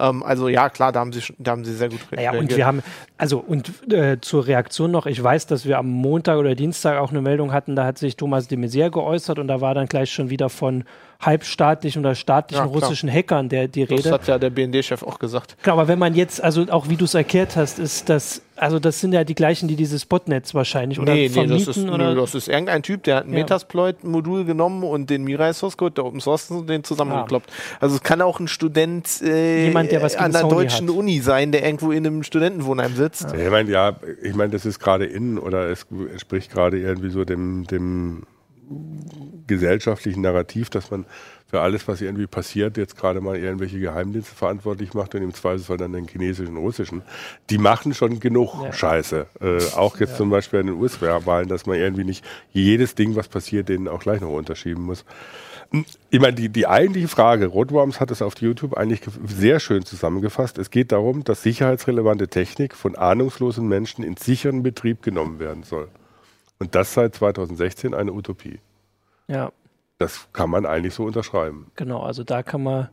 ähm, 0.00 0.22
also 0.22 0.48
ja, 0.48 0.68
klar, 0.68 0.92
da 0.92 1.00
haben 1.00 1.12
sie, 1.12 1.22
da 1.38 1.50
haben 1.50 1.64
sie 1.64 1.74
sehr 1.74 1.88
gut 1.88 2.00
reagiert. 2.12 2.32
Ja, 2.32 2.38
und 2.38 2.56
wir 2.56 2.66
haben, 2.66 2.82
also 3.16 3.38
und 3.38 3.92
äh, 3.92 4.20
zur 4.20 4.46
Reaktion 4.46 4.90
noch, 4.90 5.06
ich 5.06 5.20
weiß, 5.20 5.46
dass 5.46 5.64
wir 5.64 5.78
am 5.78 5.88
Montag 5.88 6.38
oder 6.38 6.54
Dienstag 6.54 6.98
auch 6.98 7.10
eine 7.10 7.20
Meldung 7.20 7.52
hatten, 7.52 7.74
da 7.74 7.84
hat 7.84 7.98
sich 7.98 8.16
Thomas 8.16 8.46
de 8.46 8.58
Maizière 8.58 8.90
geäußert 8.90 9.38
und 9.38 9.48
da 9.48 9.60
war 9.60 9.74
dann 9.74 9.86
gleich 9.86 10.12
schon 10.12 10.30
wieder 10.30 10.50
von 10.50 10.84
halbstaatlichen 11.20 12.00
oder 12.00 12.14
staatlichen 12.14 12.64
ja, 12.64 12.70
russischen 12.70 13.10
Hackern 13.10 13.48
der 13.48 13.68
die 13.68 13.82
Rede. 13.82 14.02
Das 14.02 14.12
hat 14.12 14.28
ja 14.28 14.38
der 14.38 14.50
BND-Chef 14.50 15.02
auch 15.02 15.18
gesagt. 15.18 15.56
Genau, 15.62 15.74
aber 15.74 15.88
wenn 15.88 15.98
man 15.98 16.14
jetzt, 16.14 16.42
also 16.42 16.62
auch 16.70 16.88
wie 16.88 16.96
du 16.96 17.04
es 17.04 17.14
erklärt 17.14 17.56
hast, 17.56 17.78
ist 17.78 18.08
das 18.08 18.42
also 18.60 18.78
das 18.78 19.00
sind 19.00 19.12
ja 19.12 19.24
die 19.24 19.34
gleichen, 19.34 19.68
die 19.68 19.76
dieses 19.76 20.04
Botnetz 20.04 20.54
wahrscheinlich 20.54 20.98
oder 20.98 21.14
nee, 21.14 21.28
vermieten 21.28 21.58
nee, 21.58 21.64
das 21.64 21.76
ist, 21.76 21.88
oder? 21.88 22.14
Das 22.14 22.34
ist 22.34 22.48
irgendein 22.48 22.82
Typ, 22.82 23.04
der 23.04 23.16
hat 23.16 23.26
ein 23.26 23.32
ja. 23.32 23.40
Metasploit-Modul 23.40 24.44
genommen 24.44 24.82
und 24.82 25.10
den 25.10 25.24
Mirai 25.24 25.52
Source 25.52 25.76
Code, 25.76 25.92
der 25.92 26.04
Open 26.04 26.20
Source 26.20 26.48
den 26.48 26.84
zusammengekloppt. 26.84 27.50
Ja. 27.50 27.76
Also 27.80 27.96
es 27.96 28.02
kann 28.02 28.20
auch 28.20 28.40
ein 28.40 28.48
Student 28.48 29.22
äh, 29.22 29.66
Jemand, 29.66 29.92
der 29.92 30.02
was 30.02 30.16
an 30.16 30.32
der 30.32 30.42
deutschen 30.42 30.88
hat. 30.88 30.96
Uni 30.96 31.20
sein, 31.20 31.52
der 31.52 31.64
irgendwo 31.64 31.92
in 31.92 32.06
einem 32.06 32.22
Studentenwohnheim 32.22 32.94
sitzt. 32.94 33.32
Ja. 33.32 33.38
Ich 33.38 33.50
meine, 33.50 33.70
ja, 33.70 33.96
ich 34.22 34.34
meine, 34.34 34.50
das 34.50 34.66
ist 34.66 34.78
gerade 34.78 35.06
innen 35.06 35.38
oder 35.38 35.70
es 35.70 35.86
entspricht 35.90 36.50
gerade 36.50 36.78
irgendwie 36.78 37.10
so 37.10 37.24
dem, 37.24 37.64
dem 37.66 38.24
gesellschaftlichen 39.46 40.22
Narrativ, 40.22 40.70
dass 40.70 40.90
man 40.90 41.06
für 41.46 41.60
alles, 41.60 41.88
was 41.88 42.02
irgendwie 42.02 42.26
passiert, 42.26 42.76
jetzt 42.76 42.96
gerade 42.96 43.22
mal 43.22 43.36
irgendwelche 43.36 43.80
Geheimdienste 43.80 44.34
verantwortlich 44.34 44.92
macht 44.92 45.14
und 45.14 45.22
im 45.22 45.32
Zweifelsfall 45.32 45.78
dann 45.78 45.94
den 45.94 46.06
chinesischen 46.06 46.56
und 46.56 46.62
russischen. 46.62 47.02
Die 47.48 47.56
machen 47.56 47.94
schon 47.94 48.20
genug 48.20 48.54
ja. 48.62 48.72
Scheiße. 48.72 49.26
Äh, 49.40 49.76
auch 49.76 49.98
jetzt 49.98 50.10
ja. 50.10 50.16
zum 50.16 50.30
Beispiel 50.30 50.60
an 50.60 50.66
den 50.66 50.76
US-Wahlen, 50.76 51.48
dass 51.48 51.64
man 51.64 51.78
irgendwie 51.78 52.04
nicht 52.04 52.24
jedes 52.52 52.94
Ding, 52.94 53.16
was 53.16 53.28
passiert, 53.28 53.70
denen 53.70 53.88
auch 53.88 54.00
gleich 54.00 54.20
noch 54.20 54.30
unterschieben 54.30 54.82
muss. 54.84 55.06
Ich 56.10 56.20
meine, 56.20 56.34
die, 56.34 56.48
die 56.48 56.66
eigentliche 56.66 57.08
Frage, 57.08 57.46
Rotworms 57.46 58.00
hat 58.00 58.10
es 58.10 58.22
auf 58.22 58.38
YouTube 58.40 58.74
eigentlich 58.74 59.02
sehr 59.26 59.60
schön 59.60 59.84
zusammengefasst. 59.84 60.56
Es 60.58 60.70
geht 60.70 60.92
darum, 60.92 61.24
dass 61.24 61.42
sicherheitsrelevante 61.42 62.28
Technik 62.28 62.74
von 62.74 62.96
ahnungslosen 62.96 63.68
Menschen 63.68 64.02
in 64.02 64.16
sicheren 64.16 64.62
Betrieb 64.62 65.02
genommen 65.02 65.38
werden 65.38 65.64
soll. 65.64 65.88
Und 66.58 66.74
das 66.74 66.94
seit 66.94 67.14
2016 67.14 67.94
eine 67.94 68.12
Utopie. 68.12 68.58
Ja. 69.28 69.52
Das 69.98 70.28
kann 70.32 70.50
man 70.50 70.66
eigentlich 70.66 70.94
so 70.94 71.04
unterschreiben. 71.04 71.70
Genau, 71.76 72.02
also 72.02 72.24
da 72.24 72.42
kann 72.42 72.62
man 72.62 72.88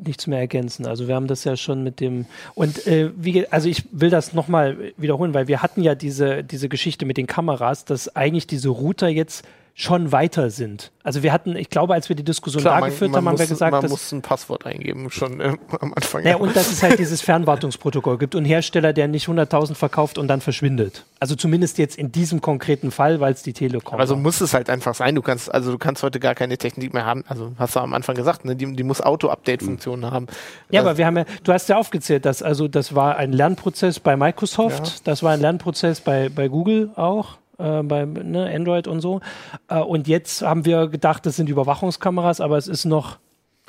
nichts 0.00 0.26
mehr 0.26 0.38
ergänzen. 0.38 0.86
Also 0.86 1.08
wir 1.08 1.14
haben 1.14 1.26
das 1.26 1.44
ja 1.44 1.56
schon 1.56 1.82
mit 1.82 2.00
dem 2.00 2.26
und 2.54 2.86
äh, 2.86 3.10
wie 3.16 3.46
also 3.48 3.68
ich 3.68 3.84
will 3.92 4.10
das 4.10 4.32
nochmal 4.32 4.92
wiederholen, 4.96 5.34
weil 5.34 5.48
wir 5.48 5.62
hatten 5.62 5.82
ja 5.82 5.94
diese 5.94 6.42
diese 6.42 6.68
Geschichte 6.68 7.06
mit 7.06 7.16
den 7.16 7.26
Kameras, 7.26 7.84
dass 7.84 8.14
eigentlich 8.16 8.46
diese 8.46 8.68
Router 8.70 9.08
jetzt 9.08 9.44
schon 9.74 10.12
weiter 10.12 10.50
sind. 10.50 10.92
Also 11.02 11.22
wir 11.22 11.32
hatten, 11.32 11.56
ich 11.56 11.70
glaube, 11.70 11.94
als 11.94 12.08
wir 12.08 12.14
die 12.14 12.22
Diskussion 12.22 12.62
Klar, 12.62 12.80
da 12.80 12.86
geführt 12.86 13.14
haben, 13.16 13.26
haben 13.26 13.38
wir 13.38 13.46
gesagt, 13.46 13.72
man 13.72 13.80
dass, 13.80 13.90
muss 13.90 14.12
ein 14.12 14.20
Passwort 14.20 14.66
eingeben 14.66 15.10
schon 15.10 15.40
äh, 15.40 15.56
am 15.80 15.94
Anfang. 15.94 16.24
Ja, 16.24 16.36
und 16.36 16.54
dass 16.54 16.70
es 16.70 16.82
halt 16.82 16.98
dieses 16.98 17.22
Fernwartungsprotokoll 17.22 18.18
gibt 18.18 18.34
und 18.34 18.44
Hersteller, 18.44 18.92
der 18.92 19.08
nicht 19.08 19.28
100.000 19.28 19.74
verkauft 19.74 20.18
und 20.18 20.28
dann 20.28 20.40
verschwindet. 20.40 21.04
Also 21.20 21.34
zumindest 21.34 21.78
jetzt 21.78 21.96
in 21.96 22.12
diesem 22.12 22.40
konkreten 22.40 22.90
Fall, 22.90 23.18
weil 23.20 23.32
es 23.32 23.42
die 23.42 23.54
Telekom. 23.54 23.98
Also 23.98 24.14
muss 24.14 24.40
es 24.40 24.52
halt 24.52 24.68
einfach 24.68 24.94
sein. 24.94 25.14
Du 25.14 25.22
kannst, 25.22 25.52
also 25.52 25.72
du 25.72 25.78
kannst 25.78 26.02
heute 26.02 26.20
gar 26.20 26.34
keine 26.34 26.58
Technik 26.58 26.92
mehr 26.92 27.06
haben. 27.06 27.24
Also 27.26 27.52
hast 27.58 27.74
du 27.74 27.80
am 27.80 27.94
Anfang 27.94 28.14
gesagt, 28.14 28.44
ne? 28.44 28.54
die, 28.54 28.76
die 28.76 28.82
muss 28.82 29.00
Auto-Update-Funktionen 29.00 30.10
haben. 30.10 30.26
Ja, 30.70 30.80
also, 30.80 30.90
aber 30.90 30.98
wir 30.98 31.06
haben 31.06 31.16
ja, 31.16 31.24
du 31.42 31.52
hast 31.52 31.68
ja 31.68 31.78
aufgezählt, 31.78 32.26
dass 32.26 32.42
also 32.42 32.68
das 32.68 32.94
war 32.94 33.16
ein 33.16 33.32
Lernprozess 33.32 33.98
bei 34.00 34.16
Microsoft, 34.16 34.86
ja. 34.86 34.92
das 35.04 35.22
war 35.22 35.32
ein 35.32 35.40
Lernprozess 35.40 36.00
bei, 36.00 36.28
bei 36.28 36.48
Google 36.48 36.90
auch 36.94 37.38
äh, 37.58 37.82
beim 37.82 38.12
ne, 38.12 38.52
Android 38.54 38.86
und 38.86 39.00
so. 39.00 39.20
Äh, 39.68 39.78
und 39.78 40.08
jetzt 40.08 40.42
haben 40.42 40.64
wir 40.64 40.88
gedacht, 40.88 41.26
das 41.26 41.36
sind 41.36 41.48
Überwachungskameras, 41.48 42.40
aber 42.40 42.56
es 42.56 42.68
ist 42.68 42.84
noch 42.84 43.18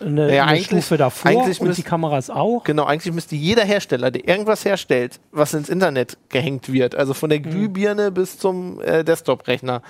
eine, 0.02 0.34
ja, 0.34 0.46
eine 0.46 0.64
Stufe 0.64 0.98
davor 0.98 1.32
eigentlich 1.32 1.62
und 1.62 1.78
die 1.78 1.84
Kameras 1.84 2.30
auch. 2.30 2.64
Genau, 2.64 2.86
eigentlich 2.86 3.14
müsste 3.14 3.36
jeder 3.36 3.64
Hersteller, 3.64 4.12
der 4.12 4.28
irgendwas 4.28 4.66
herstellt, 4.66 5.20
was 5.32 5.54
ins 5.54 5.70
Internet 5.70 6.18
gehängt 6.30 6.72
wird, 6.72 6.96
also 6.96 7.14
von 7.14 7.30
der 7.30 7.40
mhm. 7.40 7.44
Glühbirne 7.44 8.10
mhm. 8.10 8.14
bis 8.14 8.38
zum 8.38 8.82
äh, 8.82 9.04
Desktop-Rechner, 9.04 9.82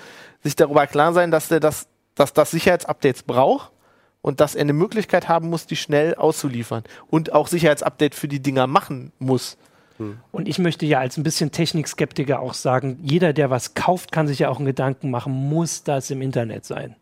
sich 0.42 0.56
darüber 0.56 0.86
klar 0.86 1.12
sein, 1.12 1.30
dass 1.30 1.48
der 1.48 1.60
das, 1.60 1.86
dass 2.14 2.32
das 2.32 2.50
Sicherheitsupdates 2.50 3.22
braucht 3.22 3.72
und 4.20 4.40
dass 4.40 4.54
er 4.54 4.62
eine 4.62 4.72
Möglichkeit 4.72 5.28
haben 5.28 5.48
muss, 5.48 5.66
die 5.66 5.76
schnell 5.76 6.14
auszuliefern 6.14 6.84
und 7.08 7.32
auch 7.32 7.48
Sicherheitsupdate 7.48 8.14
für 8.14 8.28
die 8.28 8.40
Dinger 8.40 8.66
machen 8.66 9.12
muss. 9.18 9.56
Und 10.32 10.48
ich 10.48 10.58
möchte 10.58 10.86
ja 10.86 10.98
als 10.98 11.16
ein 11.16 11.22
bisschen 11.22 11.52
Technikskeptiker 11.52 12.40
auch 12.40 12.54
sagen, 12.54 12.98
jeder, 13.02 13.32
der 13.32 13.50
was 13.50 13.74
kauft, 13.74 14.12
kann 14.12 14.26
sich 14.26 14.40
ja 14.40 14.48
auch 14.48 14.56
einen 14.56 14.66
Gedanken 14.66 15.10
machen, 15.10 15.32
muss 15.32 15.84
das 15.84 16.10
im 16.10 16.22
Internet 16.22 16.64
sein? 16.64 16.96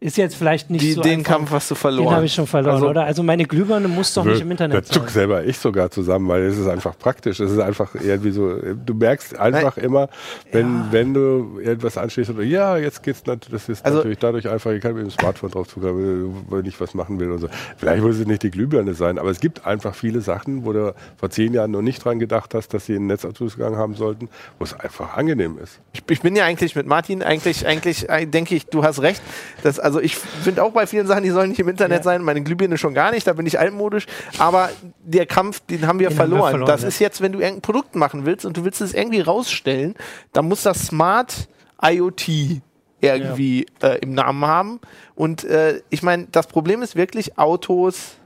Ist 0.00 0.16
jetzt 0.16 0.36
vielleicht 0.36 0.70
nicht 0.70 0.82
Die, 0.82 0.92
so. 0.92 1.02
Den 1.02 1.20
einfach, 1.20 1.32
Kampf 1.32 1.50
hast 1.50 1.70
du 1.70 1.74
verloren. 1.74 2.08
Den 2.08 2.14
habe 2.16 2.26
ich 2.26 2.34
schon 2.34 2.46
verloren, 2.46 2.74
also, 2.74 2.88
oder? 2.88 3.04
Also 3.04 3.22
meine 3.22 3.44
Glühbirne 3.44 3.88
muss 3.88 4.12
doch 4.14 4.24
nicht 4.24 4.40
im 4.40 4.50
Internet 4.50 4.86
sein. 4.86 5.02
Da 5.02 5.08
selber 5.08 5.44
ich 5.44 5.58
sogar 5.58 5.90
zusammen, 5.90 6.28
weil 6.28 6.42
es 6.42 6.58
ist 6.58 6.68
einfach 6.68 6.98
praktisch. 6.98 7.40
Es 7.40 7.50
ist 7.50 7.58
einfach 7.58 7.94
irgendwie 7.94 8.30
so, 8.30 8.58
du 8.58 8.94
merkst 8.94 9.38
einfach 9.38 9.76
Nein. 9.76 9.84
immer, 9.86 10.08
wenn, 10.52 10.66
ja. 10.66 10.86
wenn 10.90 11.14
du 11.14 11.60
irgendwas 11.62 11.96
anschließt 11.96 12.30
oder 12.30 12.42
ja, 12.42 12.76
jetzt 12.76 13.02
geht's 13.02 13.24
natürlich, 13.26 13.62
das 13.66 13.68
ist 13.68 13.84
also, 13.84 13.98
natürlich 13.98 14.18
dadurch 14.18 14.48
einfach, 14.48 14.70
ich 14.72 14.82
kann 14.82 14.94
mit 14.94 15.04
dem 15.04 15.10
Smartphone 15.10 15.50
drauf 15.50 15.68
zugreifen, 15.68 16.44
wenn 16.50 16.64
ich 16.64 16.80
was 16.80 16.94
machen 16.94 17.18
will 17.18 17.30
und 17.30 17.38
so. 17.38 17.48
Vielleicht 17.76 18.02
muss 18.02 18.18
es 18.18 18.26
nicht 18.26 18.42
die 18.42 18.50
Glühbirne 18.50 18.94
sein, 18.94 19.18
aber 19.18 19.30
es 19.30 19.40
gibt 19.40 19.66
einfach 19.66 19.94
viele 19.94 20.20
Sachen, 20.20 20.64
wo 20.64 20.72
du 20.72 20.94
vor 21.16 21.30
zehn 21.30 21.54
Jahren 21.54 21.70
noch 21.70 21.82
nicht 21.82 22.04
dran 22.04 22.18
gedacht 22.18 22.54
hast, 22.54 22.74
dass 22.74 22.86
sie 22.86 22.96
einen 22.96 23.06
Netzzugang 23.06 23.76
haben 23.76 23.94
sollten, 23.94 24.28
wo 24.58 24.64
es 24.64 24.74
einfach 24.74 25.16
angenehm 25.16 25.58
ist. 25.62 25.80
Ich, 25.92 26.02
ich 26.08 26.20
bin 26.20 26.36
ja 26.36 26.44
eigentlich 26.44 26.76
mit 26.76 26.86
Martin, 26.86 27.22
eigentlich, 27.22 27.66
eigentlich 27.66 28.08
äh, 28.08 28.26
denke 28.26 28.54
ich, 28.54 28.66
du 28.66 28.82
hast 28.82 29.00
recht, 29.02 29.22
dass 29.66 29.80
also 29.80 30.00
ich 30.00 30.16
finde 30.16 30.62
auch 30.62 30.70
bei 30.70 30.86
vielen 30.86 31.06
Sachen, 31.06 31.24
die 31.24 31.30
sollen 31.30 31.50
nicht 31.50 31.58
im 31.58 31.68
Internet 31.68 31.98
ja. 31.98 32.02
sein. 32.04 32.22
Meine 32.22 32.42
Glühbirne 32.42 32.78
schon 32.78 32.94
gar 32.94 33.10
nicht, 33.10 33.26
da 33.26 33.32
bin 33.32 33.46
ich 33.46 33.58
altmodisch. 33.58 34.06
Aber 34.38 34.70
der 35.02 35.26
Kampf, 35.26 35.60
den 35.60 35.86
haben 35.86 35.98
wir, 35.98 36.08
den 36.08 36.16
verloren. 36.16 36.38
Haben 36.38 36.46
wir 36.46 36.50
verloren. 36.50 36.70
Das 36.70 36.82
ja. 36.82 36.88
ist 36.88 36.98
jetzt, 37.00 37.20
wenn 37.20 37.32
du 37.32 37.40
irgendein 37.40 37.62
Produkt 37.62 37.96
machen 37.96 38.24
willst 38.24 38.46
und 38.46 38.56
du 38.56 38.64
willst 38.64 38.80
es 38.80 38.94
irgendwie 38.94 39.20
rausstellen, 39.20 39.94
dann 40.32 40.46
muss 40.46 40.62
das 40.62 40.86
Smart 40.86 41.48
IoT 41.82 42.28
irgendwie 43.00 43.66
ja. 43.82 43.88
äh, 43.88 43.98
im 43.98 44.14
Namen 44.14 44.46
haben. 44.46 44.80
Und 45.14 45.44
äh, 45.44 45.82
ich 45.90 46.02
meine, 46.02 46.28
das 46.30 46.46
Problem 46.46 46.82
ist 46.82 46.96
wirklich 46.96 47.38
Autos, 47.38 48.16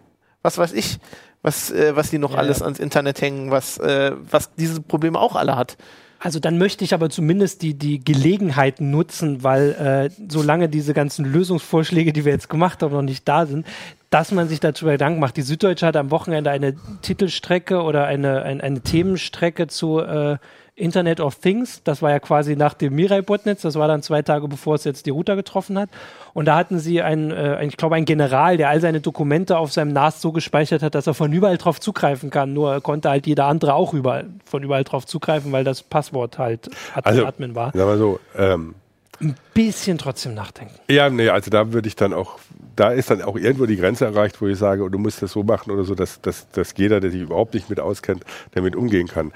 was 0.43 0.59
weiß 0.59 0.73
ich, 0.73 0.99
was, 1.43 1.71
äh, 1.71 1.97
was 1.97 2.11
die 2.11 2.19
noch 2.19 2.35
alles 2.35 2.63
ans 2.63 2.79
Internet 2.79 3.21
hängen, 3.23 3.51
was, 3.51 3.79
äh, 3.79 4.13
was 4.31 4.55
diese 4.55 4.81
Probleme 4.81 5.19
auch 5.19 5.37
alle 5.37 5.57
hat. 5.57 5.77
Also 6.23 6.39
dann 6.39 6.59
möchte 6.59 6.85
ich 6.85 6.93
aber 6.93 7.09
zumindest 7.09 7.63
die, 7.63 7.73
die 7.73 8.05
Gelegenheit 8.05 8.83
nutzen, 8.83 9.43
weil 9.43 9.71
äh, 9.73 10.11
solange 10.29 10.69
diese 10.69 10.93
ganzen 10.93 11.25
Lösungsvorschläge, 11.25 12.13
die 12.13 12.27
wir 12.27 12.33
jetzt 12.33 12.51
gemacht 12.51 12.83
haben, 12.83 12.93
noch 12.93 13.01
nicht 13.01 13.27
da 13.27 13.47
sind, 13.47 13.67
dass 14.11 14.31
man 14.31 14.47
sich 14.47 14.61
dazu 14.61 14.85
Gedanken 14.85 15.19
macht. 15.19 15.39
Die 15.39 15.43
Süddeutsche 15.43 15.87
hat 15.87 15.97
am 15.97 16.11
Wochenende 16.11 16.51
eine 16.51 16.75
Titelstrecke 17.01 17.81
oder 17.81 18.05
eine, 18.05 18.43
ein, 18.43 18.61
eine 18.61 18.83
Themenstrecke 18.83 19.67
zu 19.69 20.01
äh, 20.01 20.37
Internet 20.81 21.21
of 21.21 21.37
Things. 21.37 21.83
Das 21.85 22.03
war 22.03 22.11
ja 22.11 22.19
quasi 22.19 22.57
nach 22.57 22.75
dem 22.75 22.95
Mirai-Botnetz. 22.95 23.63
Das 23.63 23.77
war 23.77 23.87
dann 23.87 24.03
zwei 24.03 24.23
Tage, 24.23 24.49
bevor 24.49 24.75
es 24.75 24.85
jetzt 24.85 25.07
die 25.07 25.11
Router 25.11 25.37
getroffen 25.37 25.79
hat. 25.79 25.91
Und 26.33 26.47
da 26.47 26.57
hatten 26.57 26.79
sie 26.79 27.03
einen, 27.03 27.31
äh, 27.31 27.65
ich 27.65 27.77
glaube, 27.77 27.97
einen 27.97 28.07
General, 28.07 28.57
der 28.57 28.71
all 28.71 28.81
seine 28.81 29.01
Dokumente 29.01 29.59
auf 29.59 29.73
seinem 29.73 29.93
NAS 29.93 30.21
so 30.21 30.33
gespeichert 30.33 30.83
hat, 30.83 30.95
dass 30.95 31.07
er 31.07 31.15
von 31.15 31.33
überall 31.33 31.59
drauf 31.59 31.81
zugreifen 31.81 32.31
kann. 32.31 32.53
Nur 32.53 32.81
konnte 32.81 33.11
halt 33.11 33.27
jeder 33.27 33.47
andere 33.47 33.75
auch 33.75 33.95
überall, 33.95 34.27
von 34.45 34.63
überall 34.63 34.85
drauf 34.85 35.07
zugreifen, 35.07 35.53
weil 35.53 35.65
das 35.65 35.83
Passwort 35.83 36.39
halt 36.39 36.71
also, 37.03 37.27
Admin 37.27 37.55
war. 37.55 37.73
Sagen 37.73 37.91
wir 37.91 37.99
so, 37.99 38.21
ähm, 38.37 38.75
ein 39.21 39.35
bisschen 39.53 39.99
trotzdem 39.99 40.35
nachdenken. 40.35 40.75
Ja, 40.89 41.11
nee, 41.11 41.29
also 41.29 41.51
da 41.51 41.73
würde 41.73 41.89
ich 41.89 41.97
dann 41.97 42.15
auch, 42.15 42.39
da 42.75 42.91
ist 42.91 43.11
dann 43.11 43.21
auch 43.21 43.37
irgendwo 43.37 43.67
die 43.67 43.77
Grenze 43.77 44.07
erreicht, 44.07 44.41
wo 44.41 44.47
ich 44.47 44.59
sage, 44.59 44.89
du 44.91 44.99
musst 44.99 45.21
das 45.21 45.33
so 45.33 45.43
machen 45.43 45.71
oder 45.71 45.85
so, 45.85 45.95
dass, 45.95 46.23
dass, 46.23 46.49
dass 46.51 46.73
jeder, 46.77 47.01
der 47.01 47.11
sich 47.11 47.21
überhaupt 47.21 47.53
nicht 47.53 47.69
mit 47.69 47.81
auskennt, 47.81 48.25
damit 48.53 48.75
umgehen 48.77 49.09
kann 49.09 49.33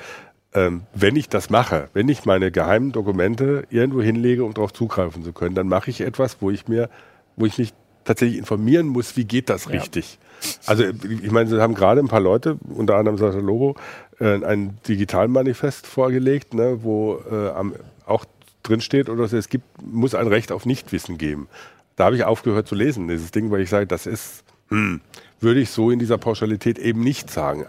ähm, 0.54 0.82
wenn 0.94 1.16
ich 1.16 1.28
das 1.28 1.50
mache, 1.50 1.88
wenn 1.92 2.08
ich 2.08 2.24
meine 2.24 2.50
geheimen 2.50 2.92
Dokumente 2.92 3.64
irgendwo 3.70 4.02
hinlege, 4.02 4.44
um 4.44 4.54
darauf 4.54 4.72
zugreifen 4.72 5.24
zu 5.24 5.32
können, 5.32 5.54
dann 5.54 5.68
mache 5.68 5.90
ich 5.90 6.00
etwas, 6.00 6.38
wo 6.40 6.50
ich 6.50 6.68
mir, 6.68 6.88
wo 7.36 7.46
ich 7.46 7.58
mich 7.58 7.74
tatsächlich 8.04 8.38
informieren 8.38 8.86
muss, 8.86 9.16
wie 9.16 9.24
geht 9.24 9.48
das 9.48 9.64
ja. 9.64 9.72
richtig. 9.72 10.18
Also 10.66 10.84
ich 10.84 11.30
meine, 11.30 11.48
Sie 11.48 11.60
haben 11.60 11.74
gerade 11.74 12.00
ein 12.00 12.08
paar 12.08 12.20
Leute, 12.20 12.58
unter 12.68 12.96
anderem 12.96 13.18
Sascha 13.18 13.38
Lobo, 13.38 13.76
äh, 14.20 14.44
ein 14.44 14.78
Digitalmanifest 14.86 15.86
vorgelegt, 15.86 16.54
ne, 16.54 16.78
wo 16.82 17.20
äh, 17.30 17.48
am, 17.50 17.74
auch 18.06 18.24
drin 18.62 18.80
steht, 18.80 19.08
oder 19.08 19.26
so, 19.26 19.36
es 19.36 19.48
gibt, 19.48 19.64
muss 19.82 20.14
ein 20.14 20.26
Recht 20.26 20.52
auf 20.52 20.66
Nichtwissen 20.66 21.18
geben. 21.18 21.48
Da 21.96 22.06
habe 22.06 22.16
ich 22.16 22.24
aufgehört 22.24 22.68
zu 22.68 22.74
lesen, 22.74 23.08
dieses 23.08 23.30
Ding, 23.30 23.50
weil 23.50 23.60
ich 23.60 23.70
sage, 23.70 23.86
das 23.86 24.06
ist, 24.06 24.44
hm, 24.68 25.00
würde 25.40 25.60
ich 25.60 25.70
so 25.70 25.90
in 25.90 25.98
dieser 25.98 26.18
Pauschalität 26.18 26.78
eben 26.78 27.00
nicht 27.00 27.30
sagen. 27.30 27.64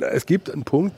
Es 0.00 0.26
gibt 0.26 0.50
einen 0.50 0.64
Punkt, 0.64 0.94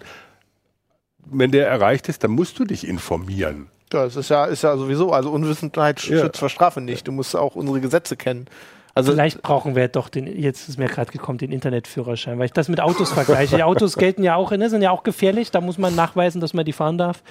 wenn 1.30 1.50
der 1.50 1.68
erreicht 1.68 2.08
ist, 2.08 2.24
dann 2.24 2.32
musst 2.32 2.58
du 2.58 2.64
dich 2.64 2.86
informieren. 2.86 3.68
Ja, 3.92 4.04
das 4.04 4.16
ist 4.16 4.28
ja, 4.28 4.44
ist 4.44 4.62
ja 4.62 4.76
sowieso, 4.76 5.12
also 5.12 5.30
Unwissenheit 5.30 6.00
ja. 6.02 6.20
schützt 6.20 6.38
vor 6.38 6.48
Strafe 6.48 6.80
nicht. 6.80 7.08
Du 7.08 7.12
musst 7.12 7.34
auch 7.34 7.54
unsere 7.54 7.80
Gesetze 7.80 8.16
kennen. 8.16 8.46
Also 8.94 9.12
Vielleicht 9.12 9.42
brauchen 9.42 9.76
wir 9.76 9.86
doch 9.88 10.08
den, 10.08 10.26
jetzt 10.26 10.68
ist 10.68 10.76
mir 10.76 10.88
gerade 10.88 11.12
gekommen, 11.12 11.38
den 11.38 11.52
Internetführerschein, 11.52 12.38
weil 12.38 12.46
ich 12.46 12.52
das 12.52 12.68
mit 12.68 12.80
Autos 12.80 13.12
vergleiche. 13.12 13.56
Die 13.56 13.62
Autos 13.62 13.96
gelten 13.96 14.24
ja 14.24 14.34
auch, 14.34 14.50
ne, 14.50 14.68
sind 14.68 14.82
ja 14.82 14.90
auch 14.90 15.04
gefährlich, 15.04 15.52
da 15.52 15.60
muss 15.60 15.78
man 15.78 15.94
nachweisen, 15.94 16.40
dass 16.40 16.52
man 16.52 16.64
die 16.64 16.72
fahren 16.72 16.98
darf. 16.98 17.22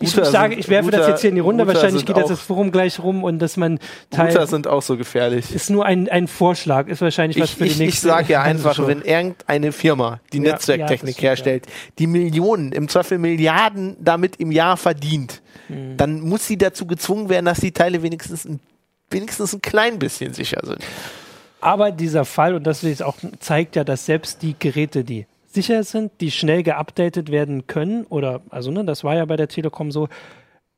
Ich, 0.00 0.10
sage, 0.10 0.56
ich 0.56 0.68
werfe 0.68 0.86
Router, 0.86 0.98
das 0.98 1.08
jetzt 1.08 1.20
hier 1.20 1.30
in 1.30 1.36
die 1.36 1.40
Runde, 1.40 1.62
Router 1.62 1.74
wahrscheinlich 1.74 2.04
geht 2.04 2.16
jetzt 2.16 2.30
das 2.30 2.40
Forum 2.40 2.72
gleich 2.72 2.98
rum 2.98 3.22
und 3.22 3.38
dass 3.38 3.56
man 3.56 3.78
Teil 4.10 4.30
Router 4.30 4.48
sind 4.48 4.66
auch 4.66 4.82
so 4.82 4.96
gefährlich. 4.96 5.54
Ist 5.54 5.70
nur 5.70 5.86
ein, 5.86 6.08
ein 6.08 6.26
Vorschlag, 6.26 6.88
ist 6.88 7.00
wahrscheinlich 7.00 7.40
was 7.40 7.50
ich, 7.50 7.56
für 7.56 7.64
die 7.64 7.70
ich, 7.70 7.78
nächste. 7.78 8.08
Ich 8.08 8.12
sage 8.12 8.32
ja 8.32 8.42
einfach, 8.42 8.76
wenn 8.84 9.02
irgendeine 9.02 9.70
Firma, 9.70 10.20
die 10.32 10.38
ja, 10.38 10.52
Netzwerktechnik 10.52 11.16
ja, 11.16 11.22
herstellt, 11.28 11.66
ja. 11.66 11.72
die 12.00 12.08
Millionen, 12.08 12.72
im 12.72 12.88
Zweifel 12.88 13.18
Milliarden 13.18 13.96
damit 14.00 14.36
im 14.36 14.50
Jahr 14.50 14.76
verdient, 14.76 15.42
mhm. 15.68 15.96
dann 15.96 16.20
muss 16.20 16.44
sie 16.44 16.58
dazu 16.58 16.84
gezwungen 16.84 17.28
werden, 17.28 17.46
dass 17.46 17.60
die 17.60 17.72
Teile 17.72 18.02
wenigstens 18.02 18.44
ein, 18.44 18.58
wenigstens 19.10 19.52
ein 19.54 19.62
klein 19.62 20.00
bisschen 20.00 20.34
sicher 20.34 20.60
sind. 20.64 20.80
Aber 21.60 21.92
dieser 21.92 22.24
Fall, 22.24 22.56
und 22.56 22.64
das 22.64 22.82
auch 23.00 23.16
zeigt 23.38 23.76
ja, 23.76 23.84
dass 23.84 24.06
selbst 24.06 24.42
die 24.42 24.56
Geräte, 24.58 25.04
die 25.04 25.26
sicher 25.54 25.84
sind, 25.84 26.12
die 26.20 26.30
schnell 26.30 26.62
geupdatet 26.62 27.30
werden 27.30 27.66
können 27.66 28.04
oder, 28.04 28.42
also 28.50 28.70
ne, 28.70 28.84
das 28.84 29.04
war 29.04 29.14
ja 29.14 29.24
bei 29.24 29.36
der 29.36 29.48
Telekom 29.48 29.90
so, 29.90 30.08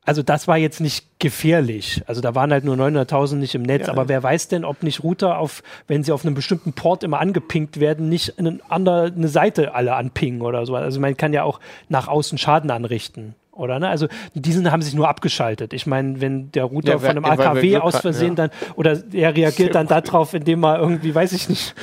also 0.05 0.21
das 0.21 0.47
war 0.47 0.57
jetzt 0.57 0.81
nicht 0.81 1.19
gefährlich. 1.19 2.03
Also 2.05 2.21
da 2.21 2.35
waren 2.35 2.51
halt 2.51 2.63
nur 2.63 2.75
900.000 2.75 3.35
nicht 3.37 3.55
im 3.55 3.63
Netz. 3.63 3.87
Ja. 3.87 3.93
Aber 3.93 4.07
wer 4.07 4.21
weiß 4.21 4.47
denn, 4.49 4.63
ob 4.63 4.83
nicht 4.83 5.03
Router 5.03 5.39
auf, 5.39 5.63
wenn 5.87 6.03
sie 6.03 6.11
auf 6.11 6.23
einem 6.23 6.35
bestimmten 6.35 6.73
Port 6.73 7.03
immer 7.03 7.19
angepinkt 7.19 7.79
werden, 7.79 8.07
nicht 8.07 8.37
eine 8.37 8.59
andere 8.69 9.11
eine 9.15 9.27
Seite 9.27 9.73
alle 9.73 9.95
anpingen 9.95 10.43
oder 10.43 10.65
so. 10.67 10.75
Also 10.75 10.99
man 10.99 11.17
kann 11.17 11.33
ja 11.33 11.43
auch 11.43 11.59
nach 11.89 12.07
außen 12.07 12.37
Schaden 12.37 12.69
anrichten. 12.69 13.33
Oder 13.51 13.79
ne? 13.79 13.87
Also 13.87 14.07
diesen 14.35 14.71
haben 14.71 14.81
sich 14.81 14.93
nur 14.93 15.07
abgeschaltet. 15.07 15.73
Ich 15.73 15.87
meine, 15.87 16.21
wenn 16.21 16.51
der 16.51 16.65
Router 16.65 16.93
ja, 16.93 16.99
von 16.99 17.09
einem 17.09 17.25
AKW 17.25 17.77
aus 17.77 17.97
Versehen 17.97 18.37
hatten, 18.37 18.51
ja. 18.51 18.65
dann 18.65 18.73
oder 18.75 19.01
er 19.11 19.35
reagiert 19.35 19.73
dann 19.75 19.87
darauf, 19.87 20.33
indem 20.35 20.63
er 20.65 20.77
irgendwie, 20.79 21.15
weiß 21.15 21.31
ich 21.31 21.49
nicht, 21.49 21.73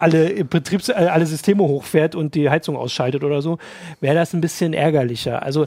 alle 0.00 0.44
Betriebs 0.44 0.88
äh, 0.88 0.92
alle 0.92 1.26
Systeme 1.26 1.62
hochfährt 1.62 2.14
und 2.14 2.34
die 2.34 2.50
Heizung 2.50 2.76
ausschaltet 2.76 3.22
oder 3.22 3.42
so, 3.42 3.58
wäre 4.00 4.14
das 4.16 4.32
ein 4.34 4.40
bisschen 4.40 4.72
ärgerlicher. 4.72 5.42
Also 5.42 5.66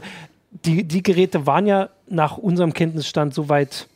die, 0.50 0.84
die 0.84 1.02
Geräte 1.02 1.46
waren 1.46 1.66
ja 1.66 1.88
nach 2.08 2.36
unserem 2.36 2.74
Kenntnisstand 2.74 3.34
soweit. 3.34 3.88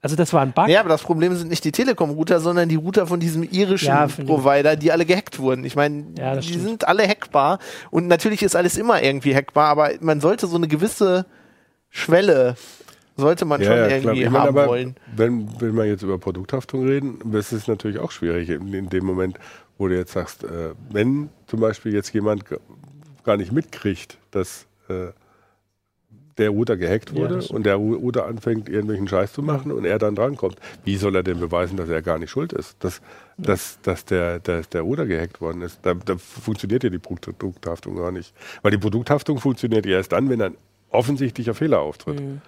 Also 0.00 0.16
das 0.16 0.34
war 0.34 0.42
ein 0.42 0.52
Bug. 0.52 0.68
Ja, 0.68 0.80
aber 0.80 0.90
das 0.90 1.02
Problem 1.02 1.34
sind 1.34 1.48
nicht 1.48 1.64
die 1.64 1.72
Telekom-Router, 1.72 2.38
sondern 2.38 2.68
die 2.68 2.74
Router 2.74 3.06
von 3.06 3.20
diesem 3.20 3.42
irischen 3.42 3.88
ja, 3.88 4.06
Provider, 4.06 4.76
die 4.76 4.92
alle 4.92 5.06
gehackt 5.06 5.38
wurden. 5.38 5.64
Ich 5.64 5.76
meine, 5.76 6.04
ja, 6.18 6.36
die 6.36 6.48
stimmt. 6.48 6.64
sind 6.64 6.88
alle 6.88 7.08
hackbar 7.08 7.58
und 7.90 8.06
natürlich 8.06 8.42
ist 8.42 8.54
alles 8.54 8.76
immer 8.76 9.02
irgendwie 9.02 9.34
hackbar, 9.34 9.68
aber 9.68 9.92
man 10.00 10.20
sollte 10.20 10.46
so 10.46 10.56
eine 10.56 10.68
gewisse 10.68 11.24
Schwelle 11.88 12.56
sollte 13.16 13.44
man 13.44 13.60
ja, 13.60 13.68
schon 13.68 13.76
ja, 13.76 13.88
irgendwie 13.88 14.24
meine, 14.28 14.38
haben 14.38 14.54
wollen. 14.54 14.96
Wenn, 15.14 15.48
wenn 15.60 15.76
wir 15.76 15.84
jetzt 15.84 16.02
über 16.02 16.18
Produkthaftung 16.18 16.86
reden, 16.86 17.32
ist 17.32 17.52
es 17.52 17.68
natürlich 17.68 17.98
auch 17.98 18.10
schwierig 18.10 18.50
in, 18.50 18.72
in, 18.74 18.88
dem 18.88 19.04
Moment, 19.04 19.38
wo 19.78 19.88
du 19.88 19.96
jetzt 19.96 20.12
sagst, 20.12 20.44
äh, 20.44 20.74
wenn 20.90 21.30
zum 21.46 21.60
Beispiel 21.60 21.92
jetzt 21.92 22.12
jemand 22.12 22.44
gar 23.24 23.36
nicht 23.36 23.52
mitkriegt, 23.52 24.18
dass 24.30 24.66
äh, 24.88 25.08
der 26.38 26.50
Router 26.50 26.76
gehackt 26.76 27.14
wurde 27.14 27.40
ja, 27.40 27.54
und 27.54 27.64
der 27.64 27.76
Router 27.76 28.26
anfängt, 28.26 28.68
irgendwelchen 28.68 29.06
Scheiß 29.06 29.32
zu 29.32 29.42
machen 29.42 29.70
und 29.70 29.84
er 29.84 29.98
dann 29.98 30.14
drankommt. 30.14 30.56
Wie 30.84 30.96
soll 30.96 31.14
er 31.14 31.22
denn 31.22 31.38
beweisen, 31.38 31.76
dass 31.76 31.88
er 31.88 32.02
gar 32.02 32.18
nicht 32.18 32.30
schuld 32.30 32.52
ist, 32.52 32.76
dass, 32.80 33.00
ja. 33.38 33.44
dass, 33.44 33.78
dass 33.82 34.04
der, 34.04 34.40
der, 34.40 34.62
der 34.62 34.82
Router 34.82 35.06
gehackt 35.06 35.40
worden 35.40 35.62
ist? 35.62 35.78
Da, 35.82 35.94
da 35.94 36.16
funktioniert 36.16 36.82
ja 36.82 36.90
die 36.90 36.98
Produkthaftung 36.98 37.96
gar 37.96 38.10
nicht. 38.10 38.34
Weil 38.62 38.72
die 38.72 38.78
Produkthaftung 38.78 39.38
funktioniert 39.38 39.86
erst 39.86 40.12
dann, 40.12 40.28
wenn 40.28 40.42
ein 40.42 40.56
offensichtlicher 40.90 41.54
Fehler 41.54 41.80
auftritt. 41.80 42.20
Mhm. 42.20 42.40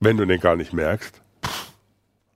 Wenn 0.00 0.16
du 0.16 0.26
den 0.26 0.40
gar 0.40 0.56
nicht 0.56 0.72
merkst, 0.72 1.20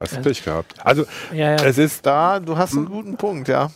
hast 0.00 0.16
du 0.16 0.22
Pech 0.22 0.44
gehabt. 0.44 0.74
Also, 0.84 1.04
ja, 1.34 1.56
es 1.56 1.76
ist 1.76 2.06
da, 2.06 2.40
du 2.40 2.56
hast 2.56 2.76
einen 2.76 2.86
guten 2.86 3.16
Punkt, 3.16 3.48
ja. 3.48 3.70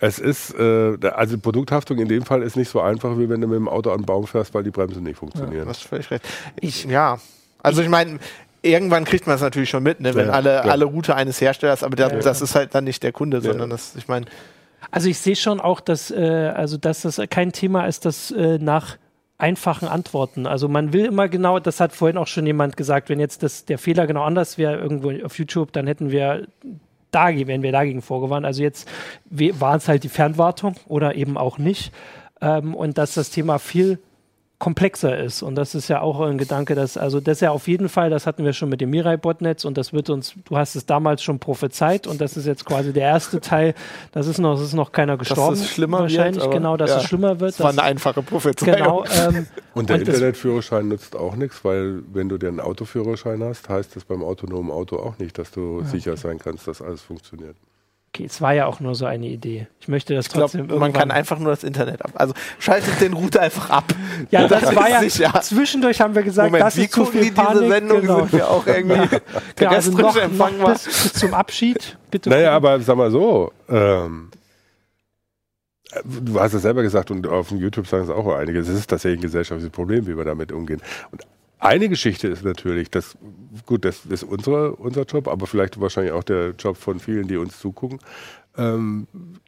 Es 0.00 0.18
ist, 0.18 0.54
äh, 0.58 0.96
also 1.10 1.38
Produkthaftung 1.38 1.98
in 1.98 2.08
dem 2.08 2.24
Fall 2.24 2.42
ist 2.42 2.56
nicht 2.56 2.68
so 2.68 2.80
einfach, 2.80 3.18
wie 3.18 3.28
wenn 3.28 3.40
du 3.40 3.48
mit 3.48 3.56
dem 3.56 3.68
Auto 3.68 3.90
an 3.90 4.00
den 4.00 4.06
Baum 4.06 4.26
fährst, 4.26 4.54
weil 4.54 4.62
die 4.62 4.70
Bremsen 4.70 5.02
nicht 5.02 5.18
funktionieren. 5.18 5.64
Ja, 5.64 5.68
hast 5.68 5.84
völlig 5.84 6.10
recht. 6.10 6.24
Ich, 6.60 6.84
ja, 6.84 7.18
also 7.62 7.82
ich 7.82 7.88
meine, 7.88 8.18
irgendwann 8.62 9.04
kriegt 9.04 9.26
man 9.26 9.36
es 9.36 9.42
natürlich 9.42 9.70
schon 9.70 9.82
mit, 9.82 10.00
ne, 10.00 10.14
wenn 10.14 10.28
ja, 10.28 10.32
alle, 10.32 10.54
ja. 10.54 10.60
alle 10.62 10.84
Route 10.84 11.14
eines 11.14 11.40
Herstellers, 11.40 11.82
aber 11.82 11.96
der, 11.96 12.08
das 12.20 12.40
ist 12.40 12.54
halt 12.54 12.74
dann 12.74 12.84
nicht 12.84 13.02
der 13.02 13.12
Kunde, 13.12 13.40
sondern 13.40 13.70
das, 13.70 13.96
ich 13.96 14.08
meine. 14.08 14.26
Also 14.90 15.08
ich 15.08 15.18
sehe 15.18 15.36
schon 15.36 15.60
auch, 15.60 15.80
dass, 15.80 16.10
äh, 16.10 16.52
also 16.54 16.76
dass 16.76 17.02
das 17.02 17.20
kein 17.30 17.52
Thema 17.52 17.86
ist, 17.86 18.04
das 18.04 18.30
äh, 18.30 18.58
nach 18.58 18.96
einfachen 19.36 19.86
Antworten. 19.86 20.46
Also 20.46 20.68
man 20.68 20.92
will 20.92 21.04
immer 21.04 21.28
genau, 21.28 21.60
das 21.60 21.80
hat 21.80 21.92
vorhin 21.92 22.18
auch 22.18 22.26
schon 22.26 22.46
jemand 22.46 22.76
gesagt, 22.76 23.08
wenn 23.08 23.20
jetzt 23.20 23.42
das, 23.42 23.64
der 23.64 23.78
Fehler 23.78 24.06
genau 24.06 24.24
anders 24.24 24.58
wäre 24.58 24.76
irgendwo 24.76 25.12
auf 25.24 25.38
YouTube, 25.38 25.72
dann 25.72 25.86
hätten 25.86 26.10
wir 26.10 26.48
da 27.10 27.28
wären 27.28 27.62
wir 27.62 27.72
dagegen 27.72 28.02
vorgewarnt. 28.02 28.46
Also 28.46 28.62
jetzt 28.62 28.88
war 29.30 29.76
es 29.76 29.88
halt 29.88 30.04
die 30.04 30.08
Fernwartung 30.08 30.74
oder 30.86 31.14
eben 31.14 31.36
auch 31.36 31.58
nicht. 31.58 31.92
Ähm, 32.40 32.74
und 32.74 32.98
dass 32.98 33.14
das 33.14 33.30
Thema 33.30 33.58
viel 33.58 33.98
komplexer 34.58 35.16
ist. 35.16 35.42
Und 35.42 35.54
das 35.54 35.76
ist 35.76 35.88
ja 35.88 36.00
auch 36.00 36.20
ein 36.20 36.36
Gedanke, 36.36 36.74
dass, 36.74 36.96
also 36.96 37.20
das 37.20 37.36
ist 37.38 37.40
ja 37.42 37.50
auf 37.52 37.68
jeden 37.68 37.88
Fall, 37.88 38.10
das 38.10 38.26
hatten 38.26 38.44
wir 38.44 38.52
schon 38.52 38.68
mit 38.68 38.80
dem 38.80 38.90
Mirai-Botnetz 38.90 39.64
und 39.64 39.78
das 39.78 39.92
wird 39.92 40.10
uns, 40.10 40.34
du 40.46 40.56
hast 40.56 40.74
es 40.74 40.84
damals 40.84 41.22
schon 41.22 41.38
prophezeit 41.38 42.08
und 42.08 42.20
das 42.20 42.36
ist 42.36 42.46
jetzt 42.46 42.64
quasi 42.64 42.92
der 42.92 43.04
erste 43.04 43.40
Teil, 43.40 43.74
das 44.10 44.26
ist 44.26 44.38
noch, 44.38 44.54
das 44.54 44.62
ist 44.62 44.72
noch 44.74 44.90
keiner 44.90 45.16
gestorben. 45.16 45.54
Dass 45.54 45.60
es 45.60 45.70
schlimmer 45.70 46.00
wahrscheinlich, 46.00 46.42
wird, 46.42 46.52
genau, 46.52 46.76
dass 46.76 46.90
ja. 46.90 46.96
es 46.98 47.04
schlimmer 47.04 47.38
wird. 47.38 47.52
Das 47.52 47.60
war 47.60 47.70
eine 47.70 47.82
einfache 47.82 48.22
Prophezeiung. 48.22 48.76
Genau. 48.76 49.04
Ähm, 49.04 49.46
und 49.74 49.90
der 49.90 49.96
und 49.96 50.08
Internetführerschein 50.08 50.88
nutzt 50.88 51.14
auch 51.14 51.36
nichts, 51.36 51.64
weil 51.64 52.02
wenn 52.12 52.28
du 52.28 52.36
dir 52.36 52.48
einen 52.48 52.60
Autoführerschein 52.60 53.44
hast, 53.44 53.68
heißt 53.68 53.94
das 53.94 54.04
beim 54.04 54.24
autonomen 54.24 54.72
Auto 54.72 54.96
auch 54.96 55.18
nicht, 55.18 55.38
dass 55.38 55.52
du 55.52 55.80
ja, 55.82 55.86
sicher 55.86 56.16
sein 56.16 56.38
kannst, 56.38 56.66
dass 56.66 56.82
alles 56.82 57.02
funktioniert. 57.02 57.54
Okay, 58.18 58.26
es 58.26 58.40
war 58.40 58.52
ja 58.52 58.66
auch 58.66 58.80
nur 58.80 58.96
so 58.96 59.06
eine 59.06 59.28
Idee. 59.28 59.68
Ich 59.78 59.86
möchte 59.86 60.12
das 60.12 60.26
ich 60.26 60.32
trotzdem. 60.32 60.66
Glaub, 60.66 60.80
man 60.80 60.92
kann 60.92 61.12
einfach 61.12 61.38
nur 61.38 61.50
das 61.50 61.62
Internet 61.62 62.04
ab. 62.04 62.10
Also 62.14 62.34
schaltet 62.58 63.00
den 63.00 63.12
Router 63.12 63.42
einfach 63.42 63.70
ab. 63.70 63.84
Ja, 64.30 64.48
das, 64.48 64.62
das 64.62 64.74
war 64.74 64.90
ja 64.90 65.00
sicher. 65.00 65.40
zwischendurch 65.42 66.00
haben 66.00 66.14
wir 66.14 66.24
gesagt, 66.24 66.50
Moment, 66.50 66.66
das 66.66 66.76
wie 66.76 66.84
ist 66.84 66.92
zu 66.92 67.04
viel 67.04 67.30
Panik. 67.30 67.60
diese 67.60 67.68
Sendung 67.68 68.00
genau. 68.00 68.18
sind 68.18 68.32
wir 68.32 68.50
auch 68.50 68.66
irgendwie 68.66 69.16
ja, 69.60 69.70
also 69.70 69.92
noch, 69.92 70.16
noch 70.32 70.72
bis, 70.72 70.84
bis, 70.84 71.12
zum 71.12 71.34
Abschied. 71.34 71.96
Bitte. 72.10 72.30
Naja, 72.30 72.52
aber 72.52 72.80
sag 72.80 72.96
mal 72.96 73.10
so. 73.12 73.52
Ähm, 73.68 74.30
du 76.04 76.40
hast 76.40 76.52
es 76.54 76.62
selber 76.62 76.82
gesagt 76.82 77.12
und 77.12 77.28
auf 77.28 77.52
YouTube 77.52 77.86
sagen 77.86 78.04
es 78.04 78.10
auch 78.10 78.26
einige. 78.34 78.58
Es 78.58 78.68
ist 78.68 78.90
tatsächlich 78.90 79.20
ein 79.20 79.22
gesellschaftliches 79.22 79.70
Problem, 79.72 80.06
wie 80.08 80.16
wir 80.16 80.24
damit 80.24 80.50
umgehen. 80.50 80.82
Und 81.12 81.22
eine 81.58 81.88
Geschichte 81.88 82.28
ist 82.28 82.44
natürlich, 82.44 82.90
dass, 82.90 83.16
gut, 83.66 83.84
das 83.84 84.06
ist 84.06 84.22
unsere, 84.22 84.76
unser 84.76 85.02
Job, 85.02 85.28
aber 85.28 85.46
vielleicht 85.46 85.80
wahrscheinlich 85.80 86.12
auch 86.12 86.24
der 86.24 86.50
Job 86.50 86.76
von 86.76 87.00
vielen, 87.00 87.26
die 87.26 87.36
uns 87.36 87.58
zugucken, 87.58 87.98
ähm, 88.56 89.06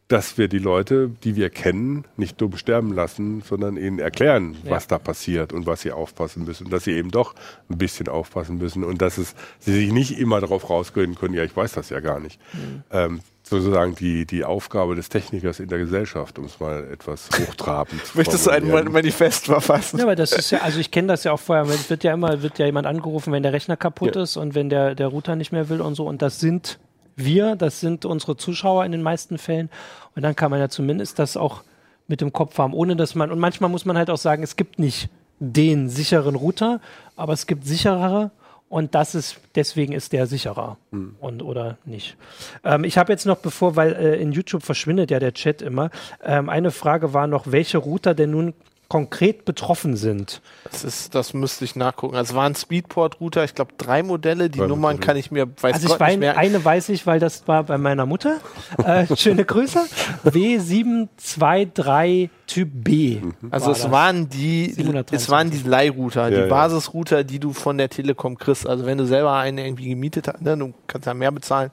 dass 0.08 0.38
wir 0.38 0.48
die 0.48 0.58
Leute, 0.58 1.10
die 1.22 1.36
wir 1.36 1.50
kennen, 1.50 2.04
nicht 2.16 2.40
dumm 2.40 2.56
sterben 2.56 2.92
lassen, 2.92 3.42
sondern 3.42 3.76
ihnen 3.76 4.00
erklären, 4.00 4.56
ja. 4.64 4.72
was 4.72 4.88
da 4.88 4.98
passiert 4.98 5.52
und 5.52 5.66
was 5.66 5.82
sie 5.82 5.92
aufpassen 5.92 6.44
müssen. 6.44 6.68
Dass 6.68 6.84
sie 6.84 6.92
eben 6.92 7.10
doch 7.10 7.34
ein 7.68 7.78
bisschen 7.78 8.08
aufpassen 8.08 8.58
müssen 8.58 8.82
und 8.82 9.00
dass 9.02 9.18
es, 9.18 9.34
sie 9.60 9.72
sich 9.72 9.92
nicht 9.92 10.18
immer 10.18 10.40
darauf 10.40 10.68
rausgehen 10.68 11.14
können, 11.14 11.34
ja, 11.34 11.44
ich 11.44 11.56
weiß 11.56 11.72
das 11.72 11.90
ja 11.90 12.00
gar 12.00 12.18
nicht. 12.18 12.40
Mhm. 12.52 12.82
Ähm, 12.90 13.20
sozusagen 13.50 13.94
die, 13.96 14.24
die 14.24 14.44
Aufgabe 14.44 14.94
des 14.94 15.08
Technikers 15.08 15.60
in 15.60 15.68
der 15.68 15.78
Gesellschaft, 15.78 16.38
um 16.38 16.46
es 16.46 16.58
mal 16.60 16.88
etwas 16.90 17.28
hochtrabend 17.38 18.06
zu 18.06 18.16
Möchtest 18.16 18.46
du 18.46 18.50
ein 18.50 18.68
Manifest 18.68 19.46
verfassen? 19.46 19.98
Ja, 19.98 20.04
aber 20.04 20.16
das 20.16 20.32
ist 20.32 20.50
ja, 20.50 20.60
also 20.60 20.78
ich 20.78 20.90
kenne 20.90 21.08
das 21.08 21.24
ja 21.24 21.32
auch 21.32 21.40
vorher, 21.40 21.64
es 21.64 21.90
wird 21.90 22.04
ja 22.04 22.14
immer, 22.14 22.42
wird 22.42 22.58
ja 22.58 22.66
jemand 22.66 22.86
angerufen, 22.86 23.32
wenn 23.32 23.42
der 23.42 23.52
Rechner 23.52 23.76
kaputt 23.76 24.16
ja. 24.16 24.22
ist 24.22 24.36
und 24.36 24.54
wenn 24.54 24.70
der, 24.70 24.94
der 24.94 25.08
Router 25.08 25.36
nicht 25.36 25.52
mehr 25.52 25.68
will 25.68 25.80
und 25.80 25.96
so 25.96 26.06
und 26.06 26.22
das 26.22 26.40
sind 26.40 26.78
wir, 27.16 27.56
das 27.56 27.80
sind 27.80 28.04
unsere 28.04 28.36
Zuschauer 28.36 28.84
in 28.84 28.92
den 28.92 29.02
meisten 29.02 29.36
Fällen 29.36 29.68
und 30.14 30.22
dann 30.22 30.36
kann 30.36 30.50
man 30.50 30.60
ja 30.60 30.68
zumindest 30.68 31.18
das 31.18 31.36
auch 31.36 31.62
mit 32.06 32.20
dem 32.20 32.32
Kopf 32.32 32.56
haben, 32.58 32.72
ohne 32.72 32.96
dass 32.96 33.14
man, 33.14 33.30
und 33.30 33.38
manchmal 33.38 33.68
muss 33.68 33.84
man 33.84 33.98
halt 33.98 34.10
auch 34.10 34.18
sagen, 34.18 34.42
es 34.42 34.56
gibt 34.56 34.78
nicht 34.78 35.08
den 35.38 35.88
sicheren 35.88 36.34
Router, 36.34 36.80
aber 37.16 37.32
es 37.32 37.46
gibt 37.46 37.66
sicherere 37.66 38.30
und 38.70 38.94
das 38.94 39.14
ist, 39.16 39.40
deswegen 39.56 39.92
ist 39.92 40.12
der 40.12 40.28
sicherer 40.28 40.76
hm. 40.92 41.16
und 41.20 41.42
oder 41.42 41.76
nicht. 41.84 42.16
Ähm, 42.64 42.84
ich 42.84 42.96
habe 42.96 43.12
jetzt 43.12 43.26
noch, 43.26 43.38
bevor, 43.38 43.74
weil 43.74 43.94
äh, 43.94 44.22
in 44.22 44.30
YouTube 44.30 44.62
verschwindet 44.62 45.10
ja 45.10 45.18
der 45.18 45.34
Chat 45.34 45.60
immer, 45.60 45.90
ähm, 46.24 46.48
eine 46.48 46.70
Frage 46.70 47.12
war 47.12 47.26
noch, 47.26 47.50
welche 47.50 47.78
Router 47.78 48.14
denn 48.14 48.30
nun 48.30 48.54
konkret 48.88 49.44
betroffen 49.44 49.96
sind. 49.96 50.40
Das 50.70 50.84
ist, 50.84 51.16
das 51.16 51.34
müsste 51.34 51.64
ich 51.64 51.74
nachgucken. 51.74 52.14
Also 52.14 52.32
es 52.32 52.36
waren 52.36 52.54
Speedport-Router, 52.54 53.42
ich 53.42 53.56
glaube 53.56 53.72
drei 53.76 54.04
Modelle. 54.04 54.50
Die 54.50 54.58
Drei 54.58 54.68
Nummern 54.68 54.94
Modelle. 54.94 55.06
kann 55.06 55.16
ich 55.16 55.32
mir, 55.32 55.48
weiß 55.48 55.74
also 55.74 55.88
Gott 55.88 55.96
ich 55.96 56.00
weiß, 56.00 56.10
nicht 56.10 56.20
mehr. 56.20 56.36
Eine 56.36 56.64
weiß 56.64 56.90
ich, 56.90 57.04
weil 57.06 57.18
das 57.18 57.48
war 57.48 57.64
bei 57.64 57.78
meiner 57.78 58.06
Mutter. 58.06 58.36
Äh, 58.84 59.04
schöne 59.16 59.44
Grüße. 59.44 59.80
W723 60.24 62.30
Typ 62.50 62.68
B. 62.72 63.20
Mhm. 63.20 63.34
Also 63.52 63.66
war 63.66 63.72
es 63.72 63.82
das. 63.82 63.90
waren 63.92 64.28
die, 64.28 64.74
es 65.12 65.28
waren 65.28 65.52
die 65.52 65.58
Leihrouter, 65.58 66.24
ja, 66.24 66.30
die 66.30 66.42
ja. 66.42 66.46
Basisrouter, 66.46 67.22
die 67.22 67.38
du 67.38 67.52
von 67.52 67.78
der 67.78 67.88
Telekom 67.88 68.36
kriegst. 68.36 68.66
Also 68.66 68.86
wenn 68.86 68.98
du 68.98 69.06
selber 69.06 69.34
einen 69.34 69.58
irgendwie 69.58 69.90
gemietet 69.90 70.26
hast, 70.26 70.42
ne, 70.42 70.56
du 70.56 70.74
kannst 70.88 71.06
ja 71.06 71.14
mehr 71.14 71.30
bezahlen. 71.30 71.70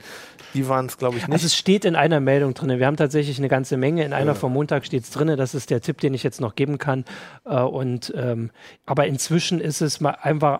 Die 0.53 0.69
waren 0.69 0.85
es, 0.85 0.99
glaube 0.99 1.17
ich, 1.17 1.23
nicht. 1.23 1.33
Also 1.33 1.47
es 1.47 1.55
steht 1.55 1.83
in 1.83 1.95
einer 1.95 2.19
Meldung 2.19 2.53
drin. 2.53 2.77
Wir 2.77 2.85
haben 2.85 2.95
tatsächlich 2.95 3.39
eine 3.39 3.47
ganze 3.47 3.75
Menge. 3.75 4.05
In 4.05 4.13
einer 4.13 4.33
ja. 4.33 4.33
vom 4.35 4.53
Montag 4.53 4.85
steht 4.85 5.03
es 5.03 5.09
drin. 5.09 5.35
Das 5.35 5.55
ist 5.55 5.71
der 5.71 5.81
Tipp, 5.81 5.99
den 5.99 6.13
ich 6.13 6.21
jetzt 6.21 6.41
noch 6.41 6.53
geben 6.53 6.77
kann. 6.77 7.05
Äh, 7.45 7.59
und, 7.59 8.13
ähm, 8.15 8.51
aber 8.85 9.07
inzwischen 9.07 9.59
ist 9.59 9.81
es 9.81 9.99
mal 9.99 10.15
einfach 10.21 10.59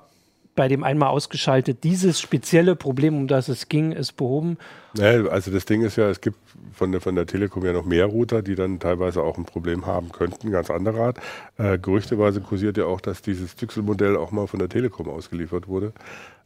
bei 0.57 0.67
dem 0.67 0.83
einmal 0.83 1.09
ausgeschaltet. 1.09 1.85
Dieses 1.85 2.19
spezielle 2.19 2.75
Problem, 2.75 3.15
um 3.15 3.27
das 3.27 3.47
es 3.47 3.69
ging, 3.69 3.93
ist 3.93 4.17
behoben. 4.17 4.57
Ja, 4.97 5.25
also 5.27 5.51
das 5.51 5.63
Ding 5.65 5.83
ist 5.83 5.95
ja, 5.95 6.09
es 6.09 6.19
gibt 6.19 6.37
von 6.73 6.91
der, 6.91 6.99
von 6.99 7.15
der 7.15 7.25
Telekom 7.25 7.63
ja 7.63 7.71
noch 7.71 7.85
mehr 7.85 8.05
Router, 8.05 8.41
die 8.41 8.55
dann 8.55 8.79
teilweise 8.79 9.21
auch 9.21 9.37
ein 9.37 9.45
Problem 9.45 9.85
haben 9.85 10.11
könnten, 10.11 10.51
ganz 10.51 10.69
anderer 10.69 10.99
Art. 10.99 11.19
Äh, 11.57 11.77
gerüchteweise 11.77 12.41
kursiert 12.41 12.77
ja 12.77 12.85
auch, 12.85 12.99
dass 12.99 13.21
dieses 13.21 13.55
Zyxel-Modell 13.55 14.17
auch 14.17 14.31
mal 14.31 14.47
von 14.47 14.59
der 14.59 14.67
Telekom 14.67 15.07
ausgeliefert 15.07 15.67
wurde. 15.69 15.93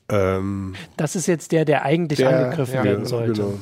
Ähm, 0.09 0.75
das 0.97 1.15
ist 1.15 1.27
jetzt 1.27 1.53
der, 1.53 1.65
der 1.65 1.83
eigentlich 1.83 2.19
der, 2.19 2.29
angegriffen 2.29 2.75
ja, 2.75 2.83
werden 2.83 3.05
sollte. 3.05 3.41
Genau. 3.41 3.59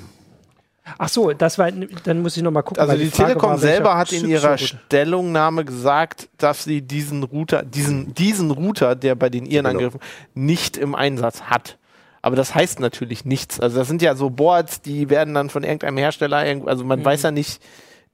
Ach 0.97 1.09
so, 1.09 1.31
das 1.33 1.57
war, 1.57 1.71
dann 1.71 2.21
muss 2.21 2.37
ich 2.37 2.43
noch 2.43 2.51
mal 2.51 2.61
gucken. 2.61 2.81
Also 2.81 2.95
die, 2.95 3.05
die 3.05 3.11
Telekom 3.11 3.51
war, 3.51 3.57
selber 3.57 3.97
hat 3.97 4.11
in 4.11 4.27
ihrer 4.27 4.57
Stellungnahme 4.57 5.65
gesagt, 5.65 6.29
dass 6.37 6.63
sie 6.63 6.81
diesen 6.81 7.23
Router, 7.23 7.63
diesen, 7.63 8.13
diesen 8.13 8.51
Router, 8.51 8.95
der 8.95 9.15
bei 9.15 9.29
den 9.29 9.45
ihren 9.45 9.65
genau. 9.65 9.69
Angriffen 9.77 9.99
nicht 10.33 10.77
im 10.77 10.95
Einsatz 10.95 11.43
hat. 11.43 11.77
Aber 12.21 12.35
das 12.35 12.53
heißt 12.53 12.79
natürlich 12.79 13.25
nichts. 13.25 13.59
Also 13.59 13.77
das 13.77 13.87
sind 13.87 14.01
ja 14.01 14.15
so 14.15 14.29
Boards, 14.29 14.81
die 14.81 15.09
werden 15.09 15.33
dann 15.33 15.49
von 15.49 15.63
irgendeinem 15.63 15.97
Hersteller, 15.97 16.37
also 16.65 16.83
man 16.83 16.99
mhm. 16.99 17.05
weiß 17.05 17.23
ja 17.23 17.31
nicht, 17.31 17.61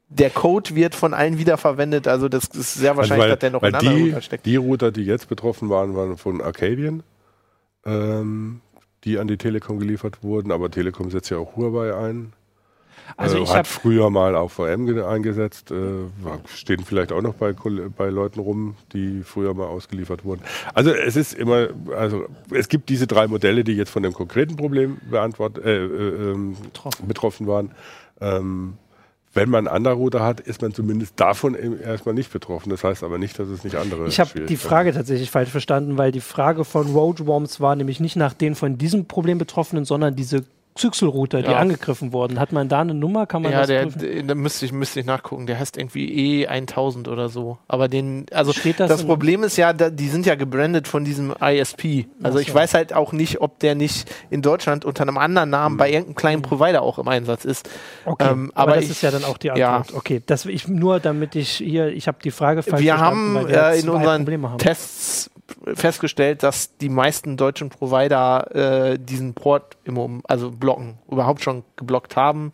der 0.10 0.30
Code 0.30 0.76
wird 0.76 0.96
von 0.96 1.14
allen 1.14 1.38
wiederverwendet. 1.38 2.08
Also 2.08 2.30
das 2.30 2.46
ist 2.46 2.76
sehr 2.76 2.96
wahrscheinlich, 2.96 3.24
also 3.24 3.24
weil, 3.24 3.30
dass 3.30 3.40
der 3.40 3.52
noch 3.52 3.64
in 3.64 3.76
anderen 3.76 4.04
Router 4.04 4.22
steckt. 4.22 4.46
Die 4.46 4.56
Router, 4.56 4.92
die 4.92 5.04
jetzt 5.04 5.28
betroffen 5.28 5.70
waren, 5.70 5.96
waren 5.96 6.18
von 6.18 6.42
Arcadian, 6.42 7.04
ähm, 7.86 8.62
die 9.04 9.18
an 9.18 9.28
die 9.28 9.38
Telekom 9.38 9.80
geliefert 9.80 10.24
wurden. 10.24 10.52
Aber 10.52 10.70
Telekom 10.70 11.10
setzt 11.10 11.32
ja 11.32 11.38
auch 11.38 11.56
Huawei 11.56 11.96
ein. 11.96 12.34
Also 13.18 13.38
äh, 13.38 13.44
ich 13.44 13.54
hat 13.54 13.68
früher 13.68 14.10
mal 14.10 14.36
auch 14.36 14.52
VM 14.52 15.04
eingesetzt, 15.04 15.72
äh, 15.72 15.76
stehen 16.54 16.84
vielleicht 16.84 17.12
auch 17.12 17.22
noch 17.22 17.36
bei, 17.36 17.54
bei 17.54 18.10
Leuten 18.10 18.40
rum, 18.40 18.76
die 18.94 19.22
früher 19.24 19.54
mal 19.54 19.68
ausgeliefert 19.68 20.26
wurden. 20.26 20.42
Also 20.74 20.92
es 20.92 21.16
ist 21.16 21.34
immer, 21.34 21.70
also 21.96 22.26
es 22.52 22.68
gibt 22.68 22.90
diese 22.90 23.08
drei 23.08 23.28
Modelle, 23.28 23.64
die 23.64 23.74
jetzt 23.74 23.90
von 23.90 24.04
dem 24.04 24.14
konkreten 24.14 24.56
Problem 24.56 24.98
beantwortet, 25.10 25.64
äh, 25.64 25.86
äh, 25.86 26.32
ähm, 26.32 26.58
betroffen 27.08 27.48
waren. 27.48 27.72
Ähm, 28.20 28.78
wenn 29.36 29.50
man 29.50 29.68
einen 29.68 29.76
anderen 29.76 29.98
Router 29.98 30.24
hat, 30.24 30.40
ist 30.40 30.62
man 30.62 30.74
zumindest 30.74 31.20
davon 31.20 31.56
erstmal 31.56 32.16
nicht 32.16 32.32
betroffen. 32.32 32.70
Das 32.70 32.86
heißt 32.86 33.04
aber 33.04 33.18
nicht, 33.18 33.38
dass 33.38 33.50
es 33.50 33.66
nicht 33.66 33.76
andere 33.76 34.08
Ich 34.08 34.22
habe 34.22 34.46
die 34.46 34.56
Frage 34.56 34.94
tatsächlich 34.94 35.30
falsch 35.30 35.50
verstanden, 35.50 35.98
weil 35.98 36.14
die 36.14 36.22
Frage 36.22 36.64
von 36.64 36.88
Roadworms 36.88 37.60
war 37.60 37.76
nämlich 37.76 38.00
nicht 38.00 38.16
nach 38.16 38.34
den 38.34 38.56
von 38.56 38.78
diesem 38.78 39.06
Problem 39.06 39.38
Betroffenen, 39.38 39.84
sondern 39.84 40.16
diese 40.16 40.46
Zyxel-Router, 40.76 41.42
die 41.42 41.52
ja. 41.52 41.58
angegriffen 41.58 42.12
wurden. 42.12 42.38
Hat 42.38 42.52
man 42.52 42.68
da 42.68 42.82
eine 42.82 42.94
Nummer? 42.94 43.26
Kann 43.28 43.44
man 43.44 43.54
ja, 43.54 43.66
das 43.66 43.96
der, 43.96 44.24
da 44.24 44.36
müsste 44.36 44.66
ich, 44.66 44.74
müsste 44.74 45.00
ich 45.00 45.06
nachgucken. 45.06 45.48
Der 45.48 45.58
heißt 45.58 45.78
irgendwie 45.78 46.46
E1000 46.46 47.08
oder 47.08 47.30
so. 47.30 47.58
Aber 47.70 47.88
den, 47.88 48.26
also 48.34 48.52
das, 48.52 48.76
das 48.76 49.06
Problem 49.06 49.44
ist 49.44 49.56
ja, 49.56 49.72
da, 49.72 49.90
die 49.90 50.10
sind 50.10 50.26
ja 50.26 50.36
gebrandet 50.36 50.90
von 50.90 51.06
diesem 51.06 51.34
ISP. 51.42 52.08
Also 52.22 52.40
ich 52.40 52.54
weiß 52.54 52.74
halt 52.74 52.92
auch 52.92 53.14
nicht, 53.14 53.40
ob 53.40 53.60
der 53.60 53.76
nicht 53.76 54.12
in 54.30 54.42
Deutschland 54.42 54.84
unter 54.84 55.04
einem 55.04 55.18
anderen 55.18 55.50
Namen 55.50 55.78
bei 55.78 55.90
irgendeinem 55.90 56.16
kleinen 56.16 56.42
Provider 56.42 56.82
auch 56.82 57.00
im 57.00 57.08
Einsatz 57.08 57.46
ist. 57.46 57.70
Okay, 58.04 58.28
ähm, 58.30 58.52
aber, 58.54 58.74
aber, 58.74 58.76
das 58.76 58.86
ich, 58.86 58.92
ist 58.92 59.02
ja 59.02 59.12
dann 59.12 59.24
auch 59.24 59.38
die 59.38 59.52
Antwort. 59.52 59.92
Ja. 59.92 59.98
Okay, 59.98 60.22
das 60.26 60.46
ich 60.46 60.68
nur, 60.68 61.00
damit 61.00 61.36
ich 61.36 61.52
hier, 61.52 61.88
ich 61.88 62.10
habe 62.10 62.18
die 62.22 62.32
Frage 62.32 62.64
falsch 62.64 62.84
Wir 62.84 62.98
haben 62.98 63.48
äh, 63.48 63.80
in 63.80 63.88
unseren 63.88 64.58
Tests 64.58 65.32
festgestellt, 65.74 66.44
dass 66.44 66.78
die 66.78 66.90
meisten 66.90 67.38
deutschen 67.38 67.70
Provider 67.70 68.56
äh, 68.94 69.00
diesen 69.00 69.34
Port 69.34 69.78
im, 69.84 70.22
also 70.28 70.52
blocken, 70.52 70.98
überhaupt 71.10 71.44
schon 71.44 71.64
geblockt 71.76 72.16
haben 72.16 72.52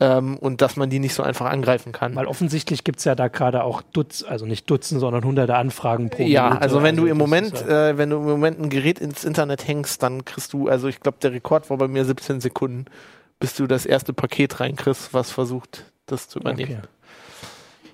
ähm, 0.00 0.36
und 0.36 0.62
dass 0.62 0.76
man 0.76 0.90
die 0.90 0.98
nicht 0.98 1.14
so 1.14 1.22
einfach 1.22 1.46
angreifen 1.46 1.92
kann. 1.92 2.14
Weil 2.14 2.26
offensichtlich 2.26 2.84
gibt 2.84 2.98
es 2.98 3.04
ja 3.04 3.14
da 3.14 3.28
gerade 3.28 3.64
auch 3.64 3.82
Dutz, 3.82 4.24
also 4.26 4.46
nicht 4.46 4.70
Dutzend, 4.70 5.00
sondern 5.00 5.24
hunderte 5.24 5.56
Anfragen 5.56 6.10
pro 6.10 6.22
Ja, 6.22 6.44
Minute. 6.44 6.62
also 6.62 6.82
wenn 6.82 6.94
also 6.94 7.02
du 7.02 7.10
im 7.10 7.18
Moment, 7.18 7.64
ja 7.68 7.90
äh, 7.90 7.98
wenn 7.98 8.10
du 8.10 8.16
im 8.16 8.24
Moment 8.24 8.60
ein 8.60 8.70
Gerät 8.70 8.98
ins 8.98 9.24
Internet 9.24 9.66
hängst, 9.66 10.02
dann 10.02 10.24
kriegst 10.24 10.52
du, 10.52 10.68
also 10.68 10.88
ich 10.88 11.00
glaube, 11.00 11.18
der 11.20 11.32
Rekord 11.32 11.70
war 11.70 11.76
bei 11.76 11.88
mir 11.88 12.04
17 12.04 12.40
Sekunden, 12.40 12.86
bis 13.40 13.54
du 13.54 13.66
das 13.66 13.86
erste 13.86 14.12
Paket 14.12 14.60
reinkriegst, 14.60 15.12
was 15.14 15.30
versucht, 15.30 15.84
das 16.06 16.28
zu 16.28 16.38
übernehmen. 16.40 16.78
Okay. 16.78 16.88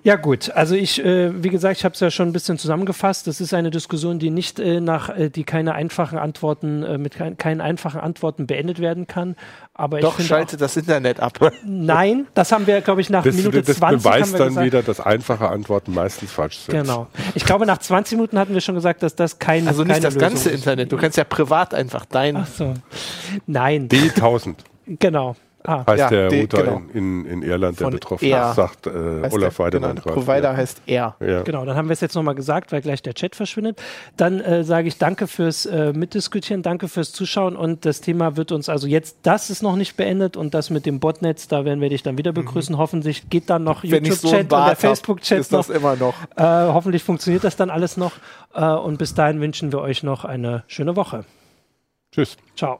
Ja 0.05 0.17
gut, 0.17 0.51
also 0.51 0.75
ich, 0.75 1.03
äh, 1.03 1.43
wie 1.43 1.49
gesagt, 1.49 1.77
ich 1.79 1.83
habe 1.83 1.93
es 1.95 1.99
ja 1.99 2.11
schon 2.11 2.29
ein 2.29 2.31
bisschen 2.31 2.59
zusammengefasst. 2.59 3.25
Das 3.25 3.41
ist 3.41 3.55
eine 3.55 3.71
Diskussion, 3.71 4.19
die 4.19 4.29
nicht 4.29 4.59
äh, 4.59 4.79
nach, 4.79 5.09
äh, 5.09 5.31
die 5.31 5.43
keine 5.43 5.73
einfachen 5.73 6.19
Antworten, 6.19 6.83
äh, 6.83 6.99
mit 6.99 7.15
kein, 7.15 7.39
keinen 7.39 7.59
einfachen 7.59 7.99
Antworten 7.99 8.45
beendet 8.45 8.77
werden 8.77 9.07
kann. 9.07 9.35
Aber 9.73 9.99
Doch, 10.01 10.19
ich 10.19 10.27
schalte 10.27 10.57
auch, 10.57 10.59
das 10.59 10.77
Internet 10.77 11.19
ab. 11.19 11.39
Nein, 11.65 12.27
das 12.35 12.51
haben 12.51 12.67
wir, 12.67 12.81
glaube 12.81 13.01
ich, 13.01 13.09
nach 13.09 13.23
das, 13.23 13.35
Minute 13.35 13.63
das 13.63 13.77
20 13.77 14.03
beweist 14.03 14.39
dann 14.39 14.49
gesagt. 14.49 14.65
wieder, 14.67 14.83
dass 14.83 14.99
einfache 14.99 15.49
Antworten 15.49 15.91
meistens 15.91 16.31
falsch 16.31 16.59
sind. 16.59 16.79
Genau. 16.83 17.07
Ich 17.33 17.43
glaube, 17.43 17.65
nach 17.65 17.79
20 17.79 18.15
Minuten 18.19 18.37
hatten 18.37 18.53
wir 18.53 18.61
schon 18.61 18.75
gesagt, 18.75 19.01
dass 19.01 19.15
das 19.15 19.39
kein 19.39 19.67
Also 19.67 19.83
nicht 19.83 20.03
das 20.03 20.13
Lösung 20.13 20.19
ganze 20.19 20.49
ist. 20.51 20.59
Internet. 20.59 20.91
Du 20.91 20.97
kannst 20.97 21.17
ja 21.17 21.23
privat 21.23 21.73
einfach 21.73 22.05
dein. 22.05 22.37
Ach 22.37 22.45
so. 22.45 22.75
Nein. 23.47 23.89
D1000. 23.89 24.53
Genau. 24.85 25.35
Ah, 25.67 25.85
heißt 25.87 25.99
ja, 25.99 26.09
der 26.09 26.31
Router 26.31 26.63
genau. 26.63 26.81
in, 26.93 27.25
in, 27.25 27.25
in, 27.25 27.41
Irland, 27.43 27.79
der 27.79 27.89
betroffen 27.89 28.25
ist, 28.25 28.55
sagt 28.55 28.87
äh, 28.87 28.89
Olaf 29.31 29.59
Weidemann. 29.59 29.95
Genau, 29.95 30.13
Provider 30.13 30.51
ja. 30.51 30.57
heißt 30.57 30.81
er. 30.85 31.15
Ja. 31.19 31.41
Genau, 31.43 31.65
dann 31.65 31.75
haben 31.75 31.87
wir 31.87 31.93
es 31.93 32.01
jetzt 32.01 32.15
nochmal 32.15 32.35
gesagt, 32.35 32.71
weil 32.71 32.81
gleich 32.81 33.01
der 33.01 33.13
Chat 33.13 33.35
verschwindet. 33.35 33.81
Dann 34.17 34.39
äh, 34.39 34.63
sage 34.63 34.87
ich 34.87 34.97
danke 34.97 35.27
fürs 35.27 35.65
äh, 35.65 35.93
Mitdiskutieren, 35.93 36.61
danke 36.61 36.87
fürs 36.87 37.11
Zuschauen 37.11 37.55
und 37.55 37.85
das 37.85 38.01
Thema 38.01 38.37
wird 38.37 38.51
uns 38.51 38.69
also 38.69 38.87
jetzt, 38.87 39.17
das 39.23 39.49
ist 39.49 39.63
noch 39.63 39.75
nicht 39.75 39.97
beendet 39.97 40.37
und 40.37 40.53
das 40.53 40.69
mit 40.69 40.85
dem 40.85 40.99
Botnetz, 40.99 41.47
da 41.47 41.65
werden 41.65 41.81
wir 41.81 41.89
dich 41.89 42.03
dann 42.03 42.17
wieder 42.17 42.31
begrüßen. 42.31 42.75
Mhm. 42.75 42.79
Hoffentlich 42.79 43.29
geht 43.29 43.49
dann 43.49 43.63
noch 43.63 43.83
YouTube-Chat 43.83 44.49
so 44.49 44.55
und 44.55 44.67
der 44.67 44.75
Facebook-Chat 44.75 45.51
noch. 45.51 45.61
Ist 45.61 45.69
das 45.69 45.75
immer 45.75 45.95
noch. 45.95 46.15
Äh, 46.35 46.43
hoffentlich 46.43 47.03
funktioniert 47.03 47.43
das 47.43 47.55
dann 47.55 47.69
alles 47.69 47.97
noch 47.97 48.13
äh, 48.53 48.65
und 48.65 48.97
bis 48.97 49.13
dahin 49.13 49.41
wünschen 49.41 49.71
wir 49.71 49.79
euch 49.79 50.03
noch 50.03 50.25
eine 50.25 50.63
schöne 50.67 50.95
Woche. 50.95 51.25
Tschüss. 52.11 52.37
Ciao. 52.55 52.79